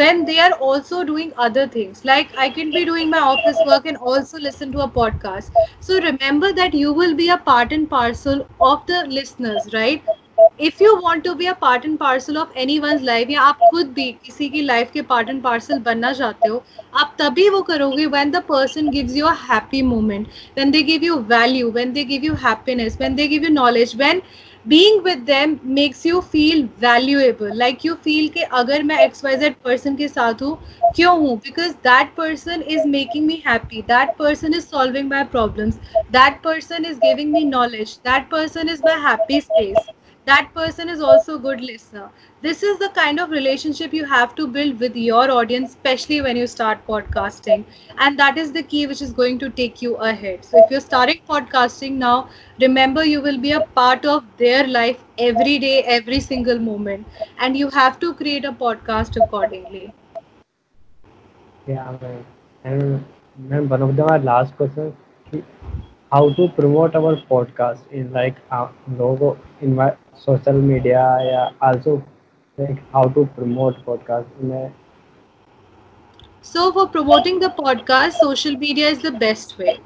when 0.00 0.24
they 0.26 0.38
are 0.40 0.52
also 0.66 0.98
doing 1.08 1.32
other 1.46 1.64
things 1.72 2.04
like 2.10 2.30
i 2.44 2.48
can 2.58 2.70
be 2.76 2.84
doing 2.90 3.10
my 3.14 3.22
office 3.30 3.58
work 3.70 3.88
and 3.92 4.04
also 4.10 4.42
listen 4.44 4.72
to 4.76 4.84
a 4.84 4.88
podcast 4.98 5.58
so 5.88 6.00
remember 6.06 6.52
that 6.60 6.76
you 6.82 6.92
will 7.00 7.14
be 7.22 7.28
a 7.34 7.38
part 7.48 7.74
and 7.78 7.90
parcel 7.90 8.44
of 8.70 8.86
the 8.92 9.02
listeners 9.18 9.68
right 9.74 10.12
if 10.62 10.82
you 10.82 10.94
want 10.96 11.24
to 11.24 11.32
be 11.34 11.46
a 11.46 11.52
part 11.60 11.84
and 11.84 11.96
parcel 11.98 12.36
of 12.38 12.58
any 12.58 12.78
one 12.78 12.98
life 13.04 13.30
या 13.30 13.42
आप 13.42 13.58
खुद 13.70 13.86
भी 13.92 14.10
किसी 14.24 14.48
की 14.48 14.60
life 14.62 14.90
के 14.92 15.02
part 15.02 15.28
and 15.28 15.42
parcel 15.42 15.78
बनना 15.78 16.12
चाहते 16.12 16.48
हो, 16.48 16.62
आप 16.94 17.16
तभी 17.20 17.48
वो 17.48 17.60
करोगे 17.62 18.06
when 18.06 18.30
the 18.30 18.42
person 18.48 18.90
gives 18.90 19.16
you 19.16 19.26
a 19.26 19.82
moment 19.84 20.26
when 20.58 20.70
they 20.70 20.82
give 20.82 21.04
you 21.04 21.16
value 21.28 21.70
when 21.70 21.92
they 21.92 22.04
give 22.04 22.24
you 22.24 22.34
happiness 22.44 22.98
when 23.00 23.14
they 23.14 23.26
give 23.28 23.44
you 23.44 23.50
knowledge 23.50 23.94
when 23.96 24.22
being 24.68 25.00
with 25.04 25.18
them 25.26 25.58
makes 25.76 26.04
you 26.06 26.20
feel 26.32 26.62
valuable 26.80 27.56
like 27.58 27.84
you 27.86 27.94
feel 28.04 28.28
कि 28.34 28.42
अगर 28.60 28.82
मैं 28.82 28.98
X 29.04 29.24
Y 29.24 29.36
Z 29.36 29.54
person 29.64 29.96
के 29.96 30.08
साथ 30.08 30.42
हूँ, 30.42 30.56
क्यों 30.96 31.16
हूँ? 31.18 31.36
Because 31.38 31.72
that 31.86 32.14
person 32.16 32.62
is 32.68 32.86
making 32.88 33.26
me 33.26 33.42
happy 33.46 33.82
that 33.88 34.14
person 34.18 34.54
is 34.54 34.64
solving 34.66 35.10
my 35.10 35.24
problem 35.32 35.70
that 36.18 36.40
person 36.44 36.84
is 36.84 36.98
giving 36.98 37.32
me 37.32 37.44
knowledge 37.44 37.98
that 38.06 38.30
person 38.30 38.68
is 38.68 38.82
my 38.84 39.00
happy 39.08 39.40
space 39.40 39.90
that 40.26 40.50
person 40.54 40.88
is 40.88 41.00
also 41.00 41.36
a 41.36 41.38
good 41.38 41.60
listener. 41.60 42.10
This 42.42 42.62
is 42.62 42.78
the 42.78 42.88
kind 42.90 43.18
of 43.20 43.30
relationship 43.30 43.92
you 43.92 44.04
have 44.04 44.34
to 44.36 44.46
build 44.46 44.78
with 44.80 44.96
your 44.96 45.30
audience 45.30 45.70
especially 45.70 46.20
when 46.22 46.36
you 46.36 46.46
start 46.46 46.86
podcasting. 46.86 47.64
And 47.98 48.18
that 48.18 48.36
is 48.38 48.52
the 48.52 48.62
key 48.62 48.86
which 48.86 49.02
is 49.02 49.12
going 49.12 49.38
to 49.40 49.50
take 49.50 49.82
you 49.82 49.96
ahead. 49.96 50.44
So 50.44 50.58
if 50.64 50.70
you're 50.70 50.80
starting 50.80 51.20
podcasting 51.28 51.92
now 51.92 52.28
remember 52.60 53.04
you 53.04 53.20
will 53.22 53.38
be 53.38 53.52
a 53.52 53.60
part 53.82 54.04
of 54.04 54.24
their 54.38 54.66
life 54.66 55.04
every 55.18 55.58
day 55.58 55.82
every 55.82 56.20
single 56.20 56.58
moment. 56.58 57.06
And 57.38 57.56
you 57.56 57.70
have 57.70 57.98
to 58.00 58.14
create 58.14 58.44
a 58.44 58.52
podcast 58.52 59.22
accordingly. 59.24 59.92
Yeah 61.66 61.96
and 62.64 63.04
man, 63.38 63.68
one 63.68 63.82
of 63.82 63.96
the 63.96 64.04
last 64.30 64.56
questions 64.56 64.94
how 66.12 66.32
to 66.34 66.48
promote 66.56 66.94
our 66.94 67.16
podcast 67.30 67.80
in 67.90 68.12
like 68.12 68.36
uh, 68.50 68.68
logo 68.98 69.36
in 69.60 69.74
my 69.74 69.90
social 70.16 70.56
media 70.60 71.02
या 71.24 71.48
also 71.62 71.96
like 72.58 72.78
how 72.94 73.08
to 73.08 73.24
promote 73.36 73.84
podcast 73.84 74.42
मैं 74.44 74.68
so 76.44 76.70
for 76.70 76.86
promoting 76.86 77.40
the 77.40 77.50
podcast 77.56 78.18
social 78.18 78.56
media 78.56 78.88
is 78.88 79.06
the 79.06 79.12
best 79.14 79.58
way 79.60 79.78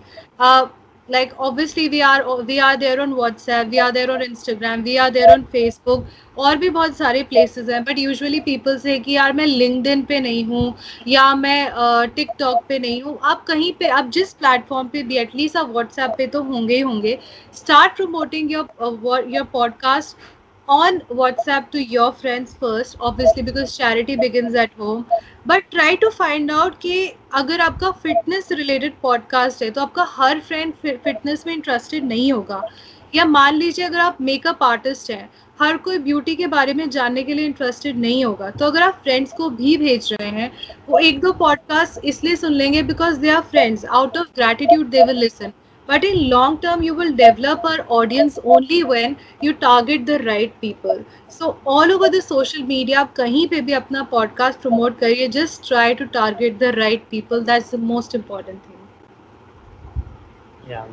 like 1.09 1.33
obviously 1.39 1.89
we 1.89 2.03
are 2.03 2.23
we 2.43 2.59
are 2.59 2.77
there 2.77 3.01
on 3.01 3.13
whatsapp 3.15 3.71
we 3.71 3.79
are 3.79 3.93
there 3.93 4.11
on 4.11 4.23
instagram 4.23 4.85
we 4.85 4.99
are 4.99 5.11
there 5.11 5.33
on 5.33 5.45
facebook 5.53 6.07
और 6.39 6.57
भी 6.57 6.69
बहुत 6.71 6.97
सारे 6.97 7.23
places 7.23 7.69
हैं 7.69 7.83
but 7.85 7.99
usually 7.99 8.41
people 8.41 8.79
से 8.79 8.99
कि 8.99 9.13
यार 9.13 9.33
मैं 9.33 9.47
LinkedIn 9.47 10.05
पे 10.07 10.19
नहीं 10.21 10.45
हूँ 10.45 10.75
या 11.09 11.35
मैं 11.35 11.71
uh, 11.71 12.61
पे 12.69 12.79
नहीं 12.79 13.01
हूँ। 13.03 13.19
आप 13.23 13.45
कहीं 13.47 13.73
पे 13.73 13.89
आप 13.89 14.11
जिस 14.15 14.33
प्लेटफॉर्म 14.33 14.89
पे 14.89 15.03
भी 15.03 15.17
एटलीस्ट 15.17 15.57
आप 15.57 15.71
व्हाट्सएप 15.71 16.15
पे 16.19 16.27
तो 16.27 16.43
होंगे 16.43 16.75
ही 16.75 16.81
होंगे। 16.81 17.19
Start 17.55 17.97
promoting 17.97 18.53
your 18.53 19.31
your 19.35 19.45
podcast 19.53 20.17
on 20.69 21.01
WhatsApp 21.03 21.71
to 21.71 21.83
your 21.83 22.13
friends 22.13 22.55
first, 22.55 22.97
obviously 23.01 23.43
because 23.43 23.77
charity 23.77 24.17
begins 24.17 24.55
at 24.55 24.73
home. 24.73 25.07
But 25.47 25.71
try 25.71 25.95
to 25.95 26.11
find 26.11 26.51
out 26.51 26.79
कि 26.81 27.13
अगर 27.35 27.61
आपका 27.61 27.91
फिटनेस 28.03 28.49
रिलेटेड 28.53 28.95
पॉडकास्ट 29.03 29.63
है 29.63 29.71
तो 29.71 29.81
आपका 29.81 30.07
हर 30.09 30.41
फ्रेंड 30.41 30.73
फिटनेस 30.85 31.47
में 31.47 31.53
इंटरेस्टेड 31.55 32.05
नहीं 32.05 32.33
होगा। 32.33 32.63
या 33.15 33.25
मान 33.25 33.55
लीजिए 33.55 33.85
अगर 33.85 33.99
आप 33.99 34.19
मेकअप 34.21 34.63
आर्टिस्ट 34.63 35.11
हैं 35.11 35.29
हर 35.61 35.77
कोई 35.77 35.99
ब्यूटी 35.99 36.35
के 36.37 36.47
बारे 36.47 36.75
में 36.75 36.89
जानने 36.91 37.23
के 37.23 37.35
लिए 37.35 37.47
इंटरेस्टेड 37.47 37.99
नहीं 37.99 38.25
होगा। 38.25 38.51
तो 38.51 38.65
अगर 38.67 38.83
आप 38.83 39.01
फ्रेंड्स 39.03 39.33
को 39.33 39.51
भी 39.51 39.77
भेज 39.77 40.13
रहे 40.13 40.29
हैं 40.31 40.51
वो 40.89 40.99
एक 40.99 41.21
दो 41.21 41.33
पॉडकास्ट 41.33 42.05
इसलिए 42.05 42.37
सुन 42.37 42.53
लेंगे 42.53 42.83
because 42.83 43.19
they 43.21 43.31
are 43.31 43.43
friends 43.51 43.85
out 43.85 44.19
of 44.19 44.29
gratitude 44.37 44.91
they 44.91 45.05
will 45.05 45.17
listen 45.17 45.53
but 45.89 46.05
in 46.05 46.29
long 46.31 46.59
term 46.59 46.83
you 46.83 46.95
will 46.95 47.15
develop 47.15 47.65
our 47.65 47.85
audience 47.99 48.39
only 48.45 48.83
when 48.85 49.17
you 49.41 49.55
target 49.55 50.07
the 50.07 50.19
right 50.21 50.61
people 50.61 51.05
so 51.29 51.57
all 51.67 51.95
over 51.97 52.11
the 52.17 52.23
social 52.23 52.67
media 52.73 52.99
आप 53.01 53.15
कहीं 53.17 53.47
पे 53.49 53.61
भी 53.61 53.73
अपना 53.81 54.09
podcast 54.11 54.63
promote 54.67 54.99
करिए 55.01 55.29
just 55.39 55.67
try 55.69 55.89
to 56.03 56.07
target 56.19 56.59
the 56.59 56.73
right 56.79 57.09
people 57.11 57.45
that's 57.51 57.71
the 57.71 57.83
most 57.93 58.19
important 58.21 58.69
thing 58.69 58.81
yeah 60.69 60.85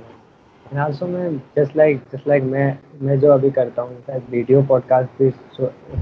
and 0.66 0.80
also 0.80 1.08
मैं 1.08 1.28
just 1.58 1.76
like 1.76 2.08
just 2.12 2.32
like 2.34 2.44
मैं 2.52 2.68
मैं 3.02 3.20
जो 3.20 3.32
अभी 3.34 3.52
करता 3.52 3.82
हूँ 3.82 4.00
शायद 4.08 4.30
वीडियो 4.30 4.62
पॉडकास्ट 4.70 5.22
भी 5.22 5.30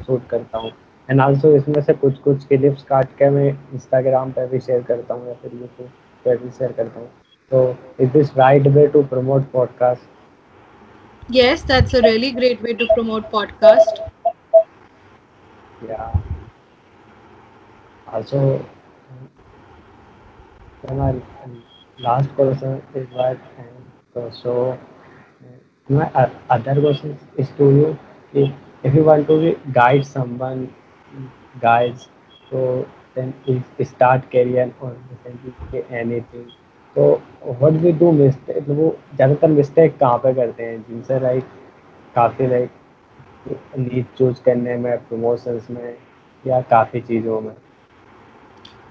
शूट 0.04 0.28
करता 0.30 0.58
हूँ 0.58 0.72
एंड 1.10 1.22
आल्सो 1.22 1.56
इसमें 1.56 1.82
से 1.82 1.94
कुछ 2.04 2.18
कुछ 2.28 2.46
क्लिप्स 2.48 2.84
काट 2.90 3.18
के 3.18 3.30
मैं 3.30 3.50
इंस्टाग्राम 3.74 4.32
पे 4.32 4.48
भी 4.48 4.60
शेयर 4.60 4.82
करता 4.92 5.14
हूँ 5.14 5.28
या 5.28 5.34
फिर 5.42 5.52
यूट्यूब 5.54 5.90
पे 6.26 6.38
भी 6.38 6.52
शेयर 6.58 6.72
करता 6.72 7.00
हूँ 7.00 7.10
So, 7.52 7.78
is 8.00 8.12
this 8.12 8.34
right 8.36 8.66
way 8.66 8.88
to 8.88 9.04
promote 9.04 9.52
podcast? 9.54 10.00
Yes, 11.30 11.64
that's 11.64 11.94
a 11.94 12.02
really 12.02 12.32
great 12.32 12.62
way 12.62 12.74
to 12.74 12.88
promote 12.96 13.32
podcast. 13.32 14.02
Yeah. 15.88 16.12
Also, 18.08 18.66
my 20.94 21.14
last 22.00 22.30
question 22.36 22.82
is 22.96 23.08
what, 23.12 23.38
so, 24.14 24.72
uh, 24.72 24.78
so 25.88 25.94
my 25.94 26.30
other 26.50 26.80
question 26.82 27.18
is 27.38 27.50
to 27.58 27.66
you, 27.80 28.00
if, 28.34 28.52
if 28.84 28.94
you 28.96 29.04
want 29.04 29.28
to 29.28 29.60
guide 29.74 30.06
someone, 30.06 30.74
guides, 31.62 32.10
so 32.50 32.88
then 33.16 33.34
start 33.84 34.30
career 34.32 34.74
or 34.82 34.96
anything 35.90 36.52
तो 36.96 37.12
what 37.46 37.74
we 37.82 37.92
do 38.00 38.12
mistake 38.12 38.70
वो 38.70 38.96
ज़्यादातर 39.16 39.48
mistake 39.50 39.98
कहाँ 39.98 40.18
पे 40.24 40.34
करते 40.34 40.64
हैं? 40.64 40.82
जिनसे 40.90 41.20
like 41.20 41.44
काफ़ी 42.16 42.48
like 42.48 42.70
need 43.78 44.06
choose 44.18 44.42
करने 44.46 44.76
में 44.78 44.98
प्रमोशंस 45.08 45.68
में, 45.72 45.96
या 46.44 46.62
काफ़ी 46.72 47.02
चीज़ों 47.02 47.40
में? 47.42 47.56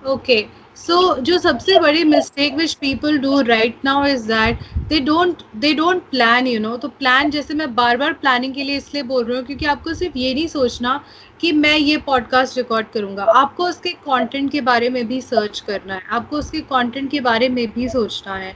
ओके 0.07 0.45
सो 0.77 0.97
जो 1.21 1.39
सबसे 1.39 1.79
बड़ी 1.81 2.05
mistake 2.05 2.55
which 2.57 2.73
people 2.75 3.19
do 3.19 3.41
right 3.43 3.85
now 3.85 4.05
is 4.07 4.27
that 4.29 4.59
they 4.89 5.01
don't 5.01 5.43
they 5.57 5.73
don't 5.75 6.03
plan 6.11 6.47
you 6.47 6.61
know 6.61 6.77
तो 6.77 6.89
प्लान 6.91 7.31
जैसे 7.31 7.55
मैं 7.55 7.75
बार 7.75 7.97
बार 7.97 8.13
प्लानिंग 8.23 8.55
के 8.55 8.63
लिए 8.65 8.77
इसलिए 8.77 9.03
बोल 9.03 9.25
रही 9.25 9.37
हूँ, 9.37 9.45
क्योंकि 9.47 9.67
आपको 9.67 9.95
सिर्फ़ 9.95 10.19
ये 10.19 10.33
नहीं 10.35 10.47
सोचना 10.49 11.01
कि 11.41 11.53
मैं 11.53 11.77
ये 11.77 11.97
पॉडकास्ट 11.97 12.57
रिकॉर्ड 12.57 12.87
करूँगा। 12.95 13.25
आपको 13.37 13.65
उसके 13.65 13.91
कंटेंट 14.07 14.51
के 14.53 14.61
बारे 14.61 14.89
में 14.89 15.07
भी 15.09 15.21
सर्च 15.21 15.61
करना 15.61 15.95
है। 15.95 16.03
आपको 16.11 16.37
उसके 16.37 16.61
कंटेंट 16.71 17.11
के 17.11 17.21
बारे 17.21 17.49
में 17.49 17.67
भी 17.73 17.89
सोचना 17.89 18.35
है। 18.35 18.55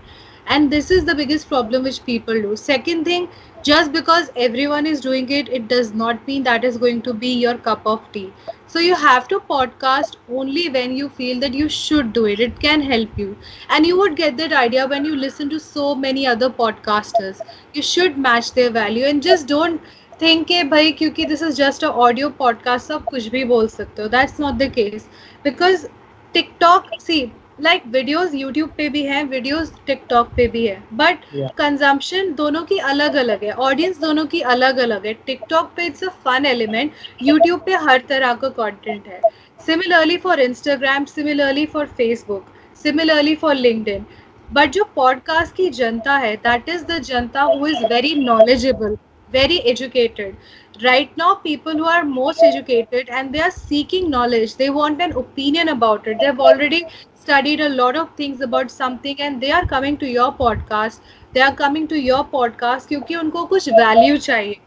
And 0.50 0.68
this 0.70 0.90
is 0.92 1.04
the 1.04 1.16
biggest 1.16 1.48
problem 1.48 1.82
which 1.82 1.98
people 1.98 2.40
do 2.42 2.56
second 2.56 3.06
thing 3.06 3.26
just 3.66 3.90
because 3.90 4.30
everyone 4.66 4.86
is 4.86 5.02
doing 5.02 5.32
it 5.32 5.48
it 5.48 5.62
does 5.72 5.92
not 5.96 6.28
mean 6.28 6.42
that 6.42 6.64
is 6.64 6.78
going 6.78 7.00
to 7.02 7.12
be 7.12 7.32
your 7.32 7.56
cup 7.66 7.86
of 7.86 8.12
tea 8.12 8.26
so 8.72 8.80
you 8.80 8.94
have 8.94 9.22
to 9.30 9.38
podcast 9.48 10.18
only 10.30 10.68
when 10.68 10.92
you 10.92 11.08
feel 11.08 11.40
that 11.40 11.54
you 11.54 11.68
should 11.68 12.12
do 12.12 12.26
it 12.26 12.40
it 12.40 12.58
can 12.58 12.82
help 12.82 13.18
you 13.20 13.34
and 13.70 13.86
you 13.86 13.96
would 13.96 14.14
get 14.14 14.34
that 14.36 14.52
idea 14.52 14.84
when 14.84 15.06
you 15.06 15.14
listen 15.14 15.48
to 15.48 15.58
so 15.58 15.94
many 15.94 16.24
other 16.34 16.48
podcasters 16.58 17.40
you 17.76 17.82
should 17.82 18.18
match 18.18 18.52
their 18.56 18.70
value 18.72 19.06
and 19.06 19.22
just 19.22 19.48
don't 19.48 19.80
think 20.22 20.46
के 20.46 20.62
भाई 20.64 20.92
क्योंकि 20.92 21.24
this 21.24 21.42
is 21.42 21.54
just 21.56 21.84
a 21.84 21.88
audio 22.06 22.28
podcast 22.38 22.92
आप 22.92 23.04
कुछ 23.04 23.26
भी 23.28 23.44
बोल 23.44 23.68
सकते 23.68 24.02
हो। 24.02 24.08
That's 24.08 24.40
not 24.40 24.54
the 24.54 24.70
case 24.74 25.08
because 25.44 25.86
TikTok 26.34 26.88
see 27.00 27.20
like 27.60 27.82
videos 27.86 28.34
YouTube 28.34 28.70
पे 28.76 28.88
भी 28.88 29.02
है 29.02 29.22
वीडियोस 29.24 29.72
टिकटॉक 29.86 30.30
पे 30.36 30.46
भी 30.48 30.66
है। 30.66 30.82
बट 30.92 31.24
कंजम्पशन 31.58 32.32
दोनों 32.34 32.62
की 32.62 32.78
अलग 32.88 33.14
अलग 33.14 33.44
है। 33.44 33.52
ऑडियंस 33.52 33.98
दोनों 34.00 34.24
की 34.26 34.40
अलग 34.54 34.78
अलग 34.78 35.06
है। 35.06 35.12
टिकटॉक 35.26 35.72
पे 35.76 35.86
it's 35.86 36.04
a 36.04 36.08
fun 36.24 36.46
element 36.46 36.92
YouTube 37.22 37.60
पे 37.66 37.74
हर 37.84 38.02
तरह 38.08 38.34
का 38.34 38.48
कंटेंट 38.58 39.06
है। 39.06 39.20
Similarly 39.60 40.16
for 40.16 40.40
Instagram 40.40 41.04
similarly 41.04 41.66
for 41.66 41.86
Facebook 41.96 42.46
similarly 42.82 43.34
for 43.34 43.54
LinkedIn 43.54 44.06
but 44.48 44.70
जो 44.70 44.84
पॉडकास्ट 44.96 45.54
की 45.56 45.68
जनता 45.72 46.16
है 46.18 46.36
that 46.38 46.68
is 46.68 46.84
the 46.84 46.98
Janata 47.02 47.42
who 47.42 47.66
is 47.66 47.84
very 47.92 48.14
knowledgeable 48.24 48.96
very 49.32 49.60
educated 49.72 50.36
right 50.84 51.16
now 51.16 51.34
people 51.34 51.72
who 51.72 51.84
are 51.84 52.04
most 52.04 52.42
educated 52.42 53.08
and 53.08 53.32
they 53.34 53.40
are 53.40 53.50
seeking 53.50 54.10
knowledge 54.10 54.56
they 54.56 54.70
want 54.70 55.00
an 55.06 55.12
opinion 55.22 55.68
about 55.74 56.06
it 56.06 56.18
they've 56.20 56.40
already 56.48 56.82
studied 57.14 57.60
a 57.60 57.68
lot 57.68 57.96
of 57.96 58.08
things 58.16 58.40
about 58.40 58.70
something 58.70 59.20
and 59.20 59.40
they 59.40 59.50
are 59.50 59.64
coming 59.66 59.96
to 59.96 60.06
your 60.16 60.30
podcast 60.42 61.00
they 61.34 61.40
are 61.40 61.54
coming 61.62 61.86
to 61.94 62.00
your 62.08 62.22
podcast 62.36 62.88
क्योंकि 62.88 63.16
उनको 63.24 63.44
कुछ 63.54 63.68
value 63.80 64.18
चाहिए 64.28 64.60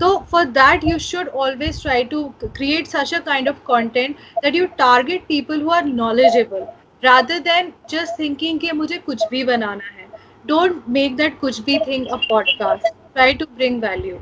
so 0.00 0.08
for 0.30 0.44
that 0.58 0.82
you 0.88 0.98
should 0.98 1.28
always 1.44 1.80
try 1.82 2.02
to 2.14 2.20
create 2.58 2.88
such 2.94 3.12
a 3.18 3.20
kind 3.28 3.48
of 3.52 3.62
content 3.70 4.16
that 4.42 4.54
you 4.54 4.68
target 4.82 5.26
people 5.28 5.58
who 5.66 5.70
are 5.78 5.84
knowledgeable 6.00 6.66
rather 7.04 7.40
than 7.48 7.72
just 7.94 8.16
thinking 8.22 8.58
कि 8.60 8.72
मुझे 8.82 8.98
कुछ 9.08 9.26
भी 9.30 9.44
बनाना 9.52 9.92
है 9.98 10.08
don't 10.52 10.88
make 10.98 11.16
that 11.22 11.40
कुछ 11.40 11.60
भी 11.70 11.78
thing 11.88 12.06
a 12.18 12.22
podcast 12.32 12.95
try 13.16 13.32
to 13.34 13.46
bring 13.58 13.80
value. 13.80 14.18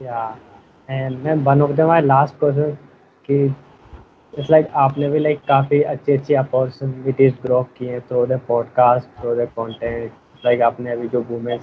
Yeah, 0.00 0.36
and 0.88 1.24
then 1.24 1.44
one 1.44 1.60
of 1.60 1.76
them 1.76 1.88
my 1.88 2.00
last 2.00 2.38
question 2.42 2.76
कि 3.28 3.38
it's 4.34 4.50
like 4.50 4.70
आपने 4.82 5.08
भी 5.10 5.20
like 5.20 5.46
काफ़ी 5.48 5.82
अच्छी 5.92 6.12
अच्छी 6.12 6.34
अपॉर्चुनिटीज़ 6.34 7.34
ग्रो 7.42 7.62
की 7.78 7.86
हैं 7.86 8.00
through 8.08 8.24
the 8.26 8.40
podcast 8.48 9.20
through 9.20 9.34
the 9.36 9.48
content 9.58 10.12
like 10.44 10.62
आपने 10.62 10.90
अभी 10.92 11.08
जो 11.08 11.20
वुमेन 11.30 11.60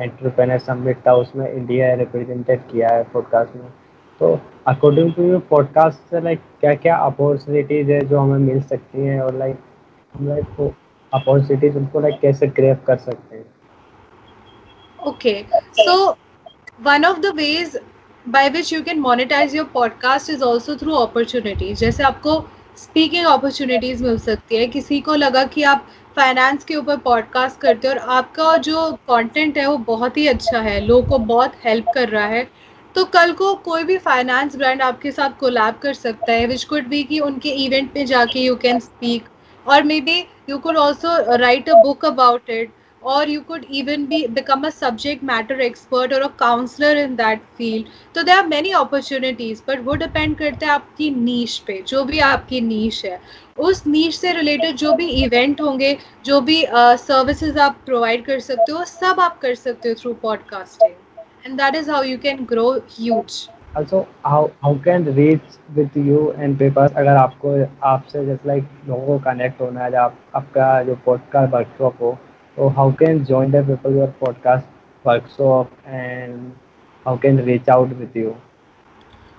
एंटरप्रेनर 0.00 0.58
समिट 0.58 1.06
था 1.06 1.12
उसमें 1.14 1.46
इंडिया 1.52 1.92
रिप्रेजेंटेड 1.94 2.60
किया 2.70 2.88
है 2.94 3.02
पॉडकास्ट 3.12 3.56
में। 3.56 3.70
तो 4.20 4.38
अकॉर्डिंग 4.66 5.12
टू 5.14 5.22
यू 5.22 5.38
पॉडकास्ट 5.50 6.10
से 6.10 6.20
लाइक 6.20 6.40
क्या 6.60 6.74
क्या 6.84 6.96
अपॉर्चुनिटीज़ 7.06 7.90
है 7.90 8.00
जो 8.06 8.18
हमें 8.18 8.38
मिल 8.38 8.62
सकती 8.62 9.06
हैं? 9.06 9.20
और 9.20 9.34
लाइक 9.38 9.58
हम 10.14 10.28
लाइक 10.28 10.60
अपॉर्चुनिटीज़ 11.12 11.78
उनको 11.78 12.00
लाइक 12.00 12.20
कैसे 12.20 12.46
ग्रेप 12.46 12.84
कर 12.86 12.96
सकते 12.96 13.36
हैं? 13.36 13.44
Okay, 15.02 15.46
so 15.74 16.16
one 16.80 17.04
of 17.04 17.22
the 17.22 17.32
ways 17.34 17.76
by 18.26 18.48
which 18.48 18.70
you 18.70 18.82
can 18.82 19.02
monetize 19.02 19.52
your 19.52 19.64
podcast 19.64 20.28
is 20.28 20.42
also 20.42 20.76
through 20.76 20.96
opportunities. 20.96 21.78
जैसे 21.80 22.02
आपको 22.02 22.34
स्पीकिंग 22.78 23.26
अपॉर्चुनिटीज़ 23.26 24.02
मिल 24.04 24.18
सकती 24.18 24.56
है। 24.56 24.66
किसी 24.66 25.00
को 25.00 25.14
लगा 25.14 25.44
कि 25.44 25.62
आप 25.62 25.88
फाइनेंस 26.16 26.64
के 26.64 26.76
ऊपर 26.76 26.96
पॉडकास्ट 27.06 27.60
करते 27.60 27.88
हो 27.88 27.94
और 27.94 27.98
आपका 28.16 28.56
जो 28.66 28.90
कंटेंट 29.10 29.58
है 29.58 29.66
वो 29.66 29.76
बहुत 29.88 30.16
ही 30.16 30.26
अच्छा 30.28 30.60
है। 30.60 30.78
लोगों 30.80 31.08
को 31.08 31.18
बहुत 31.32 31.54
हेल्प 31.64 31.86
कर 31.94 32.08
रहा 32.08 32.26
है। 32.26 32.46
तो 32.94 33.04
कल 33.14 33.32
को 33.32 33.54
कोई 33.64 33.84
भी 33.84 33.96
फाइनेंस 33.98 34.56
ब्रांड 34.56 34.82
आपके 34.82 35.10
साथ 35.10 35.38
कोलैब 35.40 35.78
कर 35.82 35.94
सकता 35.94 36.32
है। 36.32 36.46
विच 36.46 36.64
कुड 36.64 36.86
बी 36.88 37.02
कि 37.04 37.18
उनके 37.20 37.50
इवेंट 37.64 37.90
में 37.96 38.04
जाके 38.06 38.40
यू 38.40 38.54
कैन 38.62 38.78
स्पीक 38.80 39.28
और 39.66 39.82
maybe 40.00 40.18
you 40.48 40.58
could 40.58 40.76
also 40.76 41.36
write 41.36 41.68
a 41.68 41.82
book 41.82 42.04
about 42.04 42.50
it 42.50 42.70
or 43.02 43.26
you 43.26 43.42
could 43.42 43.64
even 43.68 44.06
be 44.06 44.26
become 44.26 44.64
a 44.64 44.70
subject 44.70 45.22
matter 45.22 45.60
expert 45.60 46.12
or 46.12 46.20
a 46.22 46.28
counselor 46.42 46.92
in 47.04 47.16
that 47.16 47.40
field 47.56 47.86
so 48.14 48.22
there 48.22 48.38
are 48.38 48.46
many 48.48 48.74
opportunities 48.74 49.60
but 49.60 49.84
वो 49.88 49.96
depend 50.02 50.38
करता 50.38 50.66
है 50.66 50.72
आपकी 50.72 51.10
niche 51.24 51.58
पे 51.66 51.80
जो 51.88 52.04
भी 52.04 52.18
आपकी 52.30 52.60
niche 52.68 53.04
है 53.04 53.20
उस 53.68 53.82
niche 53.86 54.18
से 54.18 54.32
related 54.32 54.76
जो 54.84 54.92
भी 54.96 55.08
event 55.24 55.60
होंगे 55.60 55.96
जो 56.24 56.40
भी 56.40 56.62
uh, 56.64 56.96
services 57.06 57.58
आप 57.58 57.84
provide 57.86 58.24
कर 58.26 58.40
सकते 58.40 58.72
हो 58.72 58.84
सब 58.84 59.20
आप 59.20 59.38
कर 59.42 59.54
सकते 59.54 59.88
हो 59.88 59.94
through 59.94 60.16
podcasting 60.26 60.94
and 61.44 61.58
that 61.58 61.74
is 61.74 61.86
how 61.86 62.02
you 62.02 62.18
can 62.18 62.44
grow 62.44 62.70
huge 62.98 63.48
also 63.76 64.06
how 64.22 64.50
how 64.62 64.74
can 64.84 65.04
reach 65.14 65.54
with 65.76 65.96
you 66.08 66.18
and 66.38 66.58
papers 66.58 66.92
अगर 67.02 67.16
आपको 67.16 67.54
आपसे 67.92 68.26
just 68.26 68.50
like 68.50 68.64
लोगों 68.88 69.06
को 69.06 69.30
connect 69.30 69.60
होना 69.60 69.84
है 69.84 69.96
आप 69.96 70.18
आपका 70.36 70.82
जो 70.82 70.98
podcast 71.08 71.56
workshop 71.56 72.00
हो 72.00 72.18
So 72.55 72.69
how 72.69 72.91
can 72.91 73.25
join 73.25 73.51
the 73.51 73.63
people 73.63 73.93
your 73.93 74.13
podcast 74.21 74.65
workshop 75.03 75.71
and 75.85 76.55
how 77.05 77.17
can 77.17 77.43
reach 77.45 77.67
out 77.67 77.89
with 77.95 78.15
you? 78.15 78.35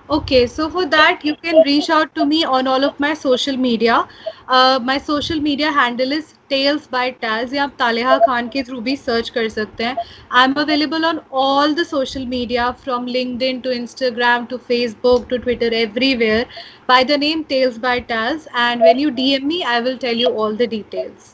Okay, 0.09 0.47
so 0.47 0.69
for 0.71 0.85
that 0.87 1.23
you 1.23 1.35
can 1.35 1.61
reach 1.65 1.87
out 1.89 2.15
to 2.15 2.25
me 2.25 2.43
on 2.43 2.67
all 2.67 2.83
of 2.83 2.99
my 2.99 3.13
social 3.13 3.55
media. 3.55 4.07
Uh, 4.47 4.79
my 4.83 4.97
social 4.97 5.39
media 5.39 5.71
handle 5.71 6.11
is 6.11 6.33
Tales 6.49 6.87
by 6.87 7.03
Taz. 7.25 7.53
या 7.53 7.63
आप 7.63 7.75
तालेहा 7.79 8.17
खान 8.25 8.47
के 8.55 8.63
through 8.69 8.81
भी 8.89 8.95
search 8.95 9.29
कर 9.37 9.49
सकते 9.49 9.83
हैं 9.83 9.95
I 10.31 10.45
am 10.45 10.53
available 10.61 11.05
on 11.05 11.19
all 11.43 11.73
the 11.75 11.83
social 11.93 12.25
media 12.35 12.69
from 12.83 13.05
Linked 13.17 13.63
to 13.67 13.75
Instagram 13.81 14.49
to 14.53 14.59
Facebook 14.71 15.29
to 15.33 15.39
Twitter 15.47 15.71
everywhere 15.85 16.45
by 16.93 17.03
the 17.13 17.17
name 17.27 17.43
Tales 17.53 17.77
by 17.89 17.99
Taz. 18.13 18.47
And 18.67 18.89
when 18.89 19.05
you 19.05 19.11
DM 19.21 19.51
me, 19.53 19.63
I 19.75 19.79
will 19.89 19.99
tell 20.07 20.25
you 20.25 20.37
all 20.37 20.63
the 20.63 20.73
details. 20.79 21.32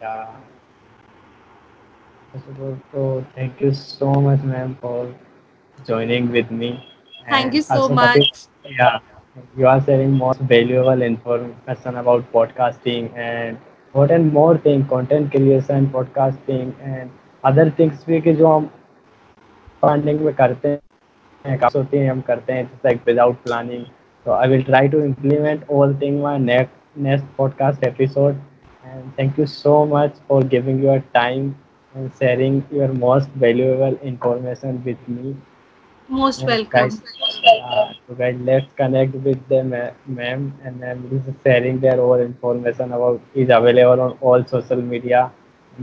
Yeah. 0.00 0.26
First 2.32 2.48
of 2.48 2.60
all, 2.62 2.78
so 2.92 3.24
thank 3.34 3.60
you 3.60 3.72
so 3.72 4.12
much, 4.14 4.40
ma'am, 4.42 4.76
for 4.80 5.14
joining 5.86 6.30
with 6.30 6.50
me. 6.50 6.70
Thank 7.28 7.54
you 7.54 7.62
so 7.62 7.88
much. 7.88 8.48
yeah, 8.78 8.98
you 9.56 9.66
are 9.66 9.80
sharing 9.84 10.12
most 10.12 10.40
valuable 10.40 11.02
information 11.02 11.96
about 11.96 12.30
podcasting 12.32 13.10
and 13.16 13.58
what 13.92 14.10
and 14.10 14.32
more 14.32 14.56
thing, 14.58 14.86
content 14.86 15.30
creation, 15.30 15.88
podcasting 15.88 16.74
and 16.94 17.10
other 17.44 17.70
things 17.80 18.04
भी 18.06 18.20
कि 18.20 18.32
जो 18.42 18.46
हम 18.56 18.70
funding 19.82 20.20
में 20.20 20.34
करते 20.34 20.68
हैं 21.46 21.58
काफ़ी 21.58 21.78
होती 21.78 21.98
हैं 21.98 22.10
हम 22.10 22.20
करते 22.28 22.52
हैं 22.52 22.64
like 22.84 23.00
without 23.06 23.42
planning 23.44 23.84
so 24.26 24.32
I 24.36 24.46
will 24.50 24.62
try 24.66 24.80
to 24.92 25.00
implement 25.06 25.64
all 25.74 25.92
thing 26.00 26.16
my 26.22 26.32
next 26.44 27.02
next 27.08 27.26
podcast 27.40 27.84
episode. 27.88 28.38
And 28.85 29.15
thank 29.15 29.37
you 29.37 29.45
so 29.47 29.85
much 29.85 30.15
for 30.27 30.43
giving 30.43 30.81
your 30.81 30.99
time 31.13 31.55
and 31.95 32.11
sharing 32.19 32.65
your 32.71 32.87
most 32.89 33.29
valuable 33.29 33.97
information 34.01 34.83
with 34.83 34.97
me. 35.07 35.35
Most 36.09 36.41
And 36.41 36.49
welcome. 36.49 36.89
guys, 36.89 37.01
uh, 37.63 37.93
so 38.07 38.15
guys, 38.15 38.35
let's 38.41 38.71
connect 38.75 39.13
with 39.15 39.47
them, 39.47 39.69
ma'am, 40.05 40.53
and 40.63 40.79
ma'am 40.79 41.05
is 41.11 41.33
sharing 41.43 41.79
their 41.79 41.99
all 41.99 42.19
information 42.19 42.91
about 42.91 43.21
is 43.33 43.49
available 43.49 44.01
on 44.01 44.17
all 44.21 44.43
social 44.45 44.81
media. 44.81 45.31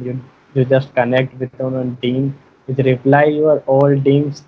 You 0.03 0.21
you 0.55 0.65
just 0.65 0.95
connect 0.95 1.39
with 1.39 1.53
them 1.59 1.75
on 1.75 1.97
team. 2.03 2.37
With 2.67 2.81
reply 2.81 3.25
your 3.41 3.59
all 3.67 4.01
teams 4.11 4.45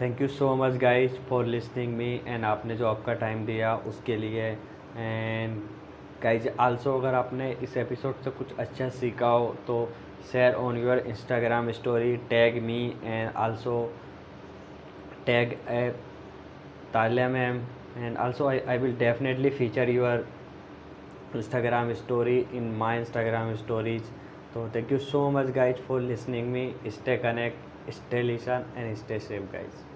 thank 0.00 0.20
you 0.20 0.26
so 0.28 0.54
much 0.56 0.76
guys 0.80 1.18
for 1.28 1.46
listening 1.46 1.94
me 1.96 2.08
and 2.26 2.44
आपने 2.44 2.76
जो 2.76 2.86
आपका 2.86 3.14
time 3.20 3.44
दिया 3.46 3.74
उसके 3.88 4.16
लिए 4.16 4.46
and 4.96 5.60
guys 6.23 6.47
also 6.59 6.97
अगर 6.99 7.13
आपने 7.13 7.51
इस 7.63 7.77
episode 7.77 8.21
से 8.23 8.29
कुछ 8.37 8.57
अच्छा 8.59 8.89
सीखा 8.99 9.27
हो 9.27 9.55
तो 9.67 9.77
share 10.31 10.53
on 10.55 10.77
your 10.77 10.97
Instagram 10.97 11.71
story 11.71 12.15
tag 12.29 12.61
me 12.63 12.81
and 13.03 13.31
also 13.35 13.77
tag 15.25 15.53
Talia 16.93 17.29
ma'am 17.29 17.61
and 17.97 18.17
also 18.17 18.47
I 18.47 18.59
I 18.59 18.77
will 18.77 18.95
definitely 18.97 19.49
feature 19.49 19.89
your 19.89 20.27
Instagram 21.35 21.93
story 21.93 22.37
in 22.53 22.71
my 22.77 22.99
Instagram 22.99 23.55
stories 23.55 24.11
तो 24.53 24.69
thank 24.75 24.91
you 24.91 24.97
so 25.07 25.29
much 25.31 25.51
guys 25.55 25.81
for 25.87 26.01
listening 26.01 26.51
me 26.51 26.71
stay 26.89 27.17
connect 27.17 27.67
stay 27.91 28.23
listen 28.23 28.65
and 28.77 28.97
stay 28.97 29.19
safe, 29.19 29.51
guys. 29.51 29.88